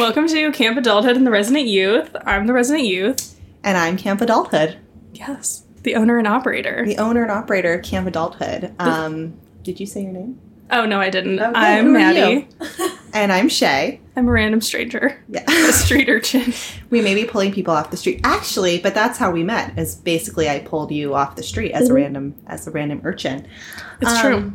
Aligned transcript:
Welcome 0.00 0.28
to 0.28 0.50
Camp 0.52 0.78
Adulthood 0.78 1.14
and 1.16 1.26
the 1.26 1.30
Resident 1.30 1.66
Youth. 1.66 2.16
I'm 2.24 2.46
the 2.46 2.54
Resident 2.54 2.86
Youth. 2.86 3.38
And 3.62 3.76
I'm 3.76 3.98
Camp 3.98 4.22
Adulthood, 4.22 4.78
Yes, 5.12 5.64
the 5.82 5.94
owner 5.94 6.16
and 6.16 6.26
operator. 6.26 6.84
the 6.86 6.96
owner 6.96 7.22
and 7.22 7.30
operator 7.30 7.74
of 7.74 7.82
Camp 7.84 8.06
Adulthood. 8.08 8.74
Um, 8.80 9.34
did 9.62 9.78
you 9.78 9.84
say 9.84 10.02
your 10.04 10.12
name? 10.12 10.40
Oh 10.70 10.86
no, 10.86 10.98
I 11.00 11.10
didn't. 11.10 11.38
Okay, 11.38 11.52
I'm 11.54 11.92
Maddie. 11.92 12.48
And 13.12 13.30
I'm 13.32 13.48
Shay. 13.48 14.00
I'm 14.16 14.26
a 14.28 14.30
random 14.30 14.60
stranger. 14.60 15.22
Yeah. 15.28 15.44
A 15.48 15.72
street 15.72 16.08
urchin. 16.08 16.54
we 16.90 17.02
may 17.02 17.14
be 17.14 17.24
pulling 17.24 17.52
people 17.52 17.74
off 17.74 17.90
the 17.90 17.96
street. 17.96 18.20
Actually, 18.24 18.78
but 18.78 18.94
that's 18.94 19.18
how 19.18 19.30
we 19.32 19.42
met. 19.42 19.76
Is 19.78 19.96
basically 19.96 20.48
I 20.48 20.60
pulled 20.60 20.92
you 20.92 21.14
off 21.14 21.34
the 21.36 21.42
street 21.42 21.72
as 21.72 21.90
a 21.90 21.94
random 21.94 22.36
as 22.46 22.66
a 22.66 22.70
random 22.70 23.00
urchin. 23.04 23.46
It's 24.00 24.10
Um, 24.12 24.20
true. 24.22 24.52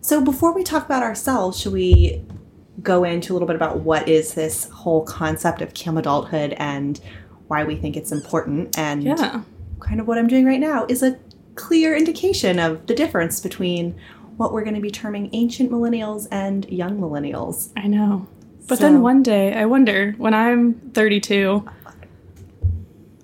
So 0.00 0.20
before 0.22 0.52
we 0.54 0.64
talk 0.64 0.84
about 0.86 1.02
ourselves, 1.02 1.60
should 1.60 1.72
we 1.74 2.24
go 2.82 3.04
into 3.04 3.32
a 3.32 3.34
little 3.34 3.46
bit 3.46 3.56
about 3.56 3.80
what 3.80 4.08
is 4.08 4.34
this 4.34 4.68
whole 4.70 5.04
concept 5.04 5.62
of 5.62 5.74
Camp 5.74 5.96
Adulthood 5.98 6.54
and 6.58 7.00
why 7.48 7.62
we 7.64 7.76
think 7.76 7.96
it's 7.96 8.10
important 8.12 8.76
and 8.78 9.02
Yeah. 9.04 9.42
kind 9.80 10.00
of 10.00 10.08
what 10.08 10.18
I'm 10.18 10.26
doing 10.26 10.44
right 10.44 10.60
now 10.60 10.86
is 10.88 11.02
a 11.02 11.16
clear 11.54 11.94
indication 11.96 12.58
of 12.58 12.86
the 12.86 12.94
difference 12.94 13.38
between 13.40 13.94
what 14.36 14.52
we're 14.52 14.64
going 14.64 14.74
to 14.74 14.80
be 14.80 14.90
terming 14.90 15.30
ancient 15.32 15.70
millennials 15.70 16.26
and 16.32 16.68
young 16.68 16.98
millennials. 16.98 17.68
I 17.76 17.86
know. 17.86 18.26
But 18.66 18.78
So- 18.78 18.84
then 18.84 19.02
one 19.02 19.22
day, 19.22 19.54
I 19.54 19.66
wonder 19.66 20.14
when 20.18 20.34
I'm 20.34 20.74
32, 20.94 21.64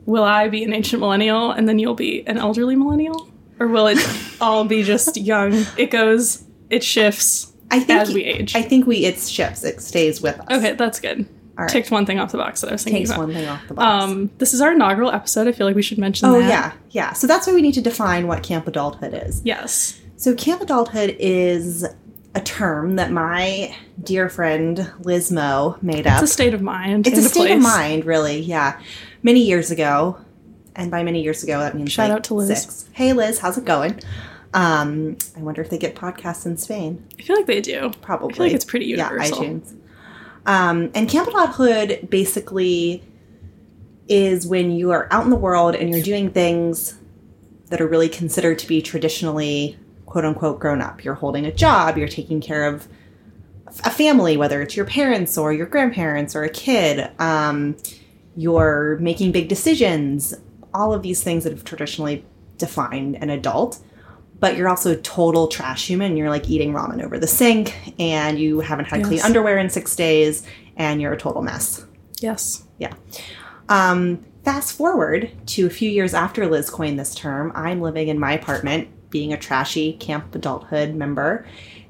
will 0.06 0.22
I 0.24 0.48
be 0.48 0.64
an 0.64 0.72
ancient 0.72 1.00
millennial 1.00 1.50
and 1.50 1.68
then 1.68 1.78
you'll 1.78 1.94
be 1.94 2.26
an 2.26 2.38
elderly 2.38 2.76
millennial? 2.76 3.28
Or 3.58 3.66
will 3.68 3.88
it 3.88 3.98
all 4.40 4.64
be 4.64 4.82
just 4.82 5.16
young? 5.20 5.64
It 5.76 5.90
goes, 5.90 6.44
it 6.68 6.82
shifts 6.84 7.49
I 7.70 7.80
think 7.80 8.00
as 8.00 8.12
we 8.12 8.24
age. 8.24 8.54
I 8.54 8.62
think 8.62 8.86
we 8.86 9.04
it 9.04 9.18
shifts. 9.18 9.64
It 9.64 9.80
stays 9.80 10.20
with 10.20 10.38
us. 10.40 10.46
okay, 10.50 10.72
that's 10.74 11.00
good. 11.00 11.28
All 11.58 11.64
right. 11.64 11.68
Ticked 11.70 11.90
one 11.90 12.06
thing 12.06 12.18
off 12.18 12.32
the 12.32 12.38
box 12.38 12.62
that 12.62 12.68
I 12.68 12.72
was 12.72 12.84
thinking 12.84 13.02
Takes 13.02 13.10
about. 13.10 13.26
one 13.26 13.34
thing 13.34 13.46
off 13.48 13.68
the 13.68 13.74
box. 13.74 14.04
Um, 14.04 14.30
this 14.38 14.54
is 14.54 14.60
our 14.60 14.72
inaugural 14.72 15.10
episode. 15.10 15.46
I 15.46 15.52
feel 15.52 15.66
like 15.66 15.76
we 15.76 15.82
should 15.82 15.98
mention 15.98 16.28
oh 16.28 16.40
that. 16.40 16.48
yeah, 16.48 16.72
yeah. 16.90 17.12
So 17.12 17.26
that's 17.26 17.46
why 17.46 17.52
we 17.52 17.60
need 17.60 17.74
to 17.74 17.82
define 17.82 18.26
what 18.26 18.42
camp 18.42 18.66
adulthood 18.66 19.12
is. 19.12 19.42
Yes. 19.44 20.00
So 20.16 20.34
camp 20.34 20.62
adulthood 20.62 21.16
is 21.18 21.84
a 22.34 22.40
term 22.40 22.96
that 22.96 23.10
my 23.10 23.76
dear 24.02 24.28
friend 24.28 24.90
Liz 25.00 25.30
Moe 25.30 25.76
made 25.82 26.06
up. 26.06 26.22
It's 26.22 26.30
a 26.30 26.32
state 26.32 26.54
of 26.54 26.62
mind. 26.62 27.06
It's 27.06 27.18
a 27.18 27.28
state 27.28 27.50
of 27.50 27.60
mind, 27.60 28.04
really. 28.06 28.40
Yeah, 28.40 28.80
many 29.22 29.40
years 29.40 29.70
ago, 29.70 30.18
and 30.76 30.90
by 30.90 31.02
many 31.02 31.22
years 31.22 31.42
ago, 31.42 31.58
that 31.58 31.74
means 31.74 31.92
Shout 31.92 32.08
like 32.08 32.16
out 32.16 32.24
to 32.24 32.34
Liz. 32.34 32.48
Six. 32.48 32.88
Hey, 32.92 33.12
Liz, 33.12 33.38
how's 33.40 33.58
it 33.58 33.64
going? 33.64 34.00
Um, 34.52 35.16
I 35.36 35.40
wonder 35.40 35.62
if 35.62 35.70
they 35.70 35.78
get 35.78 35.94
podcasts 35.94 36.44
in 36.44 36.56
Spain. 36.56 37.06
I 37.18 37.22
feel 37.22 37.36
like 37.36 37.46
they 37.46 37.60
do. 37.60 37.90
Probably. 38.00 38.32
I 38.32 38.36
feel 38.36 38.46
like 38.46 38.54
it's 38.54 38.64
pretty 38.64 38.86
universal. 38.86 39.42
Yeah, 39.42 39.50
iTunes. 39.50 39.76
Um, 40.46 40.90
and 40.94 41.08
Camp 41.08 41.28
Adulthood 41.28 42.08
basically 42.10 43.02
is 44.08 44.46
when 44.46 44.72
you 44.72 44.90
are 44.90 45.06
out 45.12 45.24
in 45.24 45.30
the 45.30 45.36
world 45.36 45.76
and 45.76 45.90
you're 45.90 46.02
doing 46.02 46.30
things 46.30 46.98
that 47.66 47.80
are 47.80 47.86
really 47.86 48.08
considered 48.08 48.58
to 48.58 48.66
be 48.66 48.82
traditionally 48.82 49.78
quote 50.06 50.24
unquote 50.24 50.58
grown 50.58 50.82
up. 50.82 51.04
You're 51.04 51.14
holding 51.14 51.46
a 51.46 51.52
job, 51.52 51.96
you're 51.96 52.08
taking 52.08 52.40
care 52.40 52.66
of 52.66 52.88
a 53.84 53.90
family, 53.90 54.36
whether 54.36 54.60
it's 54.60 54.76
your 54.76 54.84
parents 54.84 55.38
or 55.38 55.52
your 55.52 55.66
grandparents 55.66 56.34
or 56.34 56.42
a 56.42 56.50
kid. 56.50 57.08
Um, 57.20 57.76
you're 58.36 58.98
making 58.98 59.30
big 59.30 59.48
decisions, 59.48 60.34
all 60.74 60.92
of 60.92 61.02
these 61.02 61.22
things 61.22 61.44
that 61.44 61.52
have 61.52 61.64
traditionally 61.64 62.24
defined 62.58 63.16
an 63.22 63.30
adult. 63.30 63.78
But 64.40 64.56
you're 64.56 64.68
also 64.68 64.92
a 64.92 64.96
total 64.96 65.48
trash 65.48 65.86
human. 65.86 66.16
You're 66.16 66.30
like 66.30 66.48
eating 66.48 66.72
ramen 66.72 67.04
over 67.04 67.18
the 67.18 67.26
sink, 67.26 67.94
and 68.00 68.38
you 68.38 68.60
haven't 68.60 68.86
had 68.86 69.04
clean 69.04 69.20
underwear 69.20 69.58
in 69.58 69.70
six 69.70 69.94
days, 69.94 70.46
and 70.76 71.00
you're 71.00 71.12
a 71.12 71.18
total 71.18 71.42
mess. 71.42 71.84
Yes. 72.20 72.64
Yeah. 72.78 72.94
Um, 73.68 74.24
fast 74.44 74.72
forward 74.72 75.30
to 75.48 75.66
a 75.66 75.70
few 75.70 75.90
years 75.90 76.14
after 76.14 76.46
Liz 76.46 76.70
coined 76.70 76.98
this 76.98 77.14
term, 77.14 77.52
I'm 77.54 77.80
living 77.80 78.08
in 78.08 78.18
my 78.18 78.32
apartment, 78.32 78.88
being 79.10 79.32
a 79.32 79.36
trashy 79.36 79.92
camp 79.94 80.34
adulthood 80.34 80.94
member, 80.94 81.46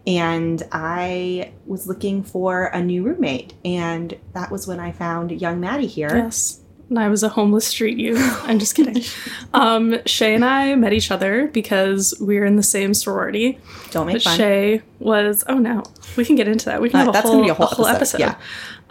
and 0.07 0.63
I 0.73 1.53
was 1.67 1.87
looking 1.87 2.23
for 2.23 2.67
a 2.67 2.83
new 2.83 3.03
roommate, 3.03 3.55
and 3.65 4.19
that 4.33 4.51
was 4.51 4.67
when 4.67 4.81
I 4.81 4.93
found 4.93 5.31
young 5.41 5.61
Maddie 5.61 5.87
here. 5.87 6.17
Yes. 6.17 6.61
And 6.91 6.99
I 6.99 7.09
was 7.09 7.23
a 7.23 7.29
homeless 7.31 7.67
street 7.67 7.97
youth. 7.99 8.21
I'm 8.45 8.59
just 8.59 8.75
kidding. 8.75 9.03
um, 9.55 9.97
Shay 10.07 10.35
and 10.35 10.45
I 10.45 10.75
met 10.75 10.93
each 10.93 11.11
other 11.11 11.47
because 11.49 12.13
we 12.21 12.39
were 12.39 12.45
in 12.45 12.57
the 12.57 12.63
same 12.63 12.93
sorority. 12.95 13.59
Don't 13.93 14.07
make 14.07 14.21
fun. 14.23 14.37
Shay 14.37 14.83
was 14.99 15.43
oh 15.49 15.57
no, 15.59 15.85
we 16.17 16.25
can 16.25 16.35
get 16.37 16.49
into 16.49 16.67
that. 16.67 16.83
We 16.83 16.91
can 16.91 16.97
Uh, 17.01 17.05
have 17.05 17.09
a 17.09 17.13
that's 17.13 17.25
whole, 17.27 17.35
gonna 17.37 17.45
be 17.45 17.51
a 17.51 17.55
whole 17.55 17.87
episode, 17.87 18.21
episode. 18.21 18.37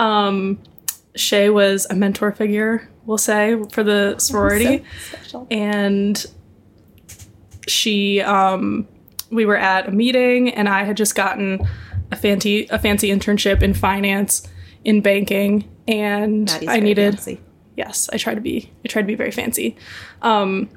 Um, 0.03 0.59
Shay 1.15 1.49
was 1.49 1.85
a 1.89 1.95
mentor 1.95 2.31
figure, 2.31 2.87
we'll 3.05 3.17
say, 3.17 3.61
for 3.71 3.83
the 3.83 4.15
sorority, 4.19 4.83
So 5.27 5.45
and 5.51 6.25
she 7.67 8.21
um, 8.21 8.87
we 9.29 9.45
were 9.45 9.57
at 9.57 9.89
a 9.89 9.91
meeting, 9.91 10.49
and 10.53 10.69
I 10.69 10.83
had 10.83 10.95
just 10.97 11.15
gotten 11.15 11.59
a 12.11 12.15
fancy 12.15 12.65
a 12.69 12.79
fancy 12.79 13.09
internship 13.09 13.61
in 13.61 13.73
finance 13.73 14.47
in 14.85 15.01
banking, 15.01 15.69
and 15.87 16.49
I 16.67 16.79
needed 16.79 17.15
fancy. 17.15 17.41
Yes 17.79 18.09
i 18.13 18.17
try 18.17 18.33
to 18.35 18.41
be 18.41 18.55
i 18.83 18.87
try 18.87 19.01
to 19.01 19.07
be 19.07 19.15
very 19.15 19.31
fancy 19.31 19.75
um 20.21 20.69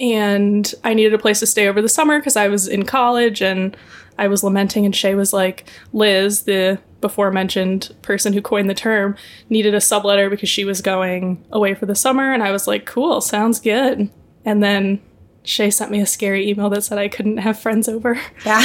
and 0.00 0.74
i 0.84 0.94
needed 0.94 1.14
a 1.14 1.18
place 1.18 1.40
to 1.40 1.46
stay 1.46 1.68
over 1.68 1.80
the 1.82 1.88
summer 1.88 2.18
because 2.18 2.36
i 2.36 2.48
was 2.48 2.68
in 2.68 2.84
college 2.84 3.40
and 3.42 3.76
i 4.18 4.26
was 4.28 4.42
lamenting 4.42 4.84
and 4.84 4.94
shay 4.94 5.14
was 5.14 5.32
like 5.32 5.64
liz 5.92 6.42
the 6.42 6.78
before 7.00 7.30
mentioned 7.32 7.92
person 8.02 8.32
who 8.32 8.40
coined 8.40 8.70
the 8.70 8.74
term 8.74 9.16
needed 9.48 9.74
a 9.74 9.78
subletter 9.78 10.30
because 10.30 10.48
she 10.48 10.64
was 10.64 10.80
going 10.80 11.42
away 11.50 11.74
for 11.74 11.86
the 11.86 11.94
summer 11.94 12.32
and 12.32 12.42
i 12.42 12.50
was 12.50 12.66
like 12.66 12.84
cool 12.86 13.20
sounds 13.20 13.58
good 13.60 14.08
and 14.44 14.62
then 14.62 15.00
shay 15.44 15.70
sent 15.70 15.90
me 15.90 16.00
a 16.00 16.06
scary 16.06 16.48
email 16.48 16.68
that 16.70 16.82
said 16.82 16.98
i 16.98 17.08
couldn't 17.08 17.38
have 17.38 17.58
friends 17.58 17.88
over 17.88 18.20
Yeah. 18.46 18.62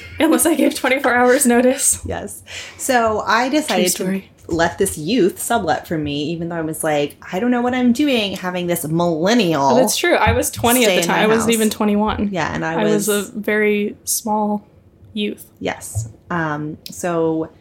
unless 0.20 0.44
i 0.46 0.54
gave 0.54 0.74
24 0.74 1.14
hours 1.14 1.46
notice 1.46 2.00
yes. 2.04 2.42
So 2.76 3.20
I 3.20 3.48
decided 3.48 3.92
to. 3.96 4.22
Let 4.48 4.78
this 4.78 4.96
youth 4.96 5.38
sublet 5.38 5.86
for 5.86 5.98
me, 5.98 6.24
even 6.30 6.48
though 6.48 6.56
I 6.56 6.62
was 6.62 6.82
like, 6.82 7.16
I 7.32 7.38
don't 7.38 7.50
know 7.50 7.60
what 7.60 7.74
I'm 7.74 7.92
doing 7.92 8.32
having 8.32 8.66
this 8.66 8.86
millennial. 8.86 9.74
That's 9.76 9.96
true. 9.96 10.14
I 10.14 10.32
was 10.32 10.50
20 10.50 10.84
at 10.86 10.96
the 10.96 11.02
time. 11.06 11.18
I 11.22 11.26
wasn't 11.26 11.50
house. 11.50 11.54
even 11.54 11.70
21. 11.70 12.28
yeah, 12.32 12.54
and 12.54 12.64
I 12.64 12.80
I 12.80 12.84
was, 12.84 13.08
was 13.08 13.28
a 13.28 13.32
very 13.38 13.96
small 14.04 14.66
youth. 15.12 15.50
Yes. 15.60 16.10
Um, 16.30 16.78
so 16.90 17.52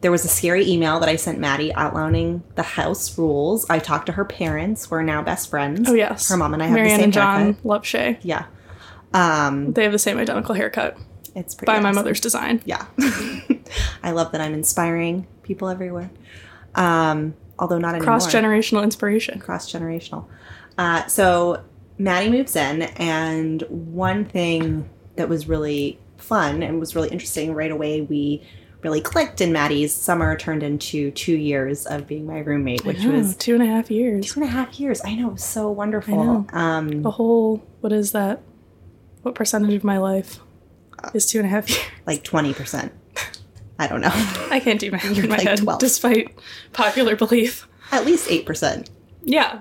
there 0.00 0.10
was 0.10 0.24
a 0.24 0.28
scary 0.28 0.68
email 0.68 1.00
that 1.00 1.08
I 1.08 1.16
sent 1.16 1.38
Maddie 1.38 1.72
outlining 1.74 2.42
the 2.56 2.62
house 2.62 3.16
rules. 3.18 3.68
I 3.70 3.78
talked 3.78 4.06
to 4.06 4.12
her 4.12 4.24
parents. 4.24 4.90
We're 4.90 5.02
now 5.02 5.22
best 5.22 5.50
friends. 5.50 5.88
Oh 5.88 5.94
yes, 5.94 6.28
Her 6.28 6.36
mom 6.36 6.52
and 6.54 6.62
I 6.62 6.66
have 6.66 6.74
Marianne 6.74 6.94
the 6.94 6.98
same 6.98 7.04
and 7.04 7.12
John 7.12 7.40
haircut. 7.44 7.64
love 7.64 7.86
Shay. 7.86 8.18
Yeah. 8.22 8.46
Um, 9.14 9.72
They 9.72 9.82
have 9.84 9.92
the 9.92 9.98
same 9.98 10.18
identical 10.18 10.54
haircut 10.54 10.96
it's 11.34 11.54
pretty 11.54 11.72
by 11.72 11.80
my 11.80 11.92
mother's 11.92 12.20
design. 12.20 12.62
Yeah. 12.64 12.86
I 14.02 14.10
love 14.12 14.32
that 14.32 14.40
I'm 14.40 14.54
inspiring 14.54 15.26
people 15.42 15.68
everywhere. 15.68 16.10
Um, 16.74 17.34
although 17.58 17.78
not 17.78 17.90
anymore. 17.90 18.04
Cross 18.04 18.32
generational 18.32 18.82
inspiration. 18.82 19.38
cross 19.40 19.70
generational. 19.72 20.26
Uh, 20.76 21.06
so 21.06 21.62
Maddie 21.98 22.30
moves 22.30 22.54
in, 22.56 22.82
and 22.82 23.62
one 23.68 24.24
thing 24.24 24.88
that 25.16 25.28
was 25.28 25.48
really 25.48 25.98
fun 26.16 26.62
and 26.62 26.78
was 26.78 26.94
really 26.94 27.08
interesting 27.08 27.54
right 27.54 27.70
away, 27.70 28.00
we 28.02 28.42
really 28.82 29.00
clicked, 29.00 29.40
and 29.40 29.52
Maddie's 29.52 29.92
summer 29.92 30.36
turned 30.36 30.62
into 30.62 31.10
two 31.10 31.34
years 31.36 31.84
of 31.86 32.06
being 32.06 32.26
my 32.26 32.38
roommate, 32.38 32.84
which 32.84 33.04
Oh, 33.04 33.10
was 33.10 33.34
two 33.36 33.54
and 33.54 33.62
a 33.62 33.66
half 33.66 33.90
years. 33.90 34.26
two 34.26 34.40
and 34.40 34.48
a 34.48 34.52
half 34.52 34.78
years. 34.78 35.00
I 35.04 35.16
know, 35.16 35.28
it 35.30 35.32
was 35.32 35.44
so 35.44 35.68
wonderful. 35.70 36.24
Know. 36.24 36.46
Um, 36.52 37.04
A 37.04 37.10
whole 37.10 37.66
what 37.80 37.92
is 37.92 38.12
that? 38.12 38.40
What 39.22 39.34
percentage 39.34 39.74
of 39.74 39.82
my 39.82 39.98
life 39.98 40.38
is 41.14 41.26
two 41.26 41.38
and 41.38 41.46
a 41.46 41.50
half 41.50 41.68
years? 41.68 41.80
like 42.06 42.24
20%. 42.24 42.90
I 43.78 43.86
don't 43.86 44.00
know. 44.00 44.10
I 44.50 44.60
can't 44.60 44.80
do 44.80 44.90
math 44.90 45.04
You're 45.04 45.24
in 45.24 45.30
my 45.30 45.36
like 45.36 45.46
head, 45.46 45.58
12. 45.58 45.78
despite 45.80 46.38
popular 46.72 47.14
belief. 47.16 47.68
At 47.92 48.04
least 48.04 48.28
8%. 48.28 48.88
Yeah, 49.22 49.60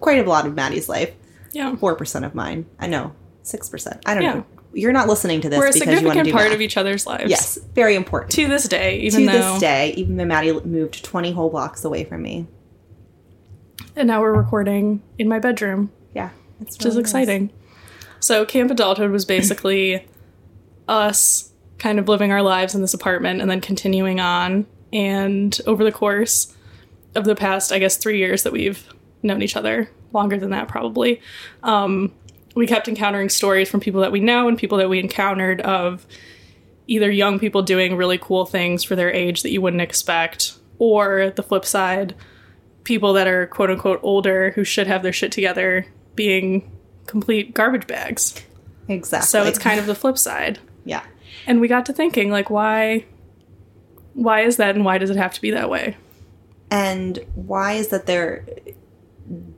Quite 0.00 0.24
a 0.24 0.28
lot 0.28 0.46
of 0.46 0.54
Maddie's 0.54 0.88
life. 0.88 1.12
yeah. 1.52 1.72
4% 1.74 2.24
of 2.24 2.34
mine. 2.34 2.66
I 2.78 2.86
know. 2.86 3.12
6%. 3.42 4.00
I 4.06 4.14
don't 4.14 4.22
Yeah. 4.22 4.34
know. 4.34 4.46
You're 4.72 4.92
not 4.92 5.08
listening 5.08 5.40
to 5.40 5.48
this 5.48 5.58
We're 5.58 5.66
a 5.70 5.72
because 5.72 5.80
you 5.86 5.86
want 5.86 5.96
to 5.96 5.98
significant 6.10 6.26
do 6.26 6.32
part 6.32 6.44
math. 6.44 6.54
of 6.54 6.60
each 6.60 6.76
other's 6.76 7.06
lives. 7.06 7.28
Yes, 7.28 7.58
very 7.74 7.96
important. 7.96 8.30
To 8.32 8.46
this 8.46 8.68
day, 8.68 8.98
even 9.00 9.26
to 9.26 9.32
though 9.32 9.52
this 9.54 9.60
day, 9.60 9.94
even 9.96 10.16
though 10.16 10.24
Maddie 10.26 10.52
moved 10.60 11.02
20 11.02 11.32
whole 11.32 11.50
blocks 11.50 11.84
away 11.84 12.04
from 12.04 12.22
me. 12.22 12.46
and 13.96 14.06
now 14.06 14.20
we're 14.20 14.32
recording 14.32 15.02
in 15.18 15.28
my 15.28 15.38
bedroom. 15.40 15.90
Yeah. 16.14 16.30
It's 16.60 16.78
which 16.78 16.86
is 16.86 16.96
exciting. 16.96 17.50
So, 18.20 18.44
Camp 18.44 18.70
Adulthood 18.70 19.10
was 19.10 19.24
basically 19.24 20.06
us 20.90 21.52
kind 21.78 21.98
of 21.98 22.08
living 22.08 22.32
our 22.32 22.42
lives 22.42 22.74
in 22.74 22.82
this 22.82 22.94
apartment 22.94 23.40
and 23.40 23.50
then 23.50 23.60
continuing 23.60 24.20
on. 24.20 24.66
And 24.92 25.58
over 25.66 25.84
the 25.84 25.92
course 25.92 26.54
of 27.14 27.24
the 27.24 27.34
past, 27.34 27.72
I 27.72 27.78
guess, 27.78 27.96
three 27.96 28.18
years 28.18 28.42
that 28.42 28.52
we've 28.52 28.86
known 29.22 29.40
each 29.40 29.56
other, 29.56 29.90
longer 30.12 30.36
than 30.36 30.50
that 30.50 30.68
probably, 30.68 31.20
um, 31.62 32.12
we 32.54 32.66
kept 32.66 32.88
encountering 32.88 33.28
stories 33.28 33.70
from 33.70 33.80
people 33.80 34.00
that 34.00 34.12
we 34.12 34.20
know 34.20 34.48
and 34.48 34.58
people 34.58 34.78
that 34.78 34.88
we 34.88 34.98
encountered 34.98 35.60
of 35.60 36.06
either 36.88 37.10
young 37.10 37.38
people 37.38 37.62
doing 37.62 37.96
really 37.96 38.18
cool 38.18 38.44
things 38.44 38.82
for 38.82 38.96
their 38.96 39.12
age 39.12 39.42
that 39.42 39.52
you 39.52 39.60
wouldn't 39.60 39.80
expect, 39.80 40.54
or 40.78 41.30
the 41.36 41.42
flip 41.42 41.64
side, 41.64 42.16
people 42.82 43.12
that 43.12 43.28
are 43.28 43.46
quote 43.46 43.70
unquote 43.70 44.00
older 44.02 44.50
who 44.50 44.64
should 44.64 44.88
have 44.88 45.04
their 45.04 45.12
shit 45.12 45.30
together 45.30 45.86
being 46.16 46.68
complete 47.06 47.54
garbage 47.54 47.86
bags. 47.86 48.34
Exactly. 48.88 49.26
So 49.26 49.44
it's 49.44 49.58
kind 49.58 49.78
of 49.78 49.86
the 49.86 49.94
flip 49.94 50.18
side. 50.18 50.58
Yeah. 50.84 51.02
And 51.46 51.60
we 51.60 51.68
got 51.68 51.86
to 51.86 51.92
thinking 51.92 52.30
like 52.30 52.50
why 52.50 53.04
why 54.14 54.40
is 54.40 54.56
that 54.56 54.74
and 54.74 54.84
why 54.84 54.98
does 54.98 55.10
it 55.10 55.16
have 55.16 55.32
to 55.34 55.40
be 55.40 55.50
that 55.52 55.70
way? 55.70 55.96
And 56.70 57.18
why 57.34 57.72
is 57.74 57.88
that 57.88 58.06
there? 58.06 58.44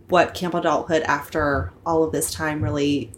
What 0.09 0.35
camp 0.35 0.55
adulthood 0.55 1.03
after 1.03 1.73
all 1.87 2.03
of 2.05 2.13
this 2.13 2.31
time 2.33 2.63
really 2.63 3.11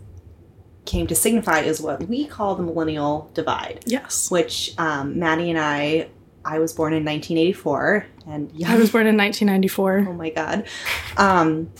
came 0.84 1.06
to 1.08 1.14
signify 1.14 1.60
is 1.60 1.80
what 1.80 2.06
we 2.08 2.26
call 2.26 2.54
the 2.54 2.62
millennial 2.62 3.30
divide, 3.34 3.82
Yes. 3.86 4.30
which 4.30 4.74
um, 4.78 5.18
Maddie 5.18 5.50
and 5.50 5.58
I. 5.58 6.08
I 6.46 6.58
was 6.58 6.74
born 6.74 6.92
in 6.92 7.06
1984, 7.06 8.06
and 8.26 8.52
yeah, 8.52 8.70
I 8.70 8.76
was 8.76 8.90
born 8.92 9.06
in 9.06 9.16
1994. 9.16 10.04
Oh 10.06 10.12
my 10.12 10.28
god. 10.28 10.66
Um, 11.16 11.70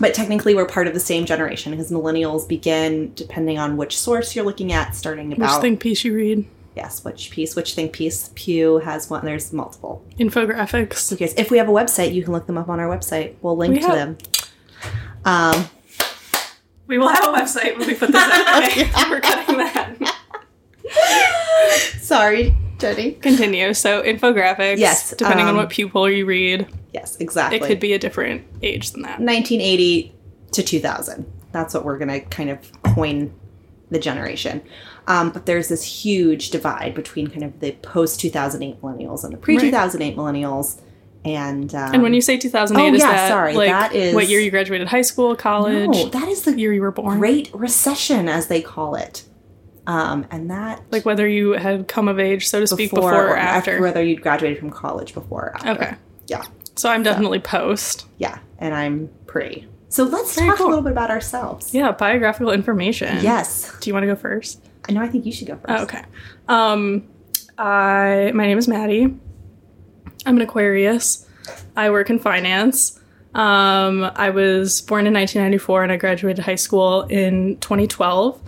but 0.00 0.14
technically, 0.14 0.54
we're 0.54 0.66
part 0.66 0.86
of 0.86 0.94
the 0.94 1.00
same 1.00 1.24
generation 1.26 1.72
because 1.72 1.90
millennials 1.90 2.48
begin, 2.48 3.12
depending 3.14 3.58
on 3.58 3.76
which 3.76 3.98
source 3.98 4.34
you're 4.36 4.44
looking 4.44 4.72
at, 4.72 4.94
starting 4.94 5.28
Which 5.30 5.38
about 5.38 5.60
think 5.60 5.80
piece 5.80 6.04
you 6.04 6.14
read? 6.14 6.46
yes, 6.76 7.04
which 7.04 7.30
piece, 7.32 7.56
which 7.56 7.74
think 7.74 7.92
piece. 7.92 8.30
Pew 8.36 8.78
has 8.78 9.10
one. 9.10 9.24
There's 9.24 9.52
multiple. 9.52 10.04
Infographics. 10.18 11.12
Okay, 11.12 11.32
if 11.36 11.50
we 11.50 11.58
have 11.58 11.68
a 11.68 11.72
website, 11.72 12.14
you 12.14 12.22
can 12.22 12.32
look 12.32 12.46
them 12.46 12.56
up 12.56 12.68
on 12.68 12.78
our 12.78 12.86
website. 12.88 13.34
We'll 13.42 13.56
link 13.56 13.74
We 13.74 13.80
to 13.80 13.86
have- 13.88 13.96
them. 13.96 14.18
Um, 15.24 15.68
We 16.86 16.96
will 16.98 17.08
have 17.08 17.24
a 17.24 17.36
website 17.36 17.76
when 17.76 17.86
we 17.88 17.94
put 17.94 18.12
this 18.12 18.22
out. 18.22 18.62
Okay, 18.70 18.88
we're 19.10 19.20
cutting 19.20 19.56
that. 19.58 20.14
sorry, 22.00 22.56
Jenny. 22.78 23.12
Continue. 23.12 23.74
So 23.74 24.02
infographics. 24.02 24.78
Yes, 24.78 25.10
Depending 25.10 25.44
on 25.46 25.50
um, 25.50 25.56
what 25.56 25.70
Pew 25.70 25.88
poll 25.88 26.08
you 26.08 26.24
read, 26.26 26.66
Yes, 26.92 27.16
exactly. 27.20 27.58
it 27.58 27.64
could 27.64 27.80
be 27.80 27.92
a 27.92 27.98
different 27.98 28.46
age 28.62 28.92
than 28.92 29.02
that. 29.02 29.20
1980 29.20 30.14
to 30.52 30.62
2000. 30.62 31.30
That's 31.52 31.74
what 31.74 31.84
we're 31.84 31.98
going 31.98 32.08
to 32.08 32.20
kind 32.20 32.50
of 32.50 32.58
coin 32.82 33.32
the 33.90 33.98
generation. 33.98 34.62
Um, 35.06 35.30
but 35.30 35.46
there's 35.46 35.68
this 35.68 35.82
huge 35.84 36.50
divide 36.50 36.94
between 36.94 37.28
kind 37.28 37.42
of 37.42 37.60
the 37.60 37.72
post 37.72 38.20
2008 38.20 38.80
millennials 38.82 39.24
and 39.24 39.32
the 39.32 39.38
pre 39.38 39.56
2008 39.58 40.16
millennials. 40.16 40.80
And, 41.24 41.74
um, 41.74 41.94
And 41.94 42.02
when 42.02 42.14
you 42.14 42.20
say 42.20 42.36
2008, 42.36 42.90
Oh, 42.90 42.94
is 42.94 43.00
yeah, 43.00 43.12
that 43.12 43.28
sorry, 43.28 43.54
like 43.54 43.68
that 43.70 43.94
is- 43.94 44.14
what 44.14 44.28
year 44.28 44.40
you 44.40 44.50
graduated 44.50 44.88
high 44.88 45.02
school, 45.02 45.34
college, 45.36 45.88
no, 45.90 46.06
that 46.10 46.28
is 46.28 46.42
the 46.42 46.58
year 46.58 46.72
you 46.72 46.80
were 46.82 46.90
born? 46.92 47.18
Great 47.18 47.50
Recession, 47.52 48.28
as 48.28 48.46
they 48.46 48.60
call 48.62 48.94
it. 48.94 49.24
Um, 49.86 50.26
and 50.30 50.50
that 50.50 50.82
Like 50.90 51.04
whether 51.06 51.26
you 51.26 51.52
had 51.52 51.88
come 51.88 52.08
of 52.08 52.20
age, 52.20 52.46
so 52.46 52.60
to 52.60 52.66
speak, 52.66 52.90
before, 52.90 53.14
or 53.14 53.36
after. 53.36 53.80
whether 53.80 54.02
you'd 54.02 54.20
graduated 54.20 54.58
from 54.58 54.70
college 54.70 55.14
before 55.14 55.46
or 55.46 55.56
after. 55.56 55.70
Okay. 55.82 55.94
Yeah, 56.26 56.42
So 56.78 56.88
I'm 56.88 57.02
definitely 57.02 57.40
post. 57.40 58.06
yeah. 58.18 58.38
And 58.60 58.74
I'm 58.74 59.08
pre. 59.26 59.66
So 59.88 60.04
let's 60.04 60.34
Very 60.34 60.48
talk 60.48 60.58
cool. 60.58 60.66
a 60.66 60.68
little 60.68 60.82
bit 60.82 60.92
about 60.92 61.10
ourselves. 61.10 61.72
Yeah, 61.72 61.92
biographical 61.92 62.52
information. 62.52 63.18
Yes. 63.22 63.72
Do 63.80 63.88
you 63.88 63.94
want 63.94 64.02
to 64.02 64.06
go 64.08 64.16
first? 64.16 64.60
I 64.88 64.92
know 64.92 65.00
I 65.00 65.08
think 65.08 65.24
you 65.26 65.32
should 65.32 65.46
go 65.46 65.56
first. 65.56 65.68
Oh, 65.68 65.82
okay. 65.84 66.02
Um, 66.48 67.08
I 67.56 68.32
my 68.34 68.46
name 68.46 68.58
is 68.58 68.68
Maddie. 68.68 69.04
I'm 70.26 70.36
an 70.36 70.42
Aquarius. 70.42 71.26
I 71.76 71.90
work 71.90 72.10
in 72.10 72.18
finance. 72.18 73.00
Um, 73.34 74.10
I 74.14 74.30
was 74.30 74.80
born 74.82 75.06
in 75.06 75.14
1994 75.14 75.84
and 75.84 75.92
I 75.92 75.96
graduated 75.96 76.44
high 76.44 76.56
school 76.56 77.02
in 77.02 77.58
2012. 77.60 78.40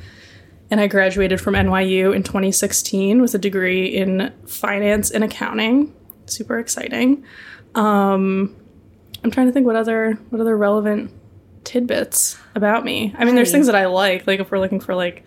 And 0.71 0.81
I 0.81 0.87
graduated 0.87 1.41
from 1.41 1.55
NYU 1.55 2.15
in 2.15 2.23
2016 2.23 3.21
with 3.21 3.35
a 3.35 3.39
degree 3.39 3.87
in 3.87 4.33
finance 4.47 5.11
and 5.11 5.25
accounting. 5.25 5.93
Super 6.27 6.59
exciting. 6.59 7.25
Um, 7.75 8.57
I'm 9.23 9.31
trying 9.31 9.47
to 9.47 9.53
think 9.53 9.67
what 9.67 9.77
other 9.77 10.13
what 10.31 10.41
other 10.41 10.57
relevant 10.57 11.11
tidbits 11.65 12.39
about 12.55 12.85
me. 12.85 13.15
I 13.19 13.25
mean, 13.25 13.35
there's 13.35 13.53
things 13.53 13.67
that 13.67 13.75
I 13.77 13.87
like. 13.87 14.27
Like 14.27 14.41
if 14.41 14.51
we're 14.51 14.59
looking 14.59 14.81
for 14.81 14.95
like 14.95 15.25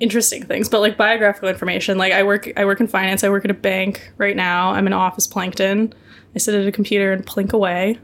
interesting 0.00 0.44
things, 0.44 0.68
but 0.68 0.80
like 0.80 0.96
biographical 0.96 1.48
information. 1.48 1.98
Like 1.98 2.12
I 2.12 2.22
work 2.22 2.50
I 2.56 2.64
work 2.64 2.80
in 2.80 2.86
finance. 2.88 3.22
I 3.24 3.28
work 3.30 3.44
at 3.44 3.50
a 3.50 3.54
bank 3.54 4.12
right 4.16 4.36
now. 4.36 4.70
I'm 4.70 4.86
in 4.86 4.92
office 4.92 5.26
plankton. 5.26 5.92
I 6.34 6.38
sit 6.38 6.54
at 6.54 6.66
a 6.66 6.72
computer 6.72 7.12
and 7.12 7.26
plink 7.26 7.52
away. 7.52 7.98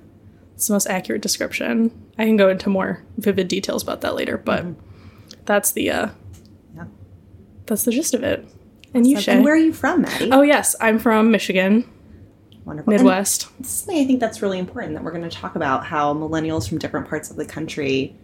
It's 0.54 0.68
the 0.68 0.72
most 0.72 0.86
accurate 0.86 1.22
description. 1.22 1.90
I 2.18 2.24
can 2.24 2.36
go 2.36 2.48
into 2.48 2.70
more 2.70 3.04
vivid 3.18 3.48
details 3.48 3.82
about 3.82 4.00
that 4.00 4.14
later, 4.14 4.38
but 4.38 4.64
that's 5.44 5.72
the 5.72 5.90
uh 5.90 6.08
Yeah. 6.74 6.84
that's 7.66 7.84
the 7.84 7.92
gist 7.92 8.14
of 8.14 8.22
it. 8.22 8.46
And 8.94 9.06
you, 9.06 9.20
Shay? 9.20 9.34
and 9.34 9.44
where 9.44 9.52
are 9.52 9.58
you 9.58 9.72
from, 9.74 10.02
Maddie? 10.02 10.30
Oh 10.32 10.42
yes, 10.42 10.74
I'm 10.80 10.98
from 10.98 11.30
Michigan, 11.30 11.84
wonderful. 12.66 12.92
Midwest. 12.92 13.48
something 13.64 13.98
I 13.98 14.04
think 14.06 14.20
that's 14.20 14.42
really 14.42 14.58
important 14.58 14.94
that 14.94 15.02
we're 15.04 15.12
going 15.12 15.22
to 15.28 15.30
talk 15.34 15.56
about 15.56 15.86
how 15.86 16.12
millennials 16.12 16.68
from 16.68 16.78
different 16.78 17.08
parts 17.08 17.30
of 17.30 17.36
the 17.36 17.46
country 17.46 18.14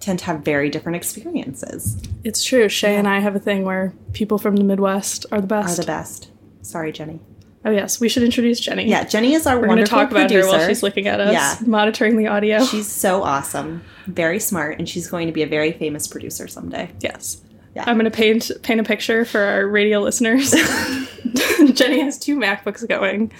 tend 0.00 0.18
to 0.18 0.24
have 0.26 0.40
very 0.40 0.68
different 0.68 0.96
experiences. 0.96 1.96
It's 2.24 2.44
true. 2.44 2.68
Shay 2.68 2.96
and 2.96 3.08
I 3.08 3.20
have 3.20 3.34
a 3.34 3.40
thing 3.40 3.64
where 3.64 3.94
people 4.12 4.36
from 4.38 4.56
the 4.56 4.64
Midwest 4.64 5.24
are 5.32 5.40
the 5.40 5.46
best. 5.46 5.78
Are 5.78 5.82
the 5.82 5.86
best. 5.86 6.28
Sorry, 6.62 6.92
Jenny. 6.92 7.20
oh 7.64 7.70
yes, 7.70 8.00
we 8.00 8.08
should 8.10 8.22
introduce 8.22 8.60
Jenny. 8.60 8.86
Yeah, 8.88 9.04
Jenny 9.04 9.32
is 9.34 9.46
our 9.46 9.54
we're 9.58 9.66
going 9.66 9.76
to 9.76 9.80
wonderful 9.82 9.98
talk 10.00 10.10
about 10.10 10.28
producer. 10.28 10.46
her 10.50 10.58
while 10.58 10.68
she's 10.68 10.82
looking 10.82 11.06
at 11.06 11.20
us, 11.20 11.32
Yeah. 11.32 11.56
monitoring 11.66 12.16
the 12.18 12.26
audio. 12.26 12.62
She's 12.64 12.86
so 12.88 13.22
awesome, 13.22 13.82
very 14.06 14.38
smart, 14.40 14.78
and 14.78 14.86
she's 14.88 15.08
going 15.08 15.26
to 15.28 15.32
be 15.32 15.42
a 15.42 15.46
very 15.46 15.72
famous 15.72 16.06
producer 16.06 16.46
someday. 16.48 16.90
Yes. 17.00 17.40
Yeah. 17.74 17.84
I'm 17.86 17.96
going 17.96 18.04
to 18.04 18.16
paint 18.16 18.50
paint 18.62 18.80
a 18.80 18.84
picture 18.84 19.24
for 19.24 19.40
our 19.40 19.66
radio 19.66 20.00
listeners. 20.00 20.50
Jenny 21.72 22.00
has 22.00 22.18
two 22.18 22.36
MacBooks 22.36 22.86
going, 22.88 23.32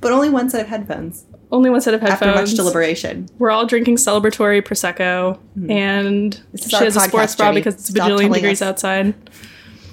But 0.00 0.12
only 0.12 0.28
one 0.28 0.50
set 0.50 0.60
of 0.60 0.66
headphones 0.66 1.24
only 1.52 1.70
one 1.70 1.80
set 1.80 1.94
of 1.94 2.00
headphones. 2.00 2.22
after 2.22 2.40
much 2.40 2.54
deliberation. 2.54 3.28
We're 3.38 3.50
all 3.50 3.66
drinking 3.66 3.96
celebratory 3.96 4.62
prosecco, 4.62 5.38
and. 5.68 6.32
This 6.52 6.66
is 6.66 6.70
she 6.70 6.76
has 6.76 6.96
a 6.96 7.00
sports 7.00 7.34
bra 7.34 7.46
Jenny. 7.46 7.60
because 7.60 7.74
it's 7.74 7.90
a 7.90 7.92
bajillion 7.92 8.32
degrees 8.32 8.62
us. 8.62 8.68
outside. 8.68 9.14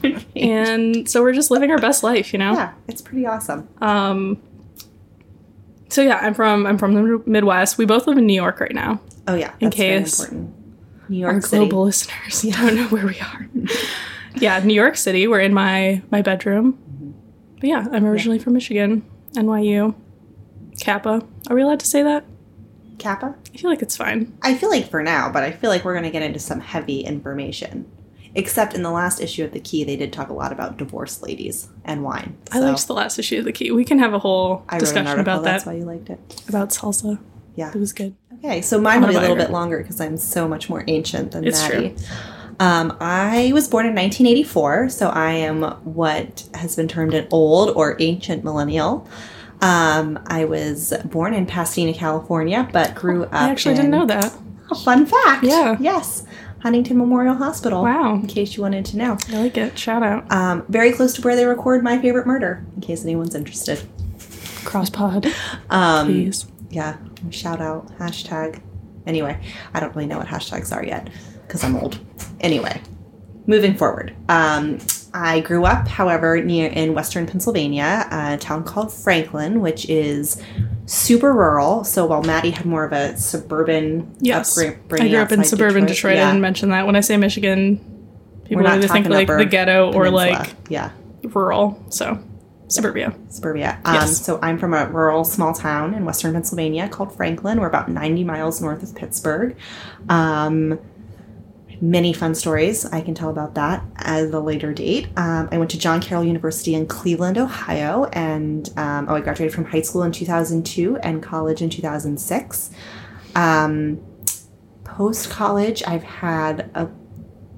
and 0.36 1.10
so 1.10 1.22
we're 1.22 1.34
just 1.34 1.50
living 1.50 1.72
our 1.72 1.80
best 1.80 2.04
life, 2.04 2.34
you 2.34 2.40
know. 2.40 2.54
Yeah, 2.54 2.74
it's 2.88 3.02
pretty 3.02 3.26
awesome. 3.26 3.68
Um. 3.82 4.42
So 5.90 6.02
yeah, 6.02 6.20
I'm 6.22 6.34
from 6.34 6.66
I'm 6.66 6.78
from 6.78 6.94
the 6.94 7.24
Midwest. 7.26 7.78
We 7.78 7.86
both 7.86 8.08
live 8.08 8.18
in 8.18 8.26
New 8.28 8.34
York 8.34 8.60
right 8.60 8.74
now. 8.74 9.00
Oh 9.28 9.36
yeah, 9.36 9.54
In 9.60 9.72
case 9.72 10.20
important. 10.20 10.54
New 11.10 11.18
York 11.18 11.34
Our 11.34 11.42
City. 11.42 11.58
global 11.68 11.86
listeners 11.86 12.46
I 12.46 12.52
don't 12.52 12.76
know 12.76 12.88
where 12.88 13.06
we 13.06 13.20
are. 13.20 13.48
yeah, 14.36 14.60
New 14.64 14.74
York 14.74 14.98
City. 14.98 15.28
We're 15.28 15.42
in 15.42 15.54
my 15.54 16.02
my 16.12 16.22
bedroom. 16.22 16.74
Mm-hmm. 16.74 17.12
But 17.60 17.70
yeah, 17.70 17.86
I'm 17.92 18.06
originally 18.06 18.40
from 18.40 18.54
Michigan, 18.54 19.04
NYU, 19.34 19.96
Kappa. 20.80 21.26
Are 21.50 21.56
we 21.56 21.62
allowed 21.62 21.80
to 21.80 21.88
say 21.88 22.04
that? 22.04 22.26
Kappa. 23.00 23.36
I 23.54 23.58
feel 23.58 23.70
like 23.70 23.82
it's 23.82 23.98
fine. 23.98 24.38
I 24.42 24.56
feel 24.56 24.70
like 24.70 24.90
for 24.90 25.04
now, 25.04 25.32
but 25.32 25.44
I 25.44 25.52
feel 25.52 25.70
like 25.70 25.86
we're 25.86 25.94
going 25.94 26.04
to 26.04 26.12
get 26.12 26.24
into 26.24 26.40
some 26.40 26.60
heavy 26.60 27.02
information. 27.02 27.90
Except 28.36 28.76
in 28.76 28.84
the 28.84 28.92
last 28.92 29.20
issue 29.20 29.44
of 29.44 29.52
the 29.52 29.60
Key, 29.60 29.84
they 29.84 29.96
did 29.96 30.14
talk 30.14 30.30
a 30.30 30.34
lot 30.34 30.52
about 30.52 30.78
divorced 30.78 31.24
ladies 31.24 31.70
and 31.84 32.04
wine. 32.04 32.38
I 32.52 32.60
liked 32.60 32.86
the 32.86 32.94
last 32.94 33.18
issue 33.18 33.40
of 33.40 33.46
the 33.46 33.52
Key. 33.52 33.72
We 33.72 33.84
can 33.84 33.98
have 33.98 34.14
a 34.14 34.20
whole 34.20 34.64
I 34.70 34.78
discussion 34.78 35.20
about 35.20 35.44
That's 35.44 35.66
why 35.66 35.74
you 35.74 35.86
liked 35.86 36.10
it. 36.10 36.44
About 36.48 36.70
salsa. 36.70 37.20
Yeah. 37.56 37.70
It 37.74 37.80
was 37.80 37.94
good. 37.94 38.16
Okay, 38.40 38.62
so 38.62 38.80
mine 38.80 39.02
will 39.02 39.10
be 39.10 39.16
a 39.16 39.20
little 39.20 39.36
bit 39.36 39.50
longer 39.52 39.78
because 39.80 40.00
I'm 40.00 40.18
so 40.18 40.48
much 40.48 40.70
more 40.70 40.84
ancient 40.88 41.32
than 41.32 41.46
It's 41.46 41.62
Maddie. 41.68 41.96
Um, 42.60 42.96
I 43.00 43.52
was 43.54 43.68
born 43.68 43.86
in 43.86 43.94
1984, 43.94 44.90
so 44.90 45.10
I 45.10 45.32
am 45.32 45.62
what 45.84 46.48
has 46.54 46.76
been 46.76 46.88
termed 46.88 47.14
an 47.14 47.28
old 47.32 47.70
or 47.76 47.96
ancient 48.00 48.44
millennial. 48.44 49.08
Um, 49.62 50.20
I 50.28 50.46
was 50.46 50.94
born 51.06 51.34
in 51.34 51.46
Pasadena, 51.46 51.94
California, 51.94 52.68
but 52.72 52.96
grew 52.96 53.24
up. 53.24 53.34
I 53.34 53.50
actually 53.50 53.76
didn't 53.76 53.92
know 53.92 54.06
that. 54.06 54.34
Oh, 54.72 54.76
fun 54.76 55.06
fact. 55.06 55.44
Yeah. 55.44 55.78
Yes. 55.80 56.24
Huntington 56.60 56.98
Memorial 56.98 57.36
Hospital. 57.36 57.84
Wow. 57.84 58.16
In 58.16 58.28
case 58.28 58.56
you 58.56 58.64
wanted 58.64 58.86
to 58.86 58.98
know. 58.98 59.18
I 59.30 59.38
like 59.38 59.58
it. 59.58 59.78
Shout 59.78 60.02
out. 60.04 60.32
Um, 60.32 60.66
very 60.68 60.92
close 60.92 61.14
to 61.14 61.22
where 61.22 61.36
they 61.36 61.46
record 61.46 61.84
My 61.84 62.00
Favorite 62.00 62.26
Murder, 62.28 62.66
in 62.76 62.82
case 62.82 63.04
anyone's 63.04 63.36
interested. 63.36 63.80
Crosspod, 64.64 65.34
Um, 65.70 66.08
please. 66.08 66.46
yeah, 66.70 66.98
shout 67.30 67.62
out, 67.62 67.88
hashtag. 67.98 68.62
Anyway, 69.06 69.40
I 69.74 69.80
don't 69.80 69.96
really 69.96 70.08
know 70.08 70.18
what 70.18 70.28
hashtags 70.28 70.76
are 70.76 70.86
yet 70.86 71.10
because 71.46 71.64
I'm 71.64 71.76
old. 71.76 72.00
Anyway, 72.42 72.82
moving 73.46 73.76
forward. 73.76 74.14
Um, 74.30 74.80
I 75.14 75.40
grew 75.40 75.66
up, 75.66 75.88
however, 75.88 76.42
near 76.44 76.70
in 76.70 76.94
western 76.94 77.26
Pennsylvania, 77.26 78.08
a 78.12 78.38
town 78.38 78.64
called 78.64 78.94
Franklin, 78.94 79.62
which 79.62 79.90
is 79.90 80.42
super 80.86 81.34
rural. 81.34 81.84
So 81.84 82.06
while 82.06 82.22
Maddie 82.22 82.52
had 82.52 82.66
more 82.66 82.84
of 82.84 82.92
a 82.92 83.18
suburban 83.18 84.16
Yes. 84.20 84.58
I 84.58 84.76
grew 84.90 85.18
up 85.18 85.32
in 85.32 85.44
suburban 85.44 85.86
Detroit. 85.86 86.14
I 86.14 86.16
yeah, 86.18 86.28
didn't 86.28 86.42
mention 86.42 86.70
that. 86.70 86.86
When 86.86 86.96
I 86.96 87.02
say 87.02 87.18
Michigan, 87.18 87.78
people 88.46 88.68
either 88.68 88.88
think 88.88 89.08
like 89.08 89.28
the 89.28 89.46
ghetto 89.46 89.88
or 89.88 90.06
peninsula. 90.06 90.14
like 90.14 90.56
yeah. 90.70 90.92
rural. 91.24 91.84
So 91.90 92.22
suburbia. 92.68 93.14
suburbia. 93.30 93.80
Um, 93.86 93.96
Yes. 93.96 94.26
So 94.26 94.40
I'm 94.42 94.58
from 94.58 94.74
a 94.74 94.88
rural 94.88 95.24
small 95.24 95.54
town 95.54 95.94
in 95.94 96.06
western 96.06 96.34
Pennsylvania 96.34 96.88
called 96.90 97.16
Franklin. 97.16 97.60
We're 97.60 97.68
about 97.68 97.90
90 97.90 98.24
miles 98.24 98.62
north 98.62 98.84
of 98.84 98.96
Pittsburgh. 98.96 99.56
Um, 100.10 100.80
many 101.80 102.12
fun 102.12 102.34
stories 102.34 102.86
I 102.86 103.02
can 103.02 103.14
tell 103.14 103.30
about 103.30 103.54
that 103.56 103.84
at 103.98 104.26
a 104.34 104.40
later 104.40 104.74
date. 104.74 105.08
Um, 105.16 105.48
I 105.52 105.58
went 105.58 105.72
to 105.72 105.78
John 105.80 106.02
Carroll 106.02 106.24
University 106.24 106.74
in 106.74 106.88
Cleveland, 106.88 107.38
Ohio, 107.38 108.06
and 108.14 108.70
um, 108.78 109.08
oh, 109.10 109.16
I 109.16 109.22
graduated 109.22 109.54
from 109.54 109.66
high 109.66 109.82
school 109.82 110.04
in 110.04 110.12
2002 110.12 110.98
and 110.98 111.22
college 111.22 111.62
in 111.62 111.70
2006. 111.70 112.72
Um, 113.36 114.02
Post 114.84 115.30
college, 115.30 115.84
I've 115.86 116.02
had 116.02 116.72
a 116.74 116.90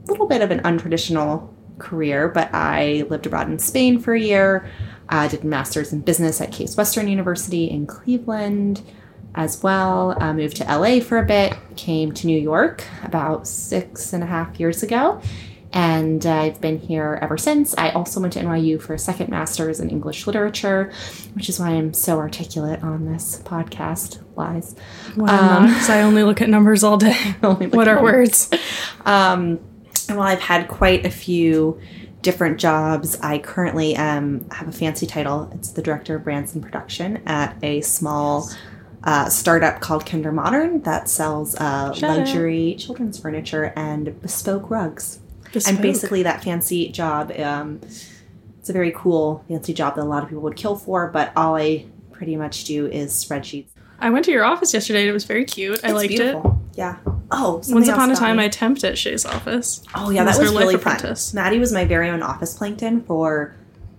little 0.08 0.28
bit 0.28 0.42
of 0.42 0.52
an 0.52 0.60
untraditional 0.64 1.54
career, 1.78 2.28
but 2.28 2.54
I 2.54 3.06
lived 3.10 3.26
abroad 3.28 3.50
in 3.50 3.60
Spain 3.60 3.98
for 3.98 4.14
a 4.14 4.20
year. 4.20 4.70
I 5.10 5.28
did 5.28 5.44
a 5.44 5.48
master's 5.48 5.92
in 5.92 6.02
business 6.02 6.40
at 6.40 6.52
Case 6.52 6.78
Western 6.78 7.08
University 7.08 7.70
in 7.70 7.88
Cleveland 7.88 8.82
as 9.36 9.62
well. 9.64 10.16
I 10.20 10.32
moved 10.34 10.58
to 10.58 10.64
LA 10.64 11.00
for 11.00 11.18
a 11.18 11.26
bit, 11.26 11.56
came 11.76 12.12
to 12.14 12.28
New 12.28 12.40
York 12.40 12.84
about 13.04 13.48
six 13.48 14.14
and 14.14 14.24
a 14.24 14.28
half 14.28 14.60
years 14.60 14.84
ago, 14.84 15.22
and 15.74 16.26
I've 16.26 16.62
been 16.62 16.80
here 16.80 17.20
ever 17.22 17.38
since. 17.38 17.76
I 17.78 17.90
also 17.90 18.20
went 18.20 18.34
to 18.34 18.40
NYU 18.40 18.82
for 18.82 18.94
a 18.94 19.00
second 19.00 19.30
master's 19.30 19.80
in 19.80 19.90
English 19.90 20.28
literature, 20.28 20.92
which 21.34 21.50
is 21.50 21.60
why 21.60 21.70
I'm 21.70 21.94
so 21.94 22.18
articulate 22.18 22.84
on 22.84 23.12
this 23.12 23.42
podcast. 23.44 24.24
Lies. 24.36 24.76
Wow, 25.18 25.66
because 25.68 25.90
I 25.90 26.02
only 26.02 26.24
look 26.24 26.42
at 26.42 26.50
numbers 26.50 26.84
all 26.84 26.98
day. 26.98 27.36
Only 27.44 27.68
what 27.68 27.88
at 27.88 27.98
are 27.98 28.04
words? 28.04 28.50
Um, 29.06 29.60
and 30.08 30.18
while 30.18 30.28
I've 30.28 30.40
had 30.40 30.68
quite 30.68 31.06
a 31.06 31.10
few 31.10 31.80
different 32.22 32.60
jobs, 32.60 33.18
I 33.22 33.40
currently 33.40 33.96
um, 33.98 34.50
have 34.52 34.68
a 34.68 34.72
fancy 34.72 35.06
title. 35.06 35.50
It's 35.54 35.72
the 35.72 35.82
director 35.82 36.16
of 36.16 36.24
brands 36.24 36.54
and 36.54 36.64
production 36.64 37.22
at 37.26 37.56
a 37.64 37.82
small 37.82 38.50
uh, 39.04 39.30
startup 39.30 39.80
called 39.80 40.06
Kinder 40.06 40.32
Modern 40.32 40.82
that 40.82 41.08
sells 41.08 41.56
uh, 41.56 41.94
out. 41.96 42.02
luxury 42.02 42.76
children's 42.78 43.20
furniture 43.20 43.72
and 43.76 44.22
bespoke 44.22 44.70
rugs. 44.70 45.20
Bespoke. 45.54 45.74
And 45.74 45.82
basically, 45.82 46.24
that 46.24 46.44
fancy 46.44 46.90
job, 46.90 47.32
um, 47.40 47.80
it's 48.60 48.70
a 48.70 48.74
very 48.74 48.92
cool, 48.96 49.44
fancy 49.48 49.74
job 49.74 49.96
that 49.96 50.02
a 50.02 50.06
lot 50.06 50.22
of 50.24 50.30
people 50.30 50.44
would 50.44 50.58
kill 50.58 50.76
for, 50.76 51.08
but 51.08 51.32
all 51.36 51.56
I 51.56 51.86
pretty 52.12 52.36
much 52.36 52.66
do 52.66 52.86
is 52.88 53.14
spreadsheets. 53.14 53.70
I 54.00 54.10
went 54.10 54.26
to 54.26 54.32
your 54.32 54.44
office 54.44 54.74
yesterday. 54.74 55.02
and 55.02 55.10
It 55.10 55.14
was 55.14 55.24
very 55.24 55.46
cute. 55.46 55.80
I 55.84 55.88
It's 55.88 55.94
liked 55.94 56.10
beautiful. 56.10 56.62
Yeah. 56.80 56.96
Oh, 57.30 57.62
Once 57.68 57.90
upon 57.90 58.10
a 58.10 58.16
time, 58.16 58.38
me. 58.38 58.46
I 58.46 58.50
temped 58.50 58.86
at 58.88 58.98
Shay's 58.98 59.26
office. 59.26 59.84
Oh 59.94 60.12
yeah, 60.12 60.24
that 60.24 60.40
was 60.40 60.50
was 60.50 60.58
really 60.58 60.76
apprentice. 60.76 61.32
fun. 61.32 61.44
Maddie 61.44 61.60
was 61.60 61.74
my 61.74 61.84
very 61.84 62.10
own 62.10 62.24
office 62.24 62.58
plankton 62.58 63.04
for 63.04 63.54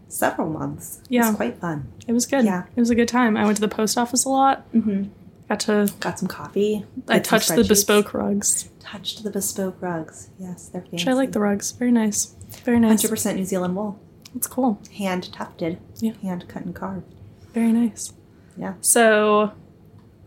several 0.08 0.48
months. 0.48 1.02
Yeah, 1.10 1.24
it 1.24 1.28
was 1.28 1.36
quite 1.36 1.60
fun. 1.60 1.92
It 2.08 2.12
was 2.14 2.24
good. 2.24 2.46
Yeah. 2.46 2.64
It 2.74 2.80
was 2.80 2.88
a 2.88 2.94
good 2.94 3.06
time. 3.08 3.36
I 3.36 3.44
went 3.44 3.56
to 3.58 3.60
the 3.60 3.68
post 3.68 3.98
office 3.98 4.24
a 4.24 4.30
lot. 4.30 4.70
Mm-hmm. 4.72 5.10
Got 5.50 5.60
to. 5.60 5.92
Got 6.00 6.18
some 6.18 6.28
coffee. 6.28 6.86
I 7.06 7.18
touched 7.18 7.54
the 7.54 7.64
bespoke 7.64 8.14
rugs. 8.14 8.70
Touched 8.80 9.22
the 9.24 9.30
bespoke 9.30 9.76
rugs. 9.82 10.30
Yes, 10.38 10.68
they're 10.68 10.80
fancy. 10.80 10.96
Which 10.96 11.06
I 11.06 11.12
like 11.12 11.32
the 11.32 11.40
rugs. 11.40 11.72
Very 11.72 11.92
nice. 11.92 12.34
Very 12.64 12.80
nice. 12.80 13.02
Hundred 13.02 13.10
percent 13.10 13.36
New 13.38 13.44
Zealand 13.44 13.76
wool, 13.76 14.00
It's 14.34 14.46
cool. 14.46 14.80
hand 14.96 15.30
tufted. 15.34 15.78
Yeah. 15.98 16.14
Hand 16.22 16.46
cut 16.48 16.64
and 16.64 16.74
carved. 16.74 17.14
Very 17.52 17.72
nice. 17.72 18.14
Yeah. 18.56 18.74
So, 18.80 19.52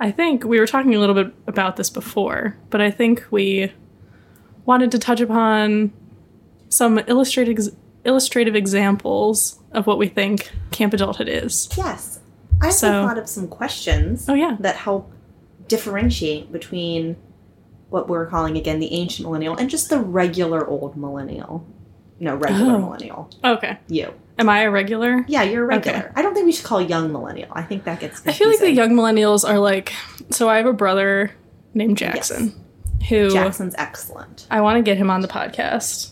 I 0.04 0.12
think 0.12 0.44
we 0.44 0.60
were 0.60 0.68
talking 0.68 0.94
a 0.96 1.00
little 1.00 1.16
bit 1.16 1.34
about 1.48 1.78
this 1.78 1.90
before, 1.90 2.58
but 2.70 2.82
I 2.82 2.92
think 2.92 3.24
we 3.32 3.72
wanted 4.66 4.92
to 4.92 5.00
touch 5.00 5.22
upon 5.22 5.94
some 6.68 7.00
illustrative 7.08 7.70
illustrative 8.04 8.54
examples 8.54 9.60
of 9.72 9.88
what 9.88 9.98
we 9.98 10.10
think 10.10 10.52
camp 10.72 10.94
adulthood 10.94 11.30
is. 11.30 11.70
Yes. 11.78 12.20
I 12.62 12.66
also 12.66 12.88
So- 12.88 13.08
thought 13.08 13.18
of 13.18 13.30
some 13.30 13.48
questions 13.48 14.28
Oh 14.28 14.34
yeah. 14.34 14.58
that 14.60 14.76
help 14.76 15.10
differentiate 15.70 16.52
between 16.52 17.16
what 17.90 18.10
we're 18.10 18.26
calling 18.26 18.58
again 18.58 18.80
the 18.80 18.92
ancient 18.94 19.26
millennial 19.26 19.56
and 19.56 19.70
just 19.70 19.90
the 19.90 20.00
regular 20.00 20.68
old 20.68 20.98
millennial. 20.98 21.66
No, 22.20 22.36
regular 22.36 22.74
Oh. 22.76 22.80
millennial. 22.80 23.30
Okay. 23.46 23.78
You. 23.88 24.14
Am 24.40 24.50
I 24.50 24.62
a 24.62 24.72
regular? 24.72 25.24
Yeah, 25.28 25.44
you're 25.44 25.64
a 25.64 25.68
regular. 25.68 25.98
Okay. 26.00 26.08
I 26.16 26.22
don't 26.22 26.34
think 26.34 26.46
we 26.46 26.52
should 26.52 26.66
call 26.66 26.82
young 26.82 27.12
millennial. 27.12 27.50
I 27.52 27.64
think 27.64 27.84
that 27.84 28.00
gets. 28.00 28.26
I 28.26 28.34
feel 28.34 28.50
like 28.50 28.60
the 28.60 28.72
young 28.72 28.92
millennials 28.92 29.48
are 29.48 29.60
like 29.60 29.94
so 30.30 30.50
I 30.50 30.58
have 30.58 30.66
a 30.66 30.74
brother 30.74 31.32
named 31.74 31.98
Jackson 31.98 32.60
who 33.10 33.30
Jackson's 33.32 33.76
excellent. 33.78 34.48
I 34.50 34.62
want 34.62 34.78
to 34.78 34.82
get 34.82 34.98
him 34.98 35.10
on 35.10 35.22
the 35.22 35.28
podcast. 35.28 36.12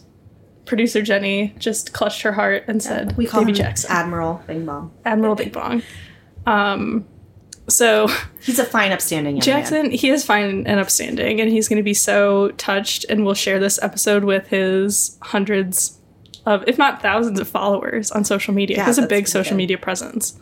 Producer 0.66 1.02
Jenny 1.02 1.54
just 1.58 1.94
clutched 1.94 2.22
her 2.22 2.32
heart 2.32 2.64
and 2.68 2.82
said, 2.82 3.18
We 3.18 3.26
call 3.26 3.42
"Baby 3.42 3.52
him 3.52 3.56
Jackson, 3.66 3.92
Admiral 3.92 4.42
Bing 4.48 4.66
Bong. 4.66 4.92
Admiral 5.06 5.36
Big 5.36 5.52
Bong." 5.52 5.82
Um, 6.46 7.08
so 7.68 8.08
He's 8.42 8.60
a 8.60 8.66
fine, 8.66 8.92
upstanding 8.92 9.38
young 9.38 9.46
man. 9.46 9.62
Jackson, 9.64 9.92
he 9.92 10.10
is 10.10 10.24
fine 10.24 10.66
and 10.68 10.80
upstanding, 10.80 11.42
and 11.42 11.50
he's 11.50 11.68
going 11.68 11.78
to 11.78 11.84
be 11.84 11.94
so 11.94 12.50
touched, 12.52 13.06
and 13.10 13.26
we'll 13.26 13.34
share 13.34 13.60
this 13.60 13.82
episode 13.82 14.24
with 14.24 14.48
his 14.48 15.18
hundreds 15.22 15.98
of, 16.46 16.64
if 16.68 16.78
not 16.78 17.02
thousands, 17.02 17.40
of 17.40 17.48
followers 17.48 18.12
on 18.12 18.24
social 18.24 18.54
media. 18.54 18.78
Yeah, 18.78 18.84
he 18.84 18.88
has 18.88 18.98
a 18.98 19.08
big 19.08 19.28
social 19.28 19.52
good. 19.52 19.58
media 19.58 19.78
presence. 19.78 20.40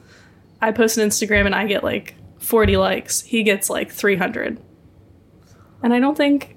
I 0.61 0.71
post 0.71 0.97
on 0.97 1.07
Instagram, 1.07 1.45
and 1.45 1.55
I 1.55 1.65
get 1.67 1.83
like 1.83 2.15
forty 2.39 2.77
likes. 2.77 3.21
He 3.21 3.43
gets 3.43 3.69
like 3.69 3.91
three 3.91 4.15
hundred, 4.15 4.59
and 5.83 5.93
I 5.93 5.99
don't 5.99 6.15
think. 6.15 6.55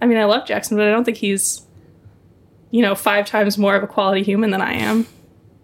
I 0.00 0.06
mean, 0.06 0.18
I 0.18 0.24
love 0.24 0.46
Jackson, 0.46 0.76
but 0.76 0.86
I 0.86 0.90
don't 0.92 1.02
think 1.04 1.16
he's, 1.16 1.66
you 2.70 2.82
know, 2.82 2.94
five 2.94 3.26
times 3.26 3.58
more 3.58 3.74
of 3.74 3.82
a 3.82 3.86
quality 3.88 4.22
human 4.22 4.50
than 4.52 4.60
I 4.62 4.74
am, 4.74 5.06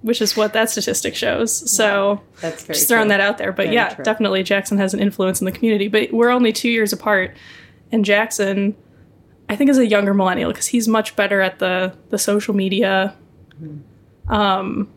which 0.02 0.20
is 0.20 0.36
what 0.36 0.52
that 0.54 0.70
statistic 0.70 1.14
shows. 1.14 1.70
So 1.70 2.20
That's 2.40 2.64
very 2.64 2.74
just 2.74 2.88
throwing 2.88 3.04
true. 3.04 3.08
that 3.10 3.20
out 3.20 3.38
there. 3.38 3.52
But 3.52 3.66
Very 3.66 3.76
yeah, 3.76 3.94
true. 3.94 4.04
definitely 4.04 4.42
Jackson 4.42 4.76
has 4.78 4.92
an 4.92 4.98
influence 4.98 5.40
in 5.40 5.44
the 5.44 5.52
community. 5.52 5.86
But 5.86 6.12
we're 6.12 6.30
only 6.30 6.52
two 6.52 6.68
years 6.68 6.92
apart, 6.92 7.36
and 7.92 8.04
Jackson, 8.04 8.74
I 9.48 9.56
think, 9.56 9.70
is 9.70 9.78
a 9.78 9.86
younger 9.86 10.14
millennial 10.14 10.50
because 10.50 10.66
he's 10.66 10.88
much 10.88 11.16
better 11.16 11.40
at 11.40 11.58
the 11.58 11.94
the 12.10 12.18
social 12.18 12.54
media. 12.54 13.14
Mm-hmm. 13.60 14.32
Um, 14.32 14.92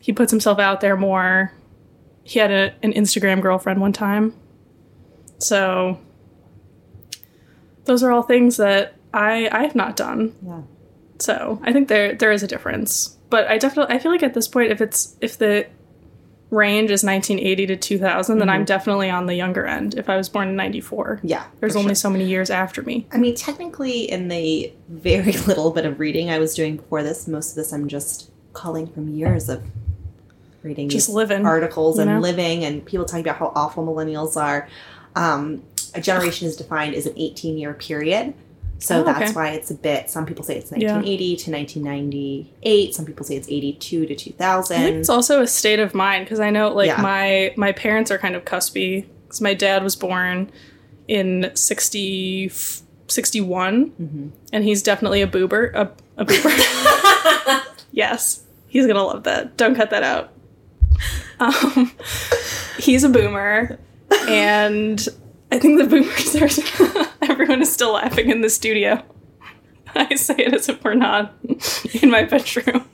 he 0.00 0.12
puts 0.12 0.30
himself 0.30 0.58
out 0.58 0.80
there 0.80 0.96
more. 0.96 1.52
He 2.24 2.38
had 2.38 2.50
a, 2.50 2.74
an 2.82 2.92
Instagram 2.92 3.40
girlfriend 3.40 3.80
one 3.80 3.92
time, 3.92 4.34
so 5.38 5.98
those 7.84 8.02
are 8.02 8.10
all 8.10 8.22
things 8.22 8.56
that 8.56 8.94
I 9.14 9.48
I 9.50 9.62
have 9.62 9.74
not 9.74 9.96
done. 9.96 10.34
Yeah. 10.44 10.62
So 11.18 11.60
I 11.62 11.72
think 11.72 11.88
there 11.88 12.14
there 12.14 12.32
is 12.32 12.42
a 12.42 12.46
difference, 12.46 13.16
but 13.30 13.48
I 13.48 13.58
definitely 13.58 13.94
I 13.94 13.98
feel 13.98 14.12
like 14.12 14.22
at 14.22 14.34
this 14.34 14.48
point, 14.48 14.70
if 14.70 14.80
it's 14.80 15.16
if 15.20 15.38
the 15.38 15.66
range 16.50 16.90
is 16.90 17.04
1980 17.04 17.66
to 17.66 17.76
2000, 17.76 18.38
then 18.38 18.48
I'm 18.48 18.64
definitely 18.64 19.10
on 19.10 19.26
the 19.26 19.34
younger 19.34 19.66
end. 19.66 19.94
If 19.96 20.08
I 20.08 20.16
was 20.16 20.28
born 20.28 20.48
in 20.48 20.56
94, 20.56 21.20
Yeah. 21.22 21.44
there's 21.60 21.76
only 21.76 21.88
sure. 21.90 21.94
so 21.96 22.10
many 22.10 22.24
years 22.24 22.48
after 22.50 22.82
me. 22.82 23.06
I 23.12 23.18
mean, 23.18 23.34
technically, 23.34 24.10
in 24.10 24.28
the 24.28 24.72
very 24.88 25.32
little 25.46 25.70
bit 25.70 25.84
of 25.84 26.00
reading 26.00 26.30
I 26.30 26.38
was 26.38 26.54
doing 26.54 26.76
before 26.76 27.02
this, 27.02 27.28
most 27.28 27.50
of 27.50 27.56
this 27.56 27.72
I'm 27.72 27.86
just 27.88 28.30
calling 28.54 28.86
from 28.86 29.08
years 29.14 29.48
of 29.48 29.62
reading 30.62 30.88
Just 30.88 31.08
living, 31.08 31.44
articles 31.46 31.98
and 31.98 32.10
know? 32.10 32.18
living, 32.18 32.64
and 32.64 32.84
people 32.84 33.04
talking 33.04 33.24
about 33.24 33.36
how 33.36 33.52
awful 33.54 33.84
millennials 33.86 34.36
are. 34.36 34.68
Um, 35.14 35.62
a 35.94 36.00
generation 36.00 36.46
is 36.48 36.56
defined 36.56 36.94
as 36.94 37.06
an 37.06 37.14
18 37.16 37.58
year 37.58 37.74
period. 37.74 38.34
So 38.80 39.00
Oh, 39.00 39.04
that's 39.04 39.22
okay. 39.22 39.32
why 39.32 39.48
it's 39.50 39.70
a 39.70 39.74
bit. 39.74 40.08
Some 40.08 40.24
people 40.24 40.44
say 40.44 40.56
it's 40.56 40.70
Yeah. 40.70 40.94
1980 40.94 41.36
to 41.36 41.50
1998. 41.50 42.94
Some 42.94 43.04
people 43.06 43.26
say 43.26 43.36
it's 43.36 43.48
82 43.48 44.06
to 44.06 44.14
2000. 44.14 44.76
I 44.76 44.80
think 44.84 44.96
it's 44.98 45.08
also 45.08 45.42
a 45.42 45.46
state 45.46 45.80
of 45.80 45.94
mind 45.94 46.24
because 46.26 46.38
I 46.40 46.50
know 46.50 46.68
like 46.72 46.86
Yeah. 46.88 47.00
my 47.02 47.52
my 47.56 47.72
parents 47.72 48.10
are 48.10 48.18
kind 48.18 48.36
of 48.36 48.44
cuspy 48.44 49.06
because 49.26 49.40
my 49.40 49.52
dad 49.54 49.82
was 49.82 49.96
born 49.96 50.50
in 51.08 51.50
60, 51.54 52.50
61 53.08 53.90
Mm-hmm. 53.90 54.28
and 54.52 54.64
he's 54.64 54.82
definitely 54.82 55.22
a 55.22 55.26
boober 55.26 55.74
a, 55.74 55.90
a 56.16 56.24
boober. 56.24 57.62
yes, 57.92 58.42
he's 58.68 58.86
gonna 58.86 59.02
love 59.02 59.24
that. 59.24 59.56
Don't 59.56 59.74
cut 59.74 59.90
that 59.90 60.02
out. 60.02 60.32
Um, 61.40 61.92
he's 62.78 63.04
a 63.04 63.08
boomer, 63.08 63.78
and 64.28 65.06
I 65.50 65.58
think 65.58 65.78
the 65.78 65.86
boomers 65.86 66.36
are. 66.36 67.08
everyone 67.30 67.62
is 67.62 67.72
still 67.72 67.92
laughing 67.94 68.30
in 68.30 68.40
the 68.42 68.50
studio. 68.50 69.02
I 69.94 70.14
say 70.16 70.34
it 70.36 70.52
as 70.54 70.68
if 70.68 70.82
we're 70.84 70.94
not 70.94 71.34
in 72.02 72.10
my 72.10 72.24
bedroom. 72.24 72.84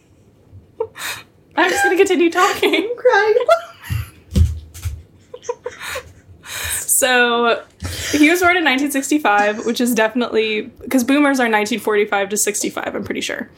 I'm 1.56 1.70
just 1.70 1.82
gonna 1.84 1.96
continue 1.96 2.30
talking. 2.30 2.74
I'm 2.74 2.96
crying. 2.96 3.34
So 6.46 7.62
he 8.12 8.30
was 8.30 8.40
born 8.40 8.56
in 8.56 8.64
1965, 8.64 9.66
which 9.66 9.80
is 9.80 9.94
definitely 9.94 10.62
because 10.80 11.04
boomers 11.04 11.38
are 11.40 11.44
1945 11.50 12.28
to 12.30 12.36
65. 12.36 12.94
I'm 12.94 13.04
pretty 13.04 13.20
sure. 13.20 13.50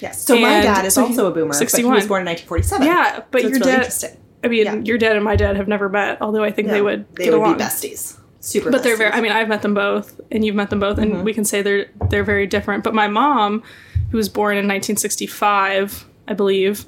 yes. 0.00 0.24
So 0.24 0.34
my 0.38 0.60
dad 0.60 0.84
is 0.86 0.94
so 0.94 1.04
also 1.06 1.26
a 1.26 1.30
boomer, 1.30 1.48
but 1.58 1.70
he 1.72 1.84
was 1.84 2.06
born 2.06 2.22
in 2.22 2.26
1947. 2.26 2.86
Yeah, 2.86 3.22
but 3.30 3.42
so 3.42 3.48
your 3.48 3.58
really 3.58 3.72
dad. 3.72 4.18
I 4.42 4.48
mean, 4.48 4.64
Yeah. 4.64 4.74
your 4.76 4.96
dad 4.98 5.16
and 5.16 5.24
my 5.24 5.36
dad 5.36 5.56
have 5.56 5.68
never 5.68 5.88
met, 5.90 6.22
although 6.22 6.42
I 6.42 6.50
think 6.50 6.68
they 6.68 6.80
would 6.80 7.04
They 7.14 7.24
get 7.24 7.32
would 7.34 7.40
along. 7.40 7.58
be 7.58 7.62
besties. 7.64 8.16
Super. 8.40 8.70
But 8.70 8.82
they're 8.82 8.96
very. 8.96 9.12
I 9.12 9.20
mean, 9.20 9.32
I've 9.32 9.48
met 9.48 9.62
them 9.62 9.74
both, 9.74 10.18
and 10.32 10.44
you've 10.44 10.54
met 10.56 10.70
them 10.70 10.80
both, 10.80 10.96
and 10.98 11.12
Mhm. 11.12 11.24
we 11.24 11.34
can 11.34 11.44
say 11.44 11.60
they're 11.62 11.86
they're 12.08 12.24
very 12.24 12.46
different. 12.46 12.82
But 12.84 12.94
my 12.94 13.06
mom, 13.06 13.62
who 14.10 14.16
was 14.16 14.28
born 14.30 14.56
in 14.56 14.66
1965, 14.66 16.06
I 16.26 16.32
believe, 16.34 16.86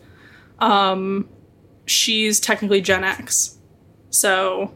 um, 0.61 1.29
she's 1.85 2.41
technically 2.41 2.81
Gen 2.81 3.05
X. 3.05 3.59
So, 4.11 4.73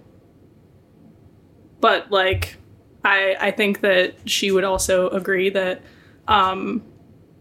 but 1.80 2.10
like, 2.10 2.56
I 3.04 3.36
I 3.40 3.50
think 3.50 3.80
that 3.80 4.14
she 4.28 4.50
would 4.50 4.64
also 4.64 5.08
agree 5.10 5.50
that 5.50 5.82
um, 6.28 6.82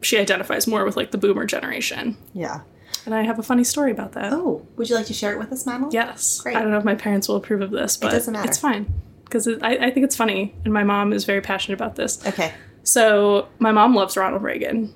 she 0.01 0.17
identifies 0.17 0.67
more 0.67 0.85
with 0.85 0.95
like 0.95 1.11
the 1.11 1.17
boomer 1.17 1.45
generation. 1.45 2.17
Yeah. 2.33 2.61
And 3.05 3.13
I 3.13 3.23
have 3.23 3.37
a 3.37 3.43
funny 3.43 3.63
story 3.63 3.91
about 3.91 4.13
that. 4.13 4.31
Oh, 4.33 4.65
would 4.77 4.89
you 4.89 4.95
like 4.95 5.05
to 5.07 5.13
share 5.13 5.33
it 5.33 5.39
with 5.39 5.51
us, 5.51 5.65
Madeline? 5.65 5.91
Yes. 5.91 6.39
Great. 6.41 6.55
I 6.55 6.61
don't 6.61 6.71
know 6.71 6.77
if 6.77 6.83
my 6.85 6.95
parents 6.95 7.27
will 7.27 7.35
approve 7.35 7.61
of 7.61 7.71
this, 7.71 7.97
but 7.97 8.07
it 8.13 8.17
doesn't 8.17 8.31
matter. 8.33 8.47
it's 8.47 8.57
fine. 8.57 8.93
Because 9.35 9.61
I, 9.61 9.87
I 9.87 9.91
think 9.91 10.05
it's 10.05 10.15
funny, 10.15 10.55
and 10.63 10.73
my 10.73 10.85
mom 10.85 11.11
is 11.11 11.25
very 11.25 11.41
passionate 11.41 11.75
about 11.75 11.97
this. 11.97 12.25
Okay. 12.25 12.53
So, 12.83 13.49
my 13.59 13.73
mom 13.73 13.93
loves 13.93 14.15
Ronald 14.15 14.43
Reagan 14.43 14.93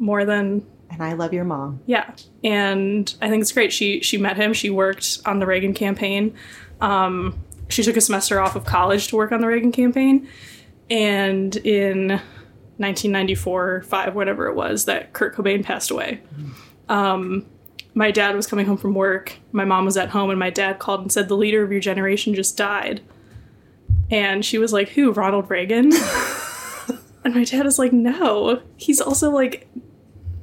more 0.00 0.24
than 0.24 0.66
And 0.90 1.00
I 1.04 1.12
love 1.12 1.32
your 1.32 1.44
mom. 1.44 1.80
yeah, 1.86 2.12
and 2.42 3.14
I 3.22 3.28
think 3.30 3.42
it's 3.42 3.52
great. 3.52 3.72
She 3.72 4.00
she 4.00 4.18
met 4.18 4.36
him. 4.36 4.52
She 4.52 4.70
worked 4.70 5.20
on 5.24 5.38
the 5.38 5.46
Reagan 5.46 5.72
campaign. 5.72 6.34
Um, 6.80 7.38
she 7.68 7.84
took 7.84 7.96
a 7.96 8.00
semester 8.00 8.40
off 8.40 8.56
of 8.56 8.64
college 8.64 9.06
to 9.08 9.16
work 9.16 9.30
on 9.30 9.40
the 9.40 9.46
Reagan 9.46 9.70
campaign, 9.70 10.28
and 10.90 11.54
in 11.58 12.08
1994, 12.78 13.82
five, 13.82 14.16
whatever 14.16 14.48
it 14.48 14.56
was, 14.56 14.86
that 14.86 15.12
Kurt 15.12 15.36
Cobain 15.36 15.62
passed 15.62 15.92
away. 15.92 16.20
Um, 16.88 17.46
my 17.94 18.10
dad 18.10 18.34
was 18.34 18.48
coming 18.48 18.66
home 18.66 18.78
from 18.78 18.94
work. 18.94 19.36
My 19.52 19.64
mom 19.64 19.84
was 19.84 19.96
at 19.96 20.08
home, 20.08 20.30
and 20.30 20.40
my 20.40 20.50
dad 20.50 20.80
called 20.80 21.02
and 21.02 21.12
said, 21.12 21.28
"The 21.28 21.36
leader 21.36 21.62
of 21.62 21.70
your 21.70 21.80
generation 21.80 22.34
just 22.34 22.56
died." 22.56 23.00
And 24.10 24.44
she 24.44 24.58
was 24.58 24.72
like, 24.72 24.90
"Who? 24.90 25.12
Ronald 25.12 25.50
Reagan?" 25.50 25.92
and 27.24 27.34
my 27.34 27.44
dad 27.44 27.66
is 27.66 27.78
like, 27.78 27.92
"No, 27.92 28.62
he's 28.76 29.00
also 29.00 29.30
like 29.30 29.66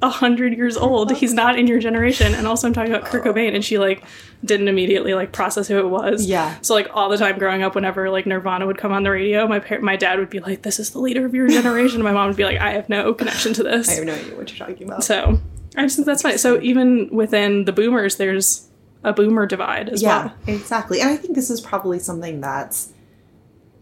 a 0.02 0.10
hundred 0.10 0.54
years 0.54 0.76
old. 0.76 1.12
He's 1.12 1.32
not 1.32 1.58
in 1.58 1.66
your 1.66 1.78
generation. 1.78 2.34
And 2.34 2.46
also, 2.46 2.66
I'm 2.66 2.74
talking 2.74 2.92
about 2.92 3.06
Kurt 3.06 3.24
Cobain, 3.24 3.54
and 3.54 3.64
she 3.64 3.78
like 3.78 4.04
didn't 4.44 4.68
immediately 4.68 5.14
like 5.14 5.32
process 5.32 5.66
who 5.66 5.78
it 5.78 5.88
was. 5.88 6.26
Yeah. 6.26 6.56
So 6.60 6.74
like 6.74 6.88
all 6.92 7.08
the 7.08 7.16
time 7.16 7.38
growing 7.38 7.62
up, 7.62 7.74
whenever 7.74 8.10
like 8.10 8.26
Nirvana 8.26 8.66
would 8.66 8.76
come 8.76 8.92
on 8.92 9.02
the 9.02 9.10
radio, 9.10 9.48
my 9.48 9.60
par- 9.60 9.80
my 9.80 9.96
dad 9.96 10.18
would 10.18 10.30
be 10.30 10.40
like, 10.40 10.62
"This 10.62 10.78
is 10.78 10.90
the 10.90 10.98
leader 10.98 11.24
of 11.24 11.34
your 11.34 11.48
generation." 11.48 11.96
and 11.96 12.04
my 12.04 12.12
mom 12.12 12.28
would 12.28 12.36
be 12.36 12.44
like, 12.44 12.58
"I 12.58 12.72
have 12.72 12.88
no 12.88 13.14
connection 13.14 13.54
to 13.54 13.62
this." 13.62 13.88
I 13.88 13.94
have 13.94 14.04
no 14.04 14.14
idea 14.14 14.36
what 14.36 14.50
you're 14.50 14.66
talking 14.66 14.86
about. 14.86 15.04
so 15.04 15.40
I 15.76 15.82
just 15.82 15.96
think 15.96 16.06
that's 16.06 16.22
funny. 16.22 16.36
So 16.36 16.60
even 16.60 17.08
within 17.10 17.64
the 17.64 17.72
boomers, 17.72 18.16
there's 18.16 18.68
a 19.02 19.12
boomer 19.12 19.46
divide 19.46 19.88
as 19.88 20.02
yeah, 20.02 20.26
well. 20.26 20.34
exactly. 20.46 21.00
And 21.00 21.10
I 21.10 21.16
think 21.16 21.34
this 21.34 21.50
is 21.50 21.60
probably 21.60 21.98
something 21.98 22.40
that's 22.40 22.92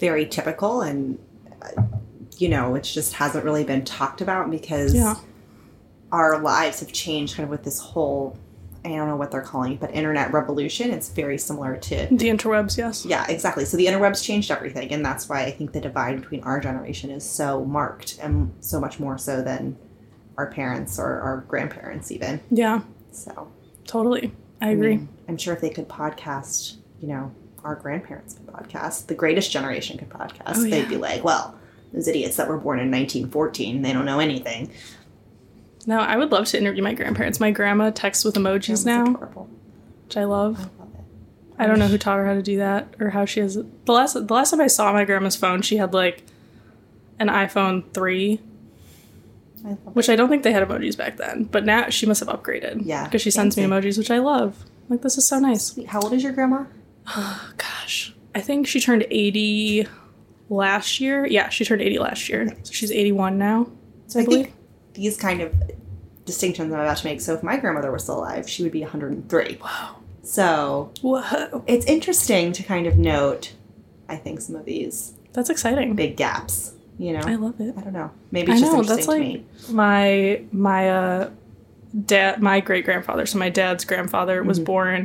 very 0.03 0.27
typical 0.27 0.81
and, 0.83 1.17
uh, 1.63 1.81
you 2.37 2.49
know, 2.49 2.75
it 2.75 2.83
just 2.83 3.13
hasn't 3.15 3.45
really 3.45 3.63
been 3.63 3.85
talked 3.85 4.21
about 4.21 4.51
because 4.51 4.93
Yeah. 4.93 5.15
our 6.11 6.41
lives 6.41 6.81
have 6.81 6.93
changed 6.93 7.37
kind 7.37 7.45
of 7.45 7.51
with 7.51 7.63
this 7.63 7.79
whole, 7.79 8.37
I 8.85 8.89
don't 8.89 9.07
know 9.07 9.15
what 9.17 9.31
they're 9.31 9.41
calling 9.53 9.75
it, 9.75 9.81
but 9.81 9.95
internet 9.95 10.33
revolution. 10.33 10.91
It's 10.91 11.09
very 11.11 11.39
similar 11.39 11.77
to 11.77 11.95
The 12.11 12.29
interwebs, 12.29 12.77
yes. 12.77 13.07
Yeah, 13.07 13.25
exactly. 13.29 13.65
So 13.65 13.77
the 13.77 13.87
interwebs 13.87 14.25
changed 14.25 14.51
everything, 14.51 14.93
and 14.93 15.05
that's 15.05 15.29
why 15.29 15.45
I 15.45 15.53
think 15.53 15.71
the 15.71 15.81
divide 15.81 16.21
between 16.21 16.43
our 16.43 16.59
generation 16.59 17.11
is 17.11 17.23
so 17.25 17.65
marked, 17.65 18.19
and 18.21 18.53
so 18.59 18.81
much 18.81 18.99
more 18.99 19.17
so 19.19 19.41
than 19.41 19.77
our 20.37 20.51
parents 20.51 20.99
or 20.99 21.21
our 21.21 21.45
grandparents, 21.47 22.11
even. 22.11 22.41
Yeah, 22.51 22.81
So 23.13 23.53
totally. 23.87 24.33
I 24.61 24.71
agree. 24.71 24.97
mean, 24.97 25.09
I'm 25.29 25.37
sure 25.37 25.55
if 25.55 25.61
they 25.61 25.71
could 25.71 25.89
podcast, 25.89 26.75
you 27.01 27.07
know, 27.07 27.31
our 27.65 27.75
grandparents 27.75 28.35
could 28.35 28.47
podcast, 28.47 29.07
the 29.07 29.15
greatest 29.15 29.51
generation 29.53 29.99
could 29.99 30.09
podcast. 30.11 30.57
Oh, 30.57 30.63
They'd 30.65 30.89
be 30.89 30.97
like, 30.97 31.23
"Well, 31.25 31.55
those 31.93 32.09
idiots 32.09 32.37
that 32.37 32.49
were 32.49 32.59
born 32.59 32.79
in 32.79 32.91
1914, 32.91 33.83
they 33.83 33.93
don't 33.93 34.05
know 34.05 34.19
anything." 34.21 34.71
No, 35.87 35.99
I 35.99 36.17
would 36.17 36.31
love 36.31 36.47
to 36.47 36.59
interview 36.59 36.83
my 36.83 36.95
grandparents. 36.95 37.41
My 37.41 37.51
grandma 37.51 37.91
texts 37.91 38.25
with 38.25 38.35
emojis 38.37 38.87
now, 38.87 39.03
adorable. 39.05 39.49
which 40.07 40.17
I 40.17 40.25
love. 40.25 40.59
I 40.59 40.63
love 40.83 40.95
it. 40.95 41.05
I 41.59 41.67
don't 41.67 41.79
know 41.79 41.89
who 41.89 41.99
taught 41.99 42.19
her 42.19 42.27
how 42.27 42.35
to 42.35 42.43
do 42.43 42.59
that 42.59 42.95
or 43.01 43.11
how 43.11 43.25
she 43.25 43.41
has 43.41 43.57
it. 43.57 43.85
The 43.87 43.93
last 43.93 44.15
the 44.15 44.33
last 44.35 44.51
time 44.51 44.61
I 44.61 44.69
saw 44.69 44.93
my 44.93 45.05
grandma's 45.05 45.37
phone, 45.37 45.61
she 45.63 45.77
had 45.79 45.93
like 45.93 46.23
an 47.19 47.29
iPhone 47.29 47.85
3, 47.93 48.41
I 49.65 49.69
which 49.93 50.09
I 50.09 50.17
don't 50.17 50.29
think 50.29 50.43
they 50.45 50.53
had 50.53 50.67
emojis 50.67 50.97
back 50.97 51.17
then, 51.19 51.45
but 51.45 51.65
now 51.65 51.89
she 51.89 52.07
must 52.07 52.21
have 52.21 52.29
upgraded. 52.29 52.83
Yeah, 52.85 53.05
Because 53.05 53.23
she 53.23 53.31
sends 53.31 53.57
me 53.57 53.63
emojis, 53.65 53.99
which 53.99 54.11
I 54.11 54.19
love. 54.19 54.65
Like 54.89 55.03
this 55.03 55.17
is 55.19 55.27
so 55.27 55.39
nice. 55.39 55.77
it. 55.79 55.87
How 55.89 56.01
old 56.01 56.13
is 56.13 56.23
your 56.23 56.33
grandma? 56.33 56.65
Oh, 57.09 57.51
gosh. 57.57 58.15
I 58.35 58.41
think 58.41 58.67
she 58.67 58.81
turned 58.81 59.07
80 59.11 59.87
last 60.49 61.01
year. 61.01 61.27
Yeah, 61.27 61.49
she 61.51 61.65
turned 61.65 61.83
80 61.83 61.99
last 61.99 62.29
year. 62.29 62.49
So 62.63 62.73
she's 62.73 62.91
81 62.91 63.39
now. 63.39 63.69
So 64.07 64.21
I, 64.21 64.25
believe. 64.25 64.45
think 64.47 64.57
these 64.95 65.17
kind 65.17 65.41
of 65.41 65.55
distinctions 66.25 66.73
I'm 66.73 66.81
about 66.81 66.97
to 66.99 67.07
make. 67.07 67.21
So 67.21 67.35
if 67.35 67.43
my 67.43 67.57
grandmother 67.57 67.91
was 67.93 68.05
still 68.05 68.19
alive, 68.19 68.49
she 68.49 68.63
would 68.63 68.73
be 68.73 68.81
103. 68.81 69.59
Wow. 69.63 69.97
So 70.23 70.93
Whoa. 71.03 71.65
it's 71.67 71.85
interesting 71.87 72.53
to 72.53 72.63
kind 72.63 72.87
of 72.87 72.97
note, 72.97 73.53
I 74.09 74.17
think, 74.17 74.41
some 74.41 74.55
of 74.57 74.65
these 74.65 75.15
That's 75.33 75.51
exciting. 75.51 75.95
big 75.95 76.17
gaps. 76.17 76.75
You 76.99 77.15
know, 77.15 77.21
I 77.25 77.35
love 77.35 77.61
it. 77.61 77.75
I 77.77 77.81
don't 77.81 77.93
know. 77.95 78.11
Maybe 78.31 78.53
I 78.53 78.59
know, 78.61 78.81
interesting 78.81 78.97
that's 78.97 79.07
to 79.07 79.11
like 79.11 79.21
me. 79.21 79.45
my 79.71 80.43
my 80.53 80.91
uh 80.91 81.31
dad 82.07 82.41
my 82.41 82.61
great 82.61 82.85
grandfather, 82.85 83.27
so 83.27 83.39
my 83.39 83.49
dad's 83.49 83.85
grandfather 83.85 84.43
was 84.45 84.59
Mm-hmm. 84.59 84.65
born 84.65 84.97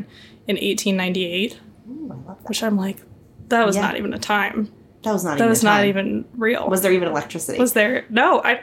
in 0.47 0.55
1898, 0.57 1.53
Ooh, 1.53 1.55
I 1.55 1.59
that. 1.87 2.37
which 2.47 2.63
I'm 2.63 2.77
like 2.77 3.01
that 3.49 3.65
was 3.65 3.75
Yeah. 3.75 3.83
not 3.83 3.97
even 3.97 4.13
a 4.13 4.19
time. 4.19 4.71
That 5.03 5.13
was 5.13 5.23
not 5.23 5.31
That 5.37 5.43
even. 5.45 5.49
was 5.49 5.63
not 5.63 5.85
even 5.85 6.25
real. 6.35 6.67
Was 6.69 6.81
there 6.81 6.91
even 6.91 7.07
electricity? 7.07 7.59
was 7.59 7.73
there? 7.73 8.05
No, 8.09 8.41
I 8.43 8.61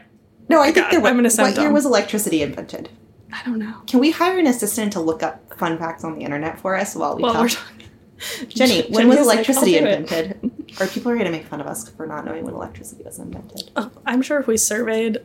no, 0.48 0.60
I 0.60 0.72
think 0.72 0.90
there 0.90 1.00
was. 1.00 1.10
I'm 1.10 1.16
gonna 1.16 1.30
sound 1.30 1.54
what 1.56 1.60
year 1.62 1.72
was 1.72 1.86
electricity 1.86 2.42
invented? 2.42 2.90
I 3.32 3.42
don't 3.46 3.58
know. 3.58 3.74
Can 3.86 3.98
we 4.00 4.10
hire 4.10 4.38
an 4.38 4.46
assistant 4.46 4.92
to 4.92 5.00
look 5.00 5.22
up 5.22 5.56
fun 5.58 5.78
facts 5.78 6.04
on 6.04 6.14
the 6.18 6.20
internet 6.24 6.60
for 6.60 6.76
us 6.76 6.94
while 6.94 7.16
we 7.16 7.22
Well, 7.22 7.40
we're 7.40 7.48
talk? 7.48 7.66
talking. 7.66 7.88
Jenny, 8.48 8.82
when 8.90 9.08
was 9.08 9.18
electricity 9.18 9.78
"I'll 9.78 9.84
do 9.84 9.90
it." 9.90 9.98
invented? 10.00 10.50
Or 10.80 10.88
people 10.88 11.12
are 11.12 11.14
going 11.14 11.26
to 11.26 11.30
make 11.30 11.46
fun 11.46 11.60
of 11.60 11.68
us 11.68 11.88
for 11.88 12.04
not 12.04 12.24
knowing 12.24 12.44
when 12.44 12.52
electricity 12.52 13.04
was 13.04 13.20
invented. 13.20 13.70
Oh, 13.76 13.92
I'm 14.06 14.22
sure 14.22 14.40
if 14.40 14.48
we 14.48 14.56
surveyed 14.56 15.18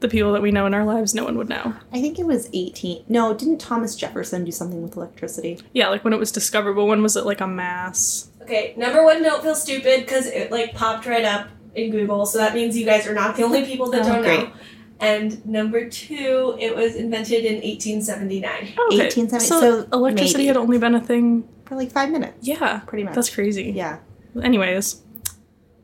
the 0.00 0.08
people 0.08 0.32
that 0.34 0.42
we 0.42 0.50
know 0.50 0.66
in 0.66 0.74
our 0.74 0.84
lives, 0.84 1.14
no 1.14 1.24
one 1.24 1.38
would 1.38 1.48
know. 1.48 1.74
I 1.92 2.00
think 2.00 2.18
it 2.18 2.26
was 2.26 2.48
18. 2.52 3.04
No, 3.08 3.32
didn't 3.34 3.58
Thomas 3.58 3.96
Jefferson 3.96 4.44
do 4.44 4.52
something 4.52 4.82
with 4.82 4.96
electricity? 4.96 5.58
Yeah, 5.72 5.88
like 5.88 6.04
when 6.04 6.12
it 6.12 6.18
was 6.18 6.30
discovered, 6.32 6.74
but 6.74 6.84
when 6.84 7.02
was 7.02 7.16
it 7.16 7.24
like 7.24 7.40
a 7.40 7.46
mass? 7.46 8.30
Okay, 8.42 8.74
number 8.76 9.02
one, 9.02 9.22
don't 9.22 9.42
feel 9.42 9.54
stupid 9.54 10.00
because 10.00 10.26
it 10.26 10.50
like 10.52 10.74
popped 10.74 11.06
right 11.06 11.24
up 11.24 11.48
in 11.74 11.90
Google, 11.90 12.26
so 12.26 12.38
that 12.38 12.54
means 12.54 12.76
you 12.76 12.84
guys 12.86 13.06
are 13.06 13.14
not 13.14 13.36
the 13.36 13.42
only 13.42 13.64
people 13.64 13.90
that 13.90 14.02
Oh, 14.02 14.12
don't 14.12 14.22
great. 14.22 14.40
know. 14.48 14.52
And 14.98 15.44
number 15.44 15.88
two, 15.90 16.56
it 16.58 16.74
was 16.74 16.94
invented 16.94 17.44
in 17.44 17.56
1879. 17.56 18.52
Okay, 18.54 18.98
1870 18.98 19.44
So, 19.44 19.60
so 19.82 19.88
electricity 19.92 20.38
maybe. 20.38 20.46
had 20.46 20.56
only 20.56 20.78
been 20.78 20.94
a 20.94 21.00
thing. 21.00 21.46
For 21.66 21.74
like 21.76 21.90
five 21.92 22.10
minutes, 22.10 22.46
Yeah, 22.46 22.78
pretty 22.86 23.04
much. 23.04 23.14
that's 23.14 23.28
crazy. 23.34 23.72
yeah. 23.74 23.98
Anyways, 24.42 25.02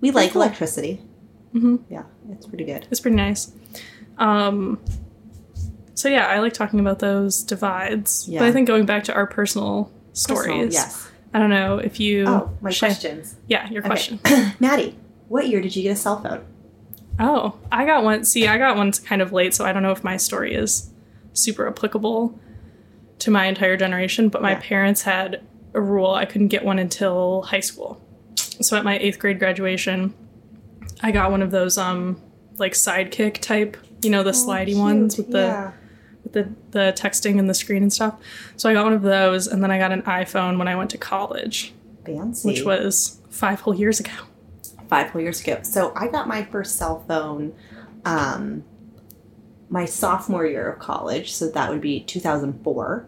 We 0.01 0.11
like 0.12 0.33
cool. 0.33 0.42
electricity. 0.42 1.01
hmm 1.53 1.77
Yeah, 1.90 2.05
it's 2.31 2.46
pretty 2.46 2.64
good. 2.64 2.87
it's 2.90 3.01
pretty 3.01 3.16
nice. 3.16 3.53
Um, 4.23 4.79
so 5.95 6.09
yeah, 6.09 6.27
I 6.29 6.39
like 6.41 6.53
talking 6.53 6.81
about 6.81 6.99
those 7.01 7.43
divides. 7.43 8.27
But 8.27 8.33
Yeah. 8.35 8.45
I 8.45 8.53
think 8.53 8.67
going 8.67 8.87
back 8.87 9.05
to 9.05 9.15
our 9.15 9.27
personal 9.27 9.91
stories. 10.13 10.47
Personal, 10.47 10.73
yes. 10.73 11.09
I 11.35 11.39
don't 11.39 11.51
know 11.51 11.79
if 11.79 11.99
you. 12.01 12.27
Oh, 12.27 12.51
my 12.61 12.73
questions. 12.73 13.37
Yeah, 13.49 13.69
your 13.71 13.83
question. 13.83 14.21
Okay. 14.25 14.53
Maddie, 14.61 14.97
what 15.29 15.49
year 15.49 15.61
did 15.61 15.75
you 15.75 15.83
get 15.83 15.91
a 15.91 15.97
cell 15.97 16.21
phone? 16.23 16.45
Oh, 17.19 17.59
I 17.71 17.85
got 17.85 18.05
one. 18.05 18.25
See, 18.25 18.47
I 18.47 18.59
got 18.59 18.77
one 18.77 18.93
kind 18.93 19.21
of 19.23 19.33
late, 19.33 19.55
so 19.55 19.65
I 19.65 19.73
don't 19.73 19.83
know 19.83 19.93
if 19.93 20.03
my 20.05 20.17
story 20.17 20.55
is 20.55 20.91
super 21.35 21.67
applicable 21.69 22.39
to 23.21 23.31
my 23.31 23.47
entire 23.47 23.77
generation. 23.77 24.29
But 24.29 24.43
my 24.43 24.53
Yeah. 24.53 24.61
parents 24.63 25.03
had 25.03 25.43
a 25.75 25.81
rule 25.81 26.11
I 26.13 26.27
couldn't 26.27 26.49
get 26.49 26.65
one 26.65 26.79
until 26.79 27.43
high 27.43 27.61
school. 27.61 28.01
So 28.61 28.77
at 28.77 28.85
my 28.85 28.99
eighth 28.99 29.19
grade 29.19 29.39
graduation, 29.39 30.15
I 31.03 31.11
got 31.13 31.31
one 31.31 31.43
of 31.43 31.51
those 31.51 31.79
um 31.79 32.21
like 32.59 32.73
sidekick 32.75 33.39
type, 33.39 33.77
you 34.03 34.11
know, 34.11 34.23
the 34.23 34.33
slidey 34.33 34.79
ones 34.79 35.17
with 35.17 35.31
the 35.31 35.43
Oh, 35.43 35.47
yeah. 35.47 35.73
with 36.25 36.33
the 36.33 36.49
the 36.73 36.93
texting 36.97 37.38
and 37.38 37.49
the 37.49 37.55
screen 37.55 37.83
and 37.83 37.93
stuff. 37.93 38.15
So 38.57 38.69
I 38.69 38.75
got 38.75 38.85
one 38.85 38.93
of 38.93 39.03
those, 39.03 39.47
and 39.47 39.62
then 39.62 39.71
I 39.71 39.79
got 39.79 39.93
an 39.93 40.03
iPhone 40.03 40.59
when 40.59 40.69
I 40.69 40.77
went 40.77 40.91
to 40.91 40.99
college, 40.99 41.73
fancy. 42.05 42.49
which 42.49 42.62
was 42.65 43.21
five 43.31 43.61
whole 43.61 43.75
years 43.75 44.01
ago. 44.01 44.12
five 44.88 45.11
whole 45.11 45.23
years 45.23 45.41
ago. 45.41 45.59
So 45.62 45.93
I 45.97 46.09
got 46.09 46.29
my 46.29 46.45
first 46.45 46.77
cell 46.77 47.05
phone 47.09 47.55
um, 48.05 48.65
my 49.71 49.85
sophomore 49.87 50.45
year 50.47 50.71
of 50.73 50.79
college. 50.81 51.33
So 51.33 51.49
that 51.51 51.71
would 51.71 51.81
be 51.81 52.01
2004. 52.01 53.07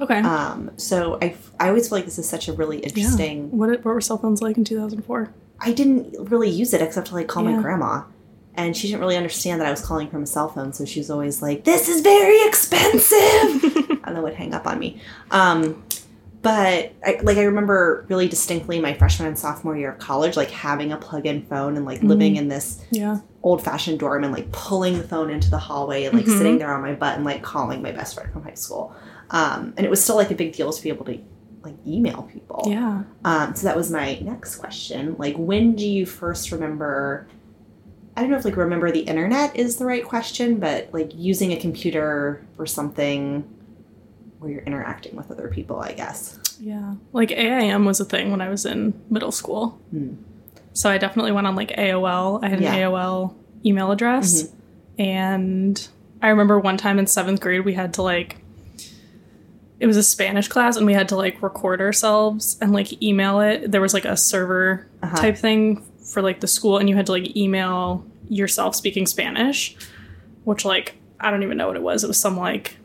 Okay. 0.00 0.18
Um, 0.20 0.70
so 0.76 1.18
I, 1.22 1.34
I 1.58 1.68
always 1.68 1.88
feel 1.88 1.98
like 1.98 2.04
this 2.04 2.18
is 2.18 2.28
such 2.28 2.48
a 2.48 2.52
really 2.52 2.78
interesting. 2.80 3.50
What 3.56 3.70
what 3.70 3.84
were 3.84 4.00
cell 4.00 4.18
phones 4.18 4.42
like 4.42 4.56
in 4.58 4.64
2004? 4.64 5.32
I 5.60 5.72
didn't 5.72 6.14
really 6.30 6.50
use 6.50 6.74
it 6.74 6.82
except 6.82 7.06
to 7.08 7.14
like 7.14 7.28
call 7.28 7.44
my 7.44 7.60
grandma. 7.62 8.02
And 8.56 8.76
she 8.76 8.86
didn't 8.88 9.00
really 9.00 9.16
understand 9.16 9.60
that 9.60 9.66
I 9.66 9.70
was 9.70 9.80
calling 9.84 10.08
from 10.08 10.22
a 10.22 10.26
cell 10.26 10.48
phone, 10.48 10.72
so 10.72 10.84
she 10.84 11.00
was 11.00 11.10
always 11.10 11.42
like, 11.42 11.64
"This 11.64 11.88
is 11.88 12.00
very 12.00 12.42
expensive," 12.46 13.64
and 14.04 14.16
then 14.16 14.22
would 14.22 14.34
hang 14.34 14.54
up 14.54 14.66
on 14.66 14.78
me. 14.78 15.00
Um, 15.30 15.82
but 16.42 16.92
I, 17.04 17.18
like 17.22 17.38
I 17.38 17.42
remember 17.44 18.04
really 18.08 18.28
distinctly 18.28 18.80
my 18.80 18.94
freshman 18.94 19.26
and 19.28 19.38
sophomore 19.38 19.76
year 19.76 19.90
of 19.92 19.98
college, 19.98 20.36
like 20.36 20.50
having 20.50 20.92
a 20.92 20.96
plug-in 20.96 21.42
phone 21.46 21.76
and 21.76 21.84
like 21.84 22.02
living 22.02 22.36
in 22.36 22.48
this 22.48 22.84
Yeah. 22.90 23.18
old-fashioned 23.42 23.98
dorm 23.98 24.22
and 24.22 24.32
like 24.32 24.52
pulling 24.52 24.96
the 24.98 25.02
phone 25.04 25.28
into 25.30 25.50
the 25.50 25.58
hallway 25.58 26.04
and 26.04 26.14
like 26.14 26.26
Mhm. 26.26 26.38
sitting 26.38 26.58
there 26.58 26.72
on 26.72 26.82
my 26.82 26.94
butt 26.94 27.16
and 27.16 27.24
like 27.24 27.42
calling 27.42 27.82
my 27.82 27.90
best 27.90 28.14
friend 28.14 28.32
from 28.32 28.44
high 28.44 28.54
school. 28.54 28.94
Um, 29.30 29.74
and 29.76 29.84
it 29.84 29.90
was 29.90 30.02
still 30.02 30.14
like 30.14 30.30
a 30.30 30.36
big 30.36 30.52
deal 30.52 30.72
to 30.72 30.82
be 30.82 30.88
able 30.88 31.04
to 31.06 31.18
like 31.64 31.74
email 31.84 32.28
people. 32.32 32.62
Yeah. 32.68 33.02
Um, 33.24 33.56
so 33.56 33.66
that 33.66 33.76
was 33.76 33.90
my 33.90 34.20
next 34.20 34.56
question. 34.56 35.16
Like, 35.18 35.34
when 35.36 35.74
do 35.74 35.84
you 35.84 36.06
first 36.06 36.52
remember 36.52 37.26
I 38.16 38.22
don't 38.22 38.30
know 38.30 38.38
if 38.38 38.44
like 38.44 38.56
remember 38.56 38.90
the 38.90 39.00
internet 39.00 39.54
is 39.56 39.76
the 39.76 39.84
right 39.84 40.04
question, 40.04 40.58
but 40.58 40.88
like 40.92 41.10
using 41.14 41.52
a 41.52 41.56
computer 41.56 42.44
for 42.56 42.64
something 42.66 43.42
where 44.38 44.50
you're 44.50 44.62
interacting 44.62 45.16
with 45.16 45.30
other 45.30 45.48
people, 45.48 45.80
I 45.80 45.92
guess. 45.92 46.38
Yeah. 46.60 46.94
Like 47.12 47.30
AIM 47.30 47.84
was 47.84 48.00
a 48.00 48.04
thing 48.04 48.30
when 48.30 48.40
I 48.40 48.48
was 48.48 48.64
in 48.66 48.94
middle 49.10 49.32
school. 49.32 49.78
Hmm. 49.90 50.14
So 50.72 50.90
I 50.90 50.98
definitely 50.98 51.32
went 51.32 51.46
on 51.46 51.56
like 51.56 51.70
AOL. 51.76 52.42
I 52.42 52.48
had 52.48 52.58
an 52.58 52.64
Yeah. 52.64 52.76
AOL 52.88 53.34
email 53.64 53.90
address. 53.90 54.50
And 54.98 55.86
I 56.22 56.28
remember 56.28 56.58
one 56.58 56.76
time 56.78 56.98
in 56.98 57.06
seventh 57.06 57.40
grade, 57.40 57.64
we 57.64 57.74
had 57.74 57.94
to 57.94 58.02
like, 58.02 58.38
it 59.78 59.86
was 59.86 59.96
a 59.98 60.02
Spanish 60.02 60.48
class 60.48 60.76
and 60.76 60.86
we 60.86 60.94
had 60.94 61.08
to 61.10 61.16
like 61.16 61.42
record 61.42 61.80
ourselves 61.82 62.56
and 62.62 62.72
like 62.72 63.02
email 63.02 63.40
it. 63.40 63.70
There 63.70 63.80
was 63.82 63.92
like 63.94 64.06
a 64.06 64.16
server 64.16 64.86
Uh-huh. 65.02 65.16
type 65.16 65.36
thing 65.36 65.82
for 66.06 66.22
like 66.22 66.40
the 66.40 66.46
school 66.46 66.78
and 66.78 66.88
you 66.88 66.96
had 66.96 67.06
to 67.06 67.12
like 67.12 67.36
email 67.36 68.04
yourself 68.28 68.74
speaking 68.74 69.06
Spanish, 69.06 69.76
which 70.44 70.64
like, 70.64 70.96
I 71.20 71.30
don't 71.30 71.42
even 71.42 71.56
know 71.56 71.66
what 71.66 71.76
it 71.76 71.82
was. 71.82 72.04
It 72.04 72.08
was 72.08 72.20
some 72.20 72.36
like 72.36 72.76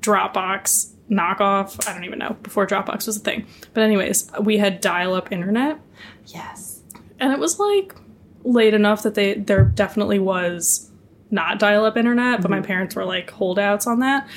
Dropbox 0.00 0.92
knockoff. 1.10 1.88
I 1.88 1.94
don't 1.94 2.04
even 2.04 2.18
know 2.18 2.36
before 2.42 2.66
Dropbox 2.66 3.06
was 3.06 3.16
a 3.16 3.20
thing. 3.20 3.46
But 3.72 3.82
anyways, 3.82 4.30
we 4.40 4.58
had 4.58 4.80
dial-up 4.80 5.32
internet, 5.32 5.78
Yes. 6.26 6.80
and 7.18 7.32
it 7.32 7.38
was 7.38 7.58
like 7.58 7.94
late 8.42 8.74
enough 8.74 9.02
that 9.02 9.14
they 9.14 9.34
there 9.34 9.64
definitely 9.64 10.18
was 10.18 10.90
not 11.30 11.58
dial-up 11.58 11.96
internet, 11.96 12.42
but 12.42 12.50
my 12.50 12.58
mm-hmm. 12.58 12.66
parents 12.66 12.94
were 12.94 13.04
like 13.04 13.30
holdouts 13.30 13.86
on 13.86 14.00
that. 14.00 14.28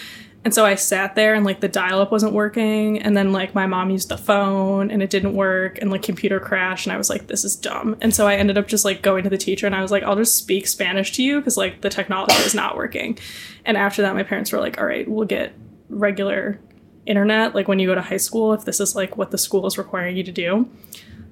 And 0.48 0.54
so 0.54 0.66
I 0.66 0.76
sat 0.76 1.16
there 1.16 1.34
and 1.34 1.44
like 1.44 1.60
the 1.60 1.68
dial-up 1.68 2.10
wasn't 2.10 2.32
working, 2.32 3.02
and 3.02 3.18
then 3.18 3.34
like 3.34 3.54
my 3.54 3.68
mom 3.68 3.90
used 3.90 4.08
the 4.08 4.18
phone 4.18 4.90
and 4.90 5.04
it 5.04 5.10
didn't 5.10 5.34
work, 5.34 5.78
and 5.82 5.92
like 5.92 6.04
computer 6.04 6.40
crashed, 6.40 6.86
and 6.86 6.94
I 6.94 6.98
was 6.98 7.10
like, 7.10 7.28
this 7.28 7.44
is 7.44 7.54
dumb. 7.58 7.98
And 8.00 8.16
so 8.16 8.28
I 8.28 8.36
ended 8.36 8.58
up 8.58 8.66
just 8.66 8.86
like 8.86 9.02
going 9.02 9.26
to 9.26 9.30
the 9.30 9.38
teacher 9.38 9.66
and 9.66 9.76
I 9.76 9.82
was 9.82 9.92
like, 9.92 10.04
I'll 10.04 10.16
just 10.16 10.38
speak 10.38 10.66
Spanish 10.66 11.12
to 11.18 11.22
you 11.22 11.42
because 11.42 11.58
like 11.58 11.82
the 11.82 11.90
technology 11.90 12.38
is 12.46 12.56
not 12.56 12.78
working. 12.78 13.20
And 13.66 13.76
after 13.76 14.02
that, 14.04 14.16
my 14.16 14.24
parents 14.24 14.54
were 14.54 14.62
like, 14.62 14.80
all 14.80 14.86
right, 14.86 15.06
we'll 15.06 15.28
get 15.28 15.52
regular 15.90 16.62
internet 17.06 17.54
like 17.54 17.68
when 17.68 17.78
you 17.80 17.86
go 17.88 17.96
to 17.96 18.02
high 18.02 18.16
school 18.16 18.54
if 18.54 18.64
this 18.64 18.80
is 18.80 18.96
like 18.96 19.18
what 19.18 19.32
the 19.32 19.38
school 19.38 19.66
is 19.68 19.78
requiring 19.78 20.16
you 20.16 20.24
to 20.24 20.32
do 20.32 20.70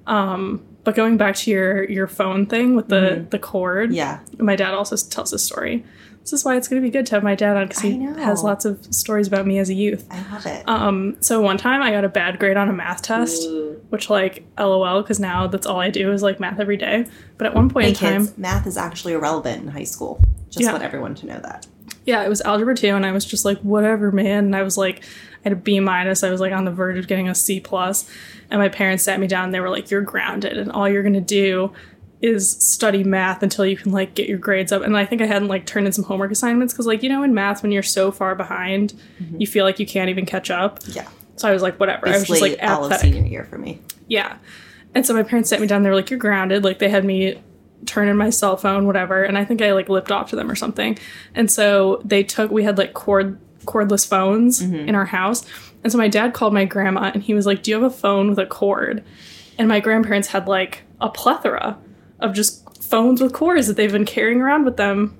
um 0.06 0.62
but 0.84 0.94
going 0.94 1.16
back 1.16 1.34
to 1.36 1.50
your 1.50 1.84
your 1.90 2.06
phone 2.06 2.44
thing 2.46 2.74
with 2.76 2.88
the 2.88 3.26
the 3.30 3.38
cord 3.38 3.92
Yeah. 3.92 4.20
my 4.38 4.56
dad 4.56 4.72
also 4.74 4.96
tells 4.96 5.30
this 5.30 5.42
story 5.42 5.84
this 6.26 6.32
is 6.40 6.44
why 6.44 6.56
it's 6.56 6.66
going 6.68 6.82
to 6.82 6.86
be 6.86 6.90
good 6.90 7.06
to 7.06 7.14
have 7.14 7.22
my 7.22 7.34
dad 7.34 7.56
on 7.56 7.68
because 7.68 7.82
he 7.82 8.02
has 8.02 8.42
lots 8.42 8.64
of 8.64 8.84
stories 8.94 9.28
about 9.28 9.46
me 9.46 9.58
as 9.58 9.68
a 9.70 9.74
youth 9.74 10.06
I 10.10 10.20
love 10.32 10.44
it. 10.46 10.68
um 10.68 11.16
so 11.20 11.40
one 11.40 11.56
time 11.56 11.80
i 11.82 11.90
got 11.92 12.04
a 12.04 12.08
bad 12.08 12.38
grade 12.38 12.56
on 12.56 12.68
a 12.68 12.72
math 12.72 13.02
test 13.02 13.44
Ooh. 13.44 13.80
which 13.90 14.10
like 14.10 14.44
lol 14.58 15.02
because 15.02 15.20
now 15.20 15.46
that's 15.46 15.66
all 15.66 15.80
i 15.80 15.88
do 15.90 16.10
is 16.12 16.22
like 16.22 16.40
math 16.40 16.58
every 16.60 16.76
day 16.76 17.06
but 17.38 17.46
at 17.46 17.54
one 17.54 17.68
point 17.70 17.84
Hey 17.84 17.90
in 18.16 18.24
time 18.26 18.34
math 18.36 18.66
is 18.66 18.76
actually 18.76 19.12
irrelevant 19.14 19.62
in 19.62 19.68
high 19.68 19.84
school. 19.84 20.20
Just 20.50 20.64
Yeah. 20.64 20.72
want 20.72 20.84
everyone 20.84 21.14
to 21.16 21.26
know 21.26 21.38
that. 21.40 21.66
yeah, 22.04 22.22
it 22.24 22.28
was 22.28 22.40
algebra 22.42 22.74
two, 22.76 22.94
and 22.94 23.04
I 23.04 23.12
was 23.12 23.24
just 23.24 23.44
like, 23.44 23.58
whatever, 23.60 24.10
man. 24.12 24.44
And 24.46 24.56
I 24.56 24.62
was 24.62 24.78
like, 24.78 25.02
I 25.44 25.48
had 25.48 25.52
a 25.52 25.56
B 25.56 25.80
minus. 25.80 26.22
I 26.22 26.30
was 26.30 26.40
like 26.40 26.52
on 26.52 26.64
the 26.64 26.70
verge 26.70 26.98
of 26.98 27.08
getting 27.08 27.28
a 27.28 27.34
C 27.34 27.58
plus, 27.60 28.08
and 28.48 28.60
my 28.60 28.68
parents 28.68 29.02
sat 29.04 29.18
me 29.20 29.26
down. 29.26 29.46
and 29.46 29.54
They 29.54 29.60
were 29.60 29.68
like, 29.70 29.90
"You're 29.90 30.02
grounded, 30.02 30.56
and 30.56 30.70
all 30.72 30.88
you're 30.88 31.02
gonna 31.02 31.20
do 31.20 31.72
is 32.22 32.50
study 32.50 33.04
math 33.04 33.42
until 33.42 33.66
you 33.66 33.76
can 33.76 33.92
like 33.92 34.14
get 34.14 34.28
your 34.28 34.38
grades 34.38 34.72
up." 34.72 34.82
And 34.82 34.96
I 34.96 35.04
think 35.04 35.22
I 35.22 35.26
hadn't 35.26 35.48
like 35.48 35.66
turned 35.66 35.86
in 35.86 35.92
some 35.92 36.04
homework 36.04 36.30
assignments 36.30 36.72
because 36.72 36.86
like 36.86 37.02
you 37.02 37.08
know 37.08 37.22
in 37.22 37.34
math 37.34 37.62
when 37.62 37.72
you're 37.72 37.82
so 37.82 38.10
far 38.10 38.34
behind, 38.34 38.94
mm-hmm. 39.20 39.40
you 39.40 39.46
feel 39.46 39.64
like 39.64 39.78
you 39.78 39.86
can't 39.86 40.10
even 40.10 40.26
catch 40.26 40.50
up. 40.50 40.80
Yeah. 40.86 41.08
So 41.36 41.48
I 41.48 41.52
was 41.52 41.62
like, 41.62 41.78
whatever. 41.78 42.08
I 42.08 42.12
was 42.12 42.26
just 42.26 42.40
like 42.40 42.58
all 42.62 42.84
of 42.84 42.92
apathetic. 42.92 43.14
senior 43.14 43.30
year 43.30 43.44
for 43.44 43.58
me. 43.58 43.80
Yeah. 44.08 44.38
And 44.94 45.04
so 45.04 45.12
my 45.12 45.22
parents 45.22 45.50
sat 45.50 45.60
me 45.60 45.66
down. 45.66 45.82
They 45.82 45.90
were 45.90 45.94
like, 45.94 46.10
"You're 46.10 46.18
grounded." 46.18 46.64
Like 46.64 46.78
they 46.78 46.88
had 46.88 47.04
me 47.04 47.40
turn 47.84 48.08
in 48.08 48.16
my 48.16 48.30
cell 48.30 48.56
phone, 48.56 48.86
whatever. 48.86 49.22
And 49.22 49.36
I 49.36 49.44
think 49.44 49.60
I 49.60 49.72
like 49.72 49.88
lipped 49.88 50.10
off 50.10 50.30
to 50.30 50.36
them 50.36 50.50
or 50.50 50.54
something. 50.54 50.98
And 51.34 51.50
so 51.50 52.00
they 52.04 52.22
took. 52.22 52.50
We 52.50 52.64
had 52.64 52.78
like 52.78 52.94
cord 52.94 53.38
cordless 53.66 54.08
phones 54.08 54.62
mm-hmm. 54.62 54.88
in 54.88 54.94
our 54.94 55.04
house. 55.04 55.44
And 55.82 55.92
so 55.92 55.98
my 55.98 56.08
dad 56.08 56.32
called 56.32 56.54
my 56.54 56.64
grandma 56.64 57.10
and 57.12 57.22
he 57.22 57.34
was 57.34 57.46
like, 57.46 57.62
"Do 57.62 57.70
you 57.70 57.74
have 57.80 57.92
a 57.92 57.94
phone 57.94 58.30
with 58.30 58.38
a 58.38 58.46
cord?" 58.46 59.04
And 59.58 59.68
my 59.68 59.80
grandparents 59.80 60.28
had 60.28 60.48
like 60.48 60.82
a 61.00 61.08
plethora 61.08 61.78
of 62.20 62.32
just 62.32 62.82
phones 62.82 63.20
with 63.20 63.32
cords 63.32 63.66
that 63.66 63.76
they've 63.76 63.92
been 63.92 64.04
carrying 64.04 64.40
around 64.40 64.64
with 64.64 64.76
them. 64.76 65.16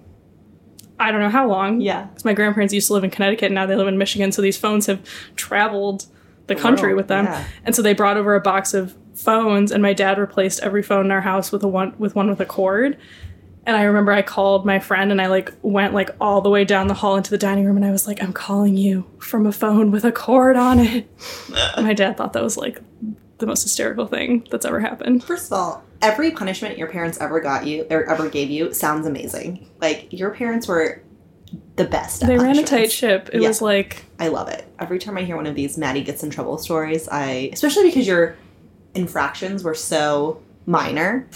I 0.99 1.11
don't 1.13 1.21
know 1.21 1.29
how 1.31 1.47
long. 1.49 1.81
Yeah. 1.81 2.07
'Cause 2.07 2.25
my 2.25 2.33
grandparents 2.33 2.73
used 2.73 2.87
to 2.87 2.95
live 2.95 3.05
in 3.05 3.11
Connecticut 3.11 3.47
and 3.47 3.55
now 3.55 3.67
they 3.67 3.77
live 3.77 3.89
in 3.89 3.99
Michigan. 3.99 4.33
So 4.33 4.41
these 4.41 4.57
phones 4.57 4.87
have 4.87 5.01
traveled 5.37 6.07
the 6.47 6.55
country 6.55 6.89
world, 6.91 6.97
with 6.97 7.09
them. 7.09 7.25
yeah. 7.27 7.45
And 7.65 7.75
so 7.75 7.83
they 7.83 7.93
brought 7.93 8.17
over 8.17 8.35
a 8.35 8.41
box 8.41 8.73
of 8.73 8.95
phones 9.15 9.73
and 9.73 9.83
my 9.83 9.93
dad 9.93 10.17
replaced 10.19 10.61
every 10.61 10.83
phone 10.83 11.07
in 11.07 11.11
our 11.11 11.21
house 11.23 11.51
with 11.53 11.63
a 11.65 11.69
one 11.69 11.93
with 11.99 12.15
one 12.15 12.29
with 12.31 12.41
a 12.41 12.47
cord. 12.47 12.97
And 13.67 13.77
I 13.77 13.83
remember 13.83 14.13
I 14.13 14.23
called 14.23 14.65
my 14.65 14.79
friend 14.79 15.11
and 15.11 15.21
I 15.21 15.27
like 15.27 15.53
went 15.63 15.93
like 15.93 16.11
all 16.21 16.41
the 16.41 16.49
way 16.51 16.65
down 16.65 16.87
the 16.87 16.95
hall 16.95 17.17
into 17.17 17.31
the 17.31 17.39
dining 17.39 17.65
room 17.67 17.77
and 17.77 17.85
I 17.85 17.91
was 17.91 18.07
like, 18.07 18.23
I'm 18.23 18.33
calling 18.33 18.77
you 18.77 19.07
from 19.19 19.45
a 19.45 19.53
phone 19.53 19.91
with 19.91 20.05
a 20.05 20.13
cord 20.13 20.57
on 20.57 20.79
it. 20.79 21.11
My 21.77 21.93
dad 21.93 22.17
thought 22.17 22.33
that 22.35 22.43
was 22.45 22.57
like 22.57 22.81
the 23.39 23.47
most 23.47 23.63
hysterical 23.63 24.07
thing 24.07 24.47
that's 24.51 24.65
ever 24.65 24.81
happened. 24.81 25.23
First 25.25 25.47
of 25.47 25.53
all, 25.59 25.83
every 26.03 26.31
punishment 26.31 26.79
your 26.79 26.89
parents 26.89 27.19
ever 27.21 27.41
got 27.41 27.67
you 27.67 27.87
or 27.91 28.05
ever 28.11 28.29
gave 28.29 28.51
you 28.51 28.73
sounds 28.73 29.07
amazing. 29.07 29.69
Like 29.81 30.09
your 30.13 30.31
parents 30.31 30.67
were 30.69 31.03
the 31.77 31.85
best. 31.85 32.23
At 32.23 32.29
They 32.29 32.39
ran 32.39 32.59
a 32.59 32.63
tight 32.65 32.91
ship. 32.91 33.29
It 33.33 33.43
Yeah. 33.43 33.49
was 33.49 33.61
like 33.63 34.05
I 34.19 34.29
love 34.29 34.49
it. 34.49 34.65
Every 34.79 34.99
time 34.99 35.17
I 35.19 35.23
hear 35.23 35.37
one 35.37 35.47
of 35.47 35.55
these 35.55 35.77
Maddie 35.77 36.03
gets 36.03 36.23
in 36.23 36.31
trouble 36.31 36.57
stories, 36.59 37.09
I 37.09 37.51
especially 37.53 37.85
because 37.85 38.07
your 38.07 38.37
infractions 38.95 39.63
were 39.63 39.75
so 39.75 40.41
minor. 40.65 41.29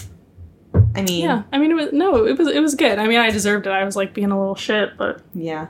I 0.95 1.03
mean, 1.03 1.23
yeah. 1.23 1.43
I 1.53 1.57
mean 1.59 1.71
it 1.71 1.75
was 1.75 1.93
no, 1.93 2.25
it 2.25 2.37
was 2.37 2.47
it 2.47 2.61
was 2.61 2.75
good. 2.75 2.97
I 2.97 3.07
mean 3.07 3.19
I 3.19 3.29
deserved 3.29 3.67
it. 3.67 3.71
I 3.71 3.83
was 3.83 3.95
like 3.95 4.13
being 4.13 4.31
a 4.31 4.39
little 4.39 4.55
shit, 4.55 4.97
but 4.97 5.21
yeah. 5.33 5.67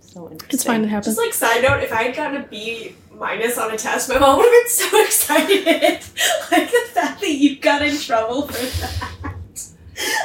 So 0.00 0.28
interesting. 0.30 0.54
it's 0.56 0.64
fine 0.64 0.82
It 0.84 0.88
happens. 0.88 1.14
Just 1.14 1.18
like 1.18 1.32
side 1.32 1.62
note, 1.62 1.82
if 1.84 1.92
I 1.92 2.02
had 2.04 2.16
gotten 2.16 2.40
a 2.42 2.46
B 2.46 2.94
minus 3.20 3.56
on 3.58 3.72
a 3.72 3.76
test, 3.78 4.08
my 4.08 4.18
mom 4.18 4.36
would 4.38 4.44
have 4.44 4.52
been 4.52 4.68
so 4.68 5.02
excited. 5.04 6.00
like 6.50 6.70
the 6.70 6.88
fact 6.92 7.20
that 7.20 7.30
you 7.30 7.56
got 7.58 7.82
in 7.82 7.96
trouble 7.98 8.48
for 8.48 8.52
that. 8.80 9.14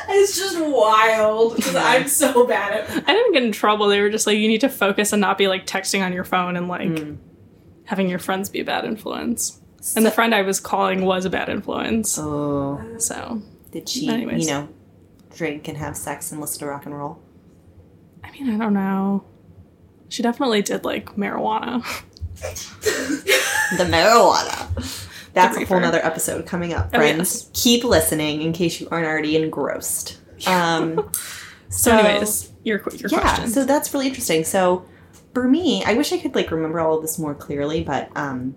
It's 0.07 0.37
just 0.37 0.57
wild 0.57 1.57
because 1.57 1.75
I'm 1.75 2.07
so 2.07 2.47
bad 2.47 2.73
at 2.73 2.89
I 2.89 3.13
didn't 3.13 3.33
get 3.33 3.43
in 3.43 3.51
trouble. 3.51 3.87
They 3.89 3.99
were 4.01 4.09
just 4.09 4.25
like, 4.25 4.37
you 4.37 4.47
need 4.47 4.61
to 4.61 4.69
focus 4.69 5.11
and 5.11 5.19
not 5.19 5.37
be 5.37 5.47
like 5.49 5.67
texting 5.67 6.01
on 6.03 6.13
your 6.13 6.23
phone 6.23 6.55
and 6.55 6.69
like 6.69 6.87
Mm. 6.89 7.17
having 7.83 8.09
your 8.09 8.19
friends 8.19 8.47
be 8.49 8.61
a 8.61 8.63
bad 8.65 8.85
influence. 8.85 9.59
And 9.97 10.05
the 10.05 10.11
friend 10.11 10.33
I 10.33 10.41
was 10.43 10.59
calling 10.61 11.03
was 11.05 11.25
a 11.25 11.29
bad 11.29 11.49
influence. 11.49 12.17
Oh, 12.17 12.81
So, 12.97 13.41
did 13.71 13.87
she, 13.89 14.07
Anyways. 14.07 14.47
you 14.47 14.51
know, 14.53 14.69
drink 15.35 15.67
and 15.67 15.77
have 15.77 15.97
sex 15.97 16.31
and 16.31 16.39
listen 16.39 16.59
to 16.59 16.67
rock 16.67 16.85
and 16.85 16.97
roll? 16.97 17.19
I 18.23 18.31
mean, 18.31 18.49
I 18.49 18.57
don't 18.57 18.73
know. 18.73 19.25
She 20.09 20.23
definitely 20.23 20.61
did 20.61 20.85
like 20.85 21.17
marijuana. 21.17 21.85
The 23.77 23.83
marijuana. 23.85 25.01
That's 25.33 25.57
a 25.57 25.65
whole 25.65 25.79
nother 25.79 26.03
episode 26.05 26.45
coming 26.45 26.73
up, 26.73 26.91
Oh, 26.93 26.97
friends. 26.97 27.49
Keep 27.53 27.83
listening 27.83 28.41
in 28.41 28.53
case 28.53 28.79
you 28.79 28.87
aren't 28.91 29.07
already 29.07 29.35
engrossed. 29.35 30.19
Um, 30.47 31.09
So, 31.69 31.91
anyways, 31.97 32.51
your 32.63 32.81
your 32.93 33.09
yeah, 33.09 33.19
question. 33.21 33.49
so 33.49 33.65
that's 33.65 33.93
really 33.93 34.07
interesting. 34.07 34.43
So 34.43 34.85
for 35.33 35.47
me, 35.47 35.83
I 35.85 35.93
wish 35.95 36.13
I 36.13 36.17
could 36.19 36.35
like 36.35 36.51
remember 36.51 36.79
all 36.79 36.95
of 36.97 37.01
this 37.01 37.17
more 37.17 37.33
clearly, 37.33 37.83
but 37.83 38.09
um, 38.15 38.55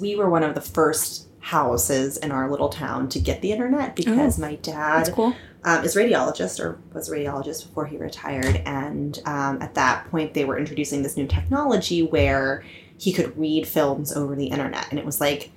we 0.00 0.14
were 0.16 0.28
one 0.28 0.42
of 0.44 0.54
the 0.54 0.60
first 0.60 1.26
houses 1.40 2.16
in 2.18 2.30
our 2.30 2.50
little 2.50 2.68
town 2.68 3.08
to 3.10 3.18
get 3.18 3.40
the 3.42 3.50
internet 3.52 3.96
because 3.96 4.38
my 4.38 4.56
dad 4.56 5.10
cool. 5.14 5.34
um, 5.64 5.84
is 5.84 5.96
radiologist 5.96 6.60
or 6.60 6.78
was 6.92 7.08
a 7.10 7.12
radiologist 7.16 7.66
before 7.66 7.86
he 7.86 7.96
retired. 7.96 8.56
And 8.66 9.18
um, 9.24 9.62
at 9.62 9.74
that 9.74 10.08
point, 10.10 10.34
they 10.34 10.44
were 10.44 10.58
introducing 10.58 11.02
this 11.02 11.16
new 11.16 11.26
technology 11.26 12.02
where 12.02 12.62
he 12.98 13.12
could 13.12 13.36
read 13.38 13.66
films 13.66 14.14
over 14.14 14.34
the 14.34 14.46
internet. 14.46 14.86
And 14.90 14.98
it 14.98 15.04
was 15.04 15.20
like 15.20 15.50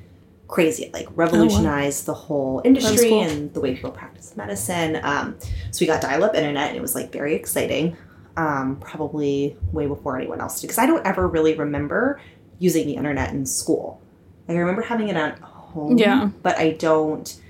crazy. 0.48 0.84
It 0.86 0.94
like 0.94 1.08
revolutionized 1.16 2.06
the 2.06 2.14
whole 2.14 2.62
industry 2.64 3.10
cool. 3.10 3.24
and 3.24 3.54
the 3.54 3.60
way 3.60 3.76
people 3.76 3.92
practice 3.92 4.36
medicine. 4.38 5.00
Um, 5.04 5.38
so 5.72 5.82
we 5.82 5.88
got 5.88 6.02
dial 6.02 6.24
up 6.24 6.36
internet 6.36 6.70
and 6.70 6.78
it 6.78 6.82
was 6.82 6.96
like 6.96 7.12
very 7.12 7.36
exciting. 7.36 7.98
Um, 8.38 8.78
probably 8.80 9.58
way 9.74 9.88
before 9.88 10.18
anyone 10.18 10.40
else 10.40 10.62
did. 10.62 10.68
Because 10.68 10.78
I 10.78 10.86
don't 10.86 11.06
ever 11.06 11.28
really 11.28 11.56
remember 11.56 12.22
using 12.60 12.86
the 12.86 12.94
internet 12.94 13.32
in 13.32 13.46
school. 13.46 14.02
Like 14.48 14.56
I 14.56 14.60
remember 14.60 14.84
having 14.84 15.10
it 15.10 15.16
at 15.16 15.40
home. 15.40 15.98
Yeah. 15.98 16.30
But 16.44 16.58
I 16.58 16.72
don't. 16.72 17.42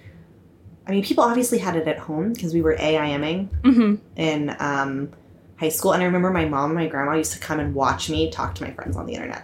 I 0.88 0.91
mean, 0.91 1.04
people 1.04 1.23
obviously 1.23 1.60
had 1.60 1.75
it 1.75 1.88
at 1.88 1.99
home 1.99 2.34
because 2.34 2.54
we 2.54 2.62
were 2.62 2.75
AIMing 2.75 3.49
hmm 3.63 3.95
in 4.15 4.56
um, 4.60 5.12
high 5.58 5.69
school. 5.69 5.93
And 5.93 6.01
I 6.01 6.06
remember 6.06 6.32
my 6.32 6.45
mom 6.45 6.71
and 6.71 6.80
my 6.80 6.88
grandma 6.88 7.15
used 7.15 7.34
to 7.34 7.39
come 7.39 7.60
and 7.60 7.73
watch 7.75 8.10
me 8.10 8.32
talk 8.32 8.56
to 8.56 8.63
my 8.63 8.71
friends 8.71 8.97
on 8.97 9.06
the 9.06 9.13
internet, 9.13 9.43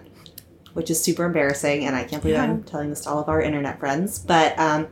which 0.77 0.91
is 0.91 1.01
super 1.03 1.25
embarrassing. 1.25 1.85
And 1.85 1.95
I 1.95 2.03
can't 2.03 2.21
believe 2.21 2.35
Yeah. 2.37 2.43
I'm 2.43 2.63
telling 2.63 2.89
this 2.91 3.01
to 3.01 3.09
all 3.09 3.19
of 3.19 3.27
our 3.27 3.41
internet 3.41 3.79
friends. 3.79 4.19
But 4.19 4.57
um, 4.59 4.87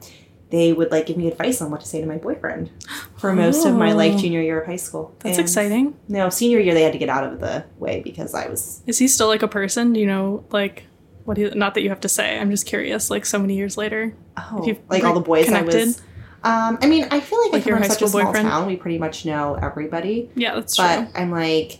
they 0.49 0.73
would 0.73 0.89
like 0.91 1.05
give 1.05 1.15
me 1.15 1.27
advice 1.27 1.61
on 1.61 1.69
what 1.69 1.81
to 1.81 1.87
say 1.87 2.01
to 2.01 2.07
my 2.07 2.17
boyfriend 2.17 2.71
for 3.17 3.33
most 3.33 3.65
of 3.65 3.75
my 3.75 3.93
like 3.93 4.13
Oh. 4.13 4.17
junior 4.17 4.41
year 4.41 4.59
of 4.61 4.67
high 4.67 4.75
school. 4.75 5.15
That's 5.19 5.37
And, 5.37 5.45
exciting. 5.45 5.95
No, 6.07 6.29
senior 6.29 6.59
year 6.59 6.73
they 6.73 6.81
had 6.81 6.93
to 6.93 6.99
get 6.99 7.09
out 7.09 7.23
of 7.23 7.39
the 7.39 7.65
way 7.77 8.01
because 8.03 8.33
I 8.33 8.47
was. 8.49 8.81
Is 8.87 8.97
he 8.97 9.07
still 9.07 9.27
like 9.27 9.43
a 9.43 9.47
person? 9.47 9.93
Do 9.93 9.99
you 9.99 10.07
know 10.07 10.43
like 10.51 10.83
what 11.23 11.37
he? 11.37 11.45
Not 11.51 11.75
that 11.75 11.81
you 11.83 11.89
have 11.89 12.01
to 12.01 12.09
say. 12.09 12.39
I'm 12.39 12.49
just 12.49 12.65
curious. 12.65 13.09
Like 13.11 13.25
so 13.25 13.37
many 13.37 13.55
years 13.55 13.77
later. 13.77 14.15
Oh, 14.37 14.75
like 14.89 15.03
all 15.03 15.13
the 15.13 15.19
boys 15.21 15.51
I 15.51 15.61
was. 15.61 16.01
Um, 16.43 16.77
I 16.81 16.87
mean, 16.87 17.07
I 17.09 17.19
feel 17.21 17.41
like, 17.41 17.53
Like 17.53 17.63
I 17.63 17.69
your 17.69 17.75
come 17.77 17.81
high 17.83 17.87
from 17.87 17.93
such 17.95 18.01
a 18.03 18.07
small 18.07 18.23
boyfriend? 18.25 18.47
town. 18.49 18.67
We 18.67 18.75
pretty 18.75 18.99
much 18.99 19.25
know 19.25 19.55
everybody. 19.55 20.29
Yeah, 20.35 20.53
that's 20.55 20.77
But 20.77 20.95
true. 20.95 21.07
But 21.11 21.19
I'm 21.19 21.31
like, 21.31 21.79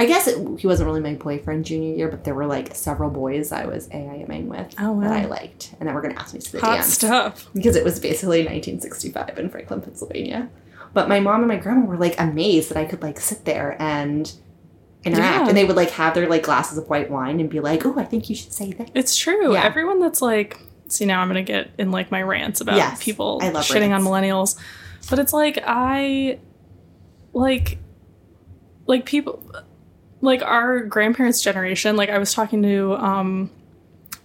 I 0.00 0.06
guess 0.06 0.28
it, 0.28 0.60
he 0.60 0.66
wasn't 0.66 0.86
really 0.86 1.00
my 1.00 1.14
boyfriend 1.14 1.64
junior 1.64 1.94
year, 1.96 2.08
but 2.08 2.22
there 2.24 2.34
were 2.34 2.46
like 2.46 2.74
several 2.74 3.10
boys 3.10 3.50
I 3.52 3.66
was 3.66 3.88
AIMing 3.88 4.46
with 4.46 4.74
Oh, 4.78 5.00
that. 5.00 5.10
I 5.12 5.24
liked, 5.26 5.74
and 5.80 5.88
that 5.88 5.94
were 5.94 6.00
going 6.00 6.14
to 6.14 6.20
ask 6.20 6.32
me 6.34 6.40
to 6.40 6.52
the 6.52 6.60
Hot 6.60 6.76
dance 6.76 6.94
stuff. 6.94 7.48
because 7.52 7.74
it 7.76 7.82
was 7.84 7.98
basically 7.98 8.38
1965 8.44 9.38
in 9.38 9.50
Franklin, 9.50 9.80
Pennsylvania. 9.80 10.48
But 10.94 11.08
my 11.08 11.20
mom 11.20 11.40
and 11.40 11.48
my 11.48 11.56
grandma 11.56 11.84
were 11.84 11.96
like 11.96 12.14
amazed 12.18 12.70
that 12.70 12.78
I 12.78 12.84
could 12.84 13.02
like 13.02 13.18
sit 13.20 13.44
there 13.44 13.76
and 13.80 14.32
interact, 15.04 15.42
Yeah. 15.42 15.48
and 15.48 15.56
they 15.56 15.64
would 15.64 15.76
like 15.76 15.90
have 15.90 16.14
their 16.14 16.28
like 16.28 16.44
glasses 16.44 16.78
of 16.78 16.88
white 16.88 17.10
wine 17.10 17.40
and 17.40 17.50
be 17.50 17.60
like, 17.60 17.84
"Oh, 17.84 17.94
I 17.98 18.04
think 18.04 18.30
you 18.30 18.36
should 18.36 18.52
say 18.52 18.72
that." 18.72 18.90
It's 18.94 19.16
true. 19.16 19.52
Yeah. 19.52 19.64
Everyone 19.64 20.00
that's 20.00 20.22
like, 20.22 20.58
see, 20.88 21.04
now 21.06 21.20
I'm 21.20 21.28
gonna 21.28 21.42
get 21.42 21.70
in 21.76 21.90
like 21.90 22.10
my 22.10 22.22
rants 22.22 22.60
about 22.60 22.76
Yes, 22.76 23.02
people 23.02 23.38
I 23.42 23.50
love 23.50 23.64
shitting 23.64 23.94
on 23.94 24.02
millennials, 24.02 24.56
but 25.10 25.18
it's 25.18 25.32
like 25.32 25.58
I, 25.66 26.38
like, 27.32 27.78
like 28.86 29.04
people, 29.04 29.42
like 30.20 30.42
our 30.42 30.80
grandparents' 30.80 31.40
generation. 31.42 31.96
Like 31.96 32.10
I 32.10 32.18
was 32.18 32.32
talking 32.32 32.62
to 32.62 32.94
um, 32.94 33.50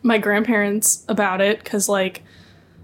my 0.02 0.18
grandparents 0.18 1.06
about 1.08 1.42
it 1.42 1.64
because 1.64 1.88
like 1.90 2.24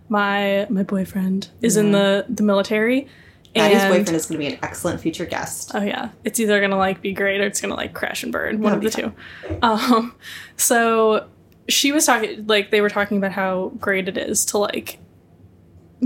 my 0.10 0.68
my 0.70 0.84
boyfriend 0.84 1.50
is 1.62 1.78
in 1.78 1.92
the 1.92 2.26
the 2.30 2.44
military. 2.44 3.08
Maddie's 3.56 3.84
boyfriend 3.84 4.10
is 4.10 4.26
going 4.28 4.40
to 4.40 4.48
be 4.48 4.54
an 4.54 4.60
excellent 4.62 5.02
future 5.02 5.26
guest. 5.26 5.72
Oh 5.74 5.82
yeah, 5.82 6.10
it's 6.24 6.40
either 6.40 6.62
gonna 6.62 6.78
like 6.78 7.02
be 7.02 7.14
great 7.14 7.42
or 7.42 7.46
it's 7.46 7.60
gonna 7.60 7.76
like 7.76 7.94
crash 7.94 8.24
and 8.24 8.32
burn. 8.32 8.62
One 8.62 8.74
of 8.74 8.82
the 8.82 8.90
That'll 8.90 9.12
two. 9.12 9.58
Um, 9.62 10.16
so 10.56 11.28
she 11.68 11.92
was 11.92 12.06
talking 12.06 12.46
like 12.48 12.72
they 12.72 12.82
were 12.82 12.90
talking 12.90 13.18
about 13.18 13.32
how 13.32 13.72
great 13.80 14.08
it 14.08 14.18
is 14.18 14.46
to 14.46 14.58
like 14.58 15.00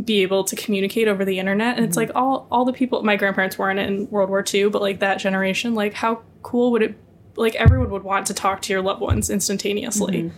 be 0.02 0.22
able 0.22 0.44
to 0.44 0.56
communicate 0.56 1.08
over 1.08 1.24
the 1.24 1.40
internet, 1.40 1.78
and 1.78 1.86
it's 1.86 1.98
mm-hmm. 1.98 2.10
like 2.10 2.16
all 2.16 2.48
all 2.52 2.66
the 2.66 2.74
people. 2.74 3.04
My 3.04 3.16
grandparents 3.16 3.58
weren't 3.58 3.80
in 3.80 4.10
World 4.10 4.30
War 4.30 4.44
II, 4.52 4.70
but 4.70 4.82
like 4.82 5.00
that 5.00 5.20
generation, 5.20 5.76
like 5.76 5.94
how 5.94 6.22
cool 6.42 6.72
would 6.72 6.82
it? 6.82 6.96
Like 7.36 7.56
everyone 7.56 7.90
would 7.92 8.04
want 8.04 8.28
to 8.28 8.34
talk 8.34 8.62
to 8.64 8.74
your 8.74 8.82
loved 8.82 9.02
ones 9.02 9.30
instantaneously. 9.30 10.24
Mm-hmm. 10.24 10.38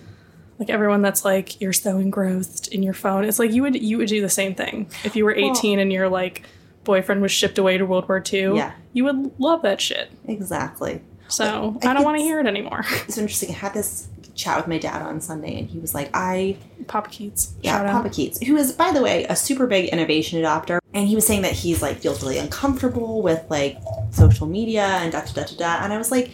Like 0.59 0.69
everyone 0.69 1.01
that's 1.01 1.25
like 1.25 1.59
you're 1.59 1.73
so 1.73 1.97
engrossed 1.97 2.69
in 2.69 2.83
your 2.83 2.93
phone. 2.93 3.25
It's 3.25 3.39
like 3.39 3.51
you 3.51 3.61
would 3.61 3.81
you 3.81 3.97
would 3.97 4.07
do 4.07 4.21
the 4.21 4.29
same 4.29 4.55
thing 4.55 4.89
if 5.03 5.15
you 5.15 5.25
were 5.25 5.35
18 5.35 5.79
and 5.79 5.91
your 5.91 6.09
like 6.09 6.43
boyfriend 6.83 7.21
was 7.21 7.31
shipped 7.31 7.57
away 7.57 7.77
to 7.77 7.85
World 7.85 8.07
War 8.07 8.23
II. 8.31 8.55
Yeah. 8.55 8.71
You 8.93 9.03
would 9.05 9.37
love 9.39 9.63
that 9.63 9.81
shit. 9.81 10.11
Exactly. 10.27 11.01
So 11.27 11.77
I 11.83 11.89
I 11.89 11.93
don't 11.93 12.03
want 12.03 12.17
to 12.17 12.23
hear 12.23 12.39
it 12.39 12.45
anymore. 12.45 12.85
It's 13.07 13.17
interesting. 13.17 13.49
I 13.49 13.53
had 13.53 13.73
this 13.73 14.07
chat 14.35 14.57
with 14.57 14.67
my 14.67 14.77
dad 14.77 15.01
on 15.01 15.21
Sunday, 15.21 15.57
and 15.57 15.69
he 15.69 15.79
was 15.79 15.93
like, 15.93 16.09
"I 16.13 16.57
Papa 16.87 17.09
Keats. 17.09 17.53
yeah, 17.61 17.77
Shout 17.77 17.87
Papa 17.87 18.07
out. 18.09 18.13
Keats, 18.13 18.45
who 18.45 18.55
is 18.57 18.71
by 18.73 18.91
the 18.91 19.01
way 19.01 19.23
a 19.25 19.35
super 19.35 19.65
big 19.65 19.89
innovation 19.89 20.41
adopter, 20.41 20.79
and 20.93 21.07
he 21.07 21.15
was 21.15 21.25
saying 21.25 21.41
that 21.43 21.53
he's 21.53 21.81
like 21.81 21.97
feels 21.97 22.21
really 22.21 22.37
uncomfortable 22.37 23.21
with 23.21 23.43
like 23.49 23.77
social 24.11 24.47
media 24.47 24.83
and 24.83 25.11
da 25.11 25.21
da 25.21 25.31
da 25.33 25.43
da 25.43 25.55
da. 25.57 25.83
And 25.83 25.93
I 25.93 25.97
was 25.97 26.11
like 26.11 26.31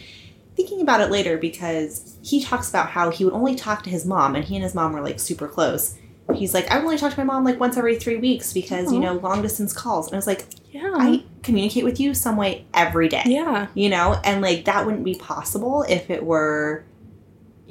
thinking 0.56 0.82
about 0.82 1.00
it 1.02 1.10
later 1.10 1.38
because 1.38 2.18
he 2.22 2.44
talks 2.44 2.70
about 2.70 2.90
how 2.90 3.10
he 3.10 3.24
would 3.24 3.34
only 3.34 3.56
talk 3.56 3.84
to 3.84 3.90
his 3.90 4.06
mom, 4.06 4.36
and 4.36 4.44
he 4.46 4.56
and 4.56 4.64
his 4.64 4.76
mom 4.76 4.94
were 4.94 5.02
like 5.02 5.20
super 5.20 5.48
close. 5.48 5.96
He's 6.36 6.54
like, 6.54 6.72
I 6.72 6.80
only 6.80 6.98
talk 6.98 7.12
to 7.14 7.20
my 7.20 7.26
mom 7.26 7.44
like 7.44 7.60
once 7.60 7.76
every 7.76 7.98
three 7.98 8.16
weeks 8.18 8.54
because 8.54 8.92
you 8.94 9.00
know 9.00 9.14
long 9.16 9.42
distance 9.42 9.74
calls. 9.74 10.08
And 10.08 10.16
I 10.16 10.18
was 10.18 10.28
like, 10.28 10.46
Yeah. 10.72 10.92
I 10.96 11.24
communicate 11.44 11.84
with 11.84 12.00
you 12.00 12.14
some 12.14 12.38
way 12.38 12.66
every 12.74 13.10
day. 13.10 13.24
yeah. 13.26 13.68
you 13.74 13.90
know 13.90 14.20
and 14.24 14.42
like 14.42 14.64
that 14.66 14.86
wouldn't 14.86 15.04
be 15.04 15.16
possible 15.16 15.84
if 15.90 16.10
it 16.10 16.24
were 16.24 16.86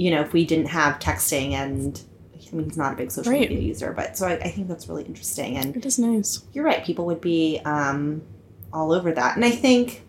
you 0.03 0.11
know 0.11 0.21
if 0.27 0.33
we 0.33 0.43
didn't 0.45 0.67
have 0.81 0.99
texting 0.99 1.53
and 1.53 2.03
i 2.35 2.57
mean 2.57 2.65
he's 2.69 2.77
not 2.85 2.93
a 2.95 2.97
big 2.97 3.11
social 3.11 3.31
Right. 3.33 3.49
media 3.51 3.61
user 3.61 3.93
but 3.93 4.17
so 4.19 4.27
I, 4.27 4.33
I 4.49 4.51
think 4.55 4.67
that's 4.69 4.89
really 4.89 5.05
interesting 5.05 5.57
and 5.59 5.77
It 5.77 5.85
is 5.85 5.99
nice. 5.99 6.43
you're 6.53 6.65
right 6.65 6.83
people 6.85 7.05
would 7.07 7.21
be 7.21 7.61
um 7.65 8.23
all 8.73 8.93
over 8.93 9.11
that 9.13 9.37
and 9.37 9.45
i 9.45 9.51
think 9.51 10.03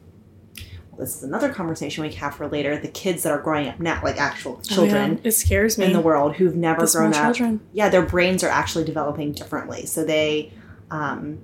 well, 0.91 0.99
this 0.99 1.15
is 1.17 1.23
another 1.23 1.49
conversation 1.53 2.03
we 2.03 2.09
can 2.09 2.19
have 2.19 2.35
for 2.35 2.47
later 2.47 2.77
the 2.79 2.87
kids 2.87 3.23
that 3.23 3.31
are 3.31 3.41
growing 3.41 3.67
up 3.67 3.79
now 3.79 3.99
like 4.03 4.17
actual 4.17 4.59
children 4.61 5.11
Oh, 5.11 5.13
yeah. 5.15 5.27
It 5.29 5.31
scares 5.31 5.77
me. 5.77 5.85
in 5.85 5.93
the 5.93 6.01
world 6.01 6.35
who've 6.35 6.55
never 6.55 6.85
The 6.85 6.91
grown 6.91 7.13
up 7.13 7.23
children. 7.35 7.59
yeah, 7.73 7.89
their 7.89 8.05
brains 8.05 8.43
are 8.43 8.49
actually 8.61 8.83
developing 8.85 9.31
differently. 9.33 9.85
So 9.85 10.03
they, 10.03 10.51
um, 10.91 11.39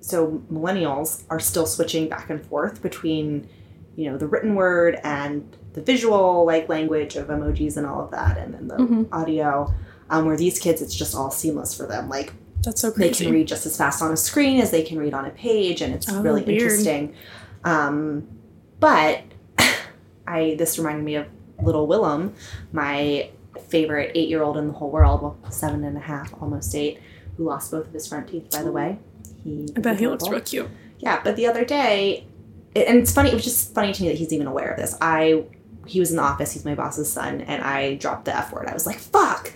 so 0.00 0.42
millennials 0.50 1.24
are 1.30 1.40
still 1.40 1.66
switching 1.66 2.08
back 2.08 2.30
and 2.30 2.44
forth 2.46 2.82
between, 2.82 3.48
you 3.96 4.10
know, 4.10 4.16
the 4.16 4.26
written 4.26 4.54
word 4.54 4.98
and 5.04 5.56
the 5.74 5.80
visual 5.82 6.44
like 6.44 6.68
language 6.68 7.16
of 7.16 7.28
emojis 7.28 7.76
and 7.76 7.86
all 7.86 8.02
of 8.04 8.10
that, 8.10 8.36
and 8.38 8.52
then 8.54 8.68
the 8.68 8.76
Mhm. 8.76 9.06
audio. 9.12 9.72
Um, 10.10 10.26
where 10.26 10.36
these 10.36 10.58
kids, 10.58 10.82
it's 10.82 10.94
just 10.94 11.14
all 11.14 11.30
seamless 11.30 11.72
for 11.74 11.86
them. 11.86 12.10
Like 12.10 12.34
That's 12.64 12.82
so 12.82 12.90
crazy. 12.90 13.08
they 13.08 13.24
can 13.24 13.32
read 13.34 13.48
just 13.48 13.64
as 13.64 13.76
fast 13.78 14.02
on 14.02 14.12
a 14.12 14.16
screen 14.16 14.60
as 14.60 14.70
they 14.70 14.82
can 14.82 14.98
read 14.98 15.14
on 15.14 15.24
a 15.24 15.30
page, 15.30 15.80
and 15.80 15.94
it's 15.94 16.06
Oh, 16.12 16.20
really 16.20 16.42
weird. 16.42 16.60
interesting. 16.62 17.14
Um, 17.64 18.24
but 18.78 19.20
I 20.26 20.54
this 20.58 20.78
reminded 20.78 21.04
me 21.04 21.14
of 21.16 21.26
Little 21.62 21.86
Willem, 21.86 22.34
my 22.72 23.30
favorite 23.68 24.10
eight-year-old 24.14 24.56
in 24.58 24.66
the 24.66 24.72
whole 24.74 24.90
world. 24.90 25.22
Well, 25.22 25.36
seven 25.50 25.82
and 25.84 25.96
a 25.96 26.00
half, 26.00 26.34
almost 26.42 26.74
eight, 26.74 26.98
who 27.36 27.44
lost 27.44 27.70
both 27.70 27.86
of 27.86 27.92
his 27.94 28.06
front 28.06 28.28
teeth. 28.28 28.50
By 28.50 28.62
the 28.62 28.72
way, 28.72 28.98
he 29.44 29.68
I 29.76 29.80
bet 29.80 29.98
he 29.98 30.06
looks 30.08 30.28
real 30.28 30.40
cute. 30.40 30.68
Yeah, 30.98 31.20
but 31.24 31.36
the 31.36 31.46
other 31.46 31.64
day, 31.64 32.26
and 32.76 32.98
it's 32.98 33.12
funny. 33.12 33.30
It 33.30 33.34
was 33.34 33.44
just 33.44 33.72
funny 33.74 33.92
to 33.92 34.02
me 34.02 34.08
that 34.08 34.18
he's 34.18 34.32
even 34.32 34.46
aware 34.46 34.70
of 34.72 34.76
this. 34.78 34.94
I 35.00 35.44
he 35.86 36.00
was 36.00 36.10
in 36.10 36.16
the 36.16 36.22
office. 36.22 36.52
He's 36.52 36.64
my 36.64 36.74
boss's 36.74 37.10
son, 37.12 37.40
and 37.42 37.62
I 37.62 37.94
dropped 37.96 38.24
the 38.26 38.36
f 38.36 38.52
word. 38.52 38.66
I 38.68 38.72
was 38.74 38.86
like, 38.86 38.98
"Fuck," 38.98 39.52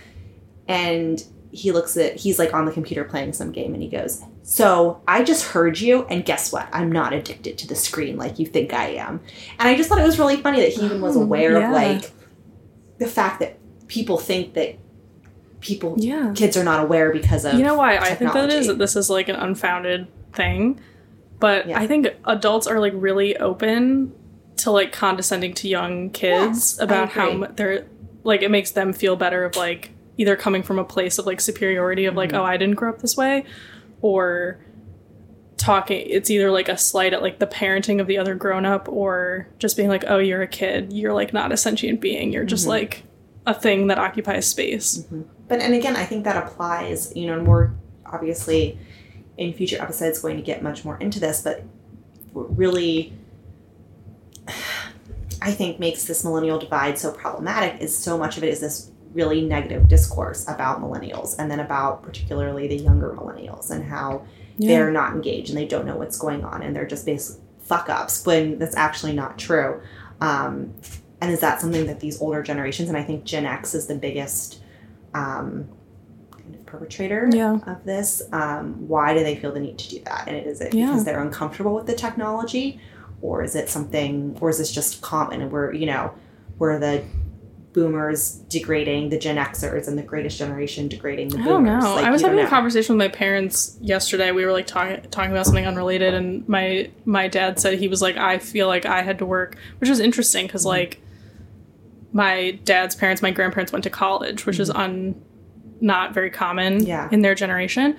and 0.69 1.23
he 1.53 1.73
looks 1.73 1.97
at 1.97 2.17
he's 2.17 2.39
like 2.39 2.53
on 2.53 2.65
the 2.65 2.73
computer 2.73 3.05
playing 3.05 3.33
some 3.33 3.53
game, 3.53 3.73
and 3.75 3.83
he 3.83 3.89
goes, 3.89 4.23
"So 4.43 5.01
I 5.09 5.23
just 5.25 5.45
heard 5.47 5.79
you, 5.81 6.05
and 6.11 6.25
guess 6.25 6.53
what? 6.53 6.69
I'm 6.73 6.91
not 6.91 7.12
addicted 7.12 7.57
to 7.59 7.67
the 7.69 7.75
screen 7.77 8.17
like 8.17 8.39
you 8.39 8.47
think 8.47 8.73
I 8.73 8.89
am." 8.89 9.21
And 9.59 9.69
I 9.69 9.77
just 9.77 9.89
thought 9.89 9.99
it 9.99 10.05
was 10.05 10.19
really 10.19 10.37
funny 10.39 10.61
that 10.61 10.73
he 10.73 10.85
even 10.85 11.01
was 11.01 11.17
Oh, 11.17 11.23
aware 11.23 11.59
yeah. 11.59 11.69
of 11.69 11.73
like 11.73 12.11
the 12.99 13.07
fact 13.07 13.41
that 13.41 13.59
people 13.89 14.19
think 14.19 14.55
that 14.55 14.77
people 15.61 15.95
Yeah. 15.99 16.33
kids 16.35 16.57
are 16.57 16.65
not 16.65 16.83
aware 16.83 17.11
because 17.12 17.45
of 17.45 17.55
You 17.55 17.62
know 17.65 17.77
why 17.77 17.97
I 17.97 18.15
think 18.15 18.33
that 18.33 18.51
is? 18.53 18.67
That 18.67 18.79
this 18.79 18.95
is 18.97 19.09
like 19.09 19.29
an 19.29 19.37
unfounded 19.37 20.07
thing. 20.33 20.81
But 21.41 21.69
Yeah. 21.69 21.79
I 21.81 21.87
think 21.87 22.09
adults 22.25 22.67
are 22.67 22.79
like 22.81 22.93
really 22.97 23.37
open 23.37 24.12
to 24.59 24.71
like 24.71 24.92
condescending 24.92 25.53
to 25.55 25.69
young 25.69 26.11
kids 26.11 26.77
Yes, 26.77 26.79
about 26.81 27.11
how 27.11 27.31
agree. 27.31 27.49
they're 27.57 27.87
like 28.25 28.42
it 28.42 28.51
makes 28.51 28.71
them 28.73 28.92
feel 28.92 29.16
better 29.16 29.45
of 29.45 29.57
like 29.57 29.90
either 30.16 30.35
coming 30.37 30.62
from 30.62 30.79
a 30.79 30.85
place 30.85 31.19
of 31.19 31.27
like 31.27 31.40
superiority 31.40 32.07
of 32.07 32.14
like 32.14 32.31
Mm-hmm. 32.31 32.38
oh 32.40 32.45
I 32.45 32.57
didn't 32.57 32.77
grow 32.77 32.90
up 32.90 33.01
this 33.01 33.16
way 33.16 33.45
or 34.03 34.59
talking 35.57 36.07
it's 36.09 36.29
either 36.31 36.51
like 36.51 36.69
a 36.69 36.77
slight 36.77 37.12
at 37.14 37.23
like 37.23 37.38
the 37.38 37.47
parenting 37.47 38.01
of 38.01 38.07
the 38.07 38.19
other 38.19 38.35
grown 38.35 38.66
up 38.66 38.88
or 38.90 39.49
just 39.59 39.77
being 39.77 39.88
like 39.88 40.05
oh 40.07 40.19
you're 40.19 40.42
a 40.42 40.47
kid 40.47 40.92
you're 40.92 41.14
like 41.14 41.33
not 41.33 41.51
a 41.53 41.57
sentient 41.57 42.01
being 42.01 42.33
you're 42.33 42.42
Mm-hmm. 42.42 42.49
just 42.49 42.66
like 42.66 43.05
a 43.47 43.55
thing 43.55 43.87
that 43.87 43.99
occupies 43.99 44.47
space 44.47 45.05
But 45.49 45.61
and 45.61 45.73
again, 45.75 45.95
I 45.95 46.05
think 46.05 46.25
that 46.25 46.37
applies. 46.45 47.14
You 47.14 47.29
know, 47.29 47.38
and 47.38 47.47
we're 47.47 47.71
obviously 48.05 48.77
in 49.37 49.53
future 49.53 49.81
episodes 49.81 50.19
going 50.19 50.37
to 50.37 50.42
get 50.42 50.64
much 50.64 50.85
more 50.85 50.97
into 50.99 51.21
this, 51.21 51.42
but 51.42 51.62
really, 52.35 53.12
I 55.43 55.53
think 55.53 55.79
makes 55.79 56.05
this 56.05 56.25
millennial 56.25 56.59
divide 56.59 56.99
so 56.99 57.13
problematic 57.13 57.81
is 57.83 57.97
so 57.97 58.17
much 58.17 58.37
of 58.37 58.45
it 58.45 58.49
is 58.49 58.61
this 58.61 58.91
really 59.13 59.43
negative 59.43 59.89
discourse 59.89 60.47
about 60.49 60.81
millennials, 60.81 61.37
and 61.39 61.51
then 61.51 61.61
about 61.61 62.03
particularly 62.03 62.67
the 62.69 62.77
younger 62.77 63.11
millennials 63.17 63.71
and 63.71 63.85
how 63.85 64.23
they're 64.59 64.91
not 64.91 65.13
engaged 65.15 65.51
and 65.51 65.59
they 65.59 65.67
don't 65.67 65.87
know 65.87 65.97
what's 65.97 66.19
going 66.19 66.45
on, 66.45 66.63
and 66.63 66.75
they're 66.75 66.87
just 66.87 67.05
basic 67.07 67.37
fuck 67.61 67.89
ups 67.89 68.25
when 68.25 68.59
that's 68.59 68.77
actually 68.77 69.13
not 69.13 69.39
true. 69.39 69.81
Um, 70.21 70.75
and 71.21 71.31
is 71.33 71.41
that 71.41 71.61
something 71.61 71.87
that 71.87 72.01
these 72.01 72.21
older 72.21 72.43
generations, 72.43 72.89
and 72.89 72.97
I 72.97 73.03
think 73.03 73.25
Gen 73.25 73.45
X 73.47 73.75
is 73.75 73.87
the 73.87 73.95
biggest 73.95 74.61
um, 75.15 75.69
kind 76.31 76.55
of 76.55 76.67
perpetrator 76.67 77.29
Yeah. 77.33 77.59
of 77.67 77.85
this. 77.85 78.23
Um, 78.33 78.87
why 78.89 79.15
do 79.15 79.25
they 79.25 79.37
feel 79.37 79.53
the 79.53 79.61
need 79.61 79.79
to 79.79 79.89
do 79.89 80.01
that? 80.05 80.25
And 80.29 80.47
is 80.47 80.61
it 80.61 80.75
Yeah. 80.75 80.87
because 80.87 81.05
they're 81.05 81.21
uncomfortable 81.23 81.75
with 81.75 81.87
the 81.87 81.95
technology, 81.95 82.81
or 83.20 83.42
is 83.42 83.55
it 83.57 83.68
something, 83.68 84.37
or 84.40 84.50
is 84.50 84.59
this 84.59 84.72
just 84.72 85.00
common? 85.02 85.40
And 85.42 85.50
we're 85.52 85.72
you 85.72 85.87
know 85.87 86.12
we're 86.59 86.79
the 86.79 87.05
boomers 87.72 88.40
degrading 88.48 89.11
the 89.11 89.18
Gen 89.18 89.37
Xers 89.37 89.87
and 89.87 89.98
the 89.98 90.02
greatest 90.02 90.38
generation 90.38 90.88
degrading 90.88 91.29
the 91.29 91.37
boomers? 91.37 91.48
I 91.48 91.50
don't 91.50 91.64
know. 91.64 91.94
Like, 91.96 92.05
I 92.07 92.11
was 92.11 92.22
having 92.22 92.38
a 92.38 92.44
know. 92.44 92.48
conversation 92.48 92.96
with 92.96 93.05
my 93.07 93.12
parents 93.14 93.76
yesterday. 93.83 94.33
We 94.33 94.46
were 94.46 94.52
like 94.52 94.66
talking 94.66 95.02
talking 95.11 95.31
about 95.31 95.44
something 95.44 95.66
unrelated, 95.66 96.14
and 96.14 96.48
my 96.48 96.90
my 97.05 97.29
dad 97.29 97.61
said 97.61 97.79
he 97.79 97.88
was 97.88 98.00
like, 98.00 98.16
I 98.16 98.38
feel 98.38 98.66
like 98.66 98.87
I 98.87 99.02
had 99.02 99.18
to 99.18 99.26
work, 99.26 99.57
which 99.79 99.90
was 99.90 100.00
interesting 100.00 100.44
Mm-hmm. 100.44 100.46
because 100.48 100.64
like 100.64 101.02
my 102.12 102.52
dad's 102.64 102.94
parents, 102.94 103.20
my 103.20 103.31
grandparents 103.31 103.72
went 103.72 103.83
to 103.85 103.90
college, 103.90 104.46
which 104.46 104.59
is 104.59 104.70
un 104.70 105.20
not 105.81 106.14
very 106.14 106.31
common 106.31 106.79
Mm-hmm. 106.79 106.87
Yeah. 106.87 107.09
in 107.12 107.20
their 107.20 107.35
generation, 107.35 107.96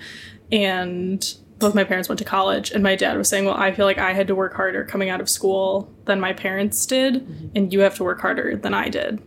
and 0.50 1.34
both 1.58 1.74
my 1.74 1.84
parents 1.84 2.08
went 2.08 2.18
to 2.18 2.24
college 2.24 2.70
and 2.70 2.82
my 2.82 2.94
dad 2.96 3.16
was 3.16 3.28
saying 3.28 3.44
well 3.44 3.56
i 3.56 3.72
feel 3.72 3.84
like 3.84 3.98
i 3.98 4.12
had 4.12 4.26
to 4.26 4.34
work 4.34 4.54
harder 4.54 4.84
coming 4.84 5.08
out 5.10 5.20
of 5.20 5.28
school 5.28 5.92
than 6.04 6.20
my 6.20 6.32
parents 6.32 6.84
did 6.86 7.14
Mm-hmm. 7.26 7.46
and 7.56 7.72
you 7.72 7.80
have 7.80 7.94
to 7.96 8.04
work 8.04 8.20
harder 8.20 8.56
than 8.56 8.74
i 8.74 8.88
did 8.88 9.20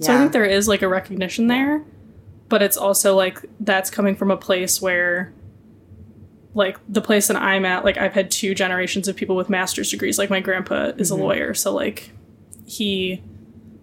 so 0.00 0.12
I 0.12 0.18
think 0.18 0.32
there 0.32 0.44
is 0.44 0.66
like 0.66 0.82
a 0.82 0.88
recognition 0.88 1.46
there, 1.46 1.84
but 2.48 2.62
it's 2.62 2.76
also 2.76 3.14
like 3.14 3.38
that's 3.60 3.90
coming 3.90 4.16
from 4.16 4.30
a 4.32 4.36
place 4.36 4.82
where 4.82 5.32
like 6.54 6.78
the 6.88 7.00
place 7.00 7.28
that 7.28 7.36
I'm 7.36 7.64
at, 7.64 7.84
like 7.84 7.96
I've 7.96 8.12
had 8.12 8.30
two 8.30 8.54
generations 8.56 9.06
of 9.06 9.14
people 9.14 9.36
with 9.36 9.48
master's 9.48 9.90
degrees. 9.90 10.18
Like 10.18 10.30
my 10.30 10.40
grandpa 10.40 10.92
is 10.96 11.10
a 11.10 11.14
lawyer, 11.16 11.54
so 11.54 11.72
like 11.72 12.10
he 12.66 13.22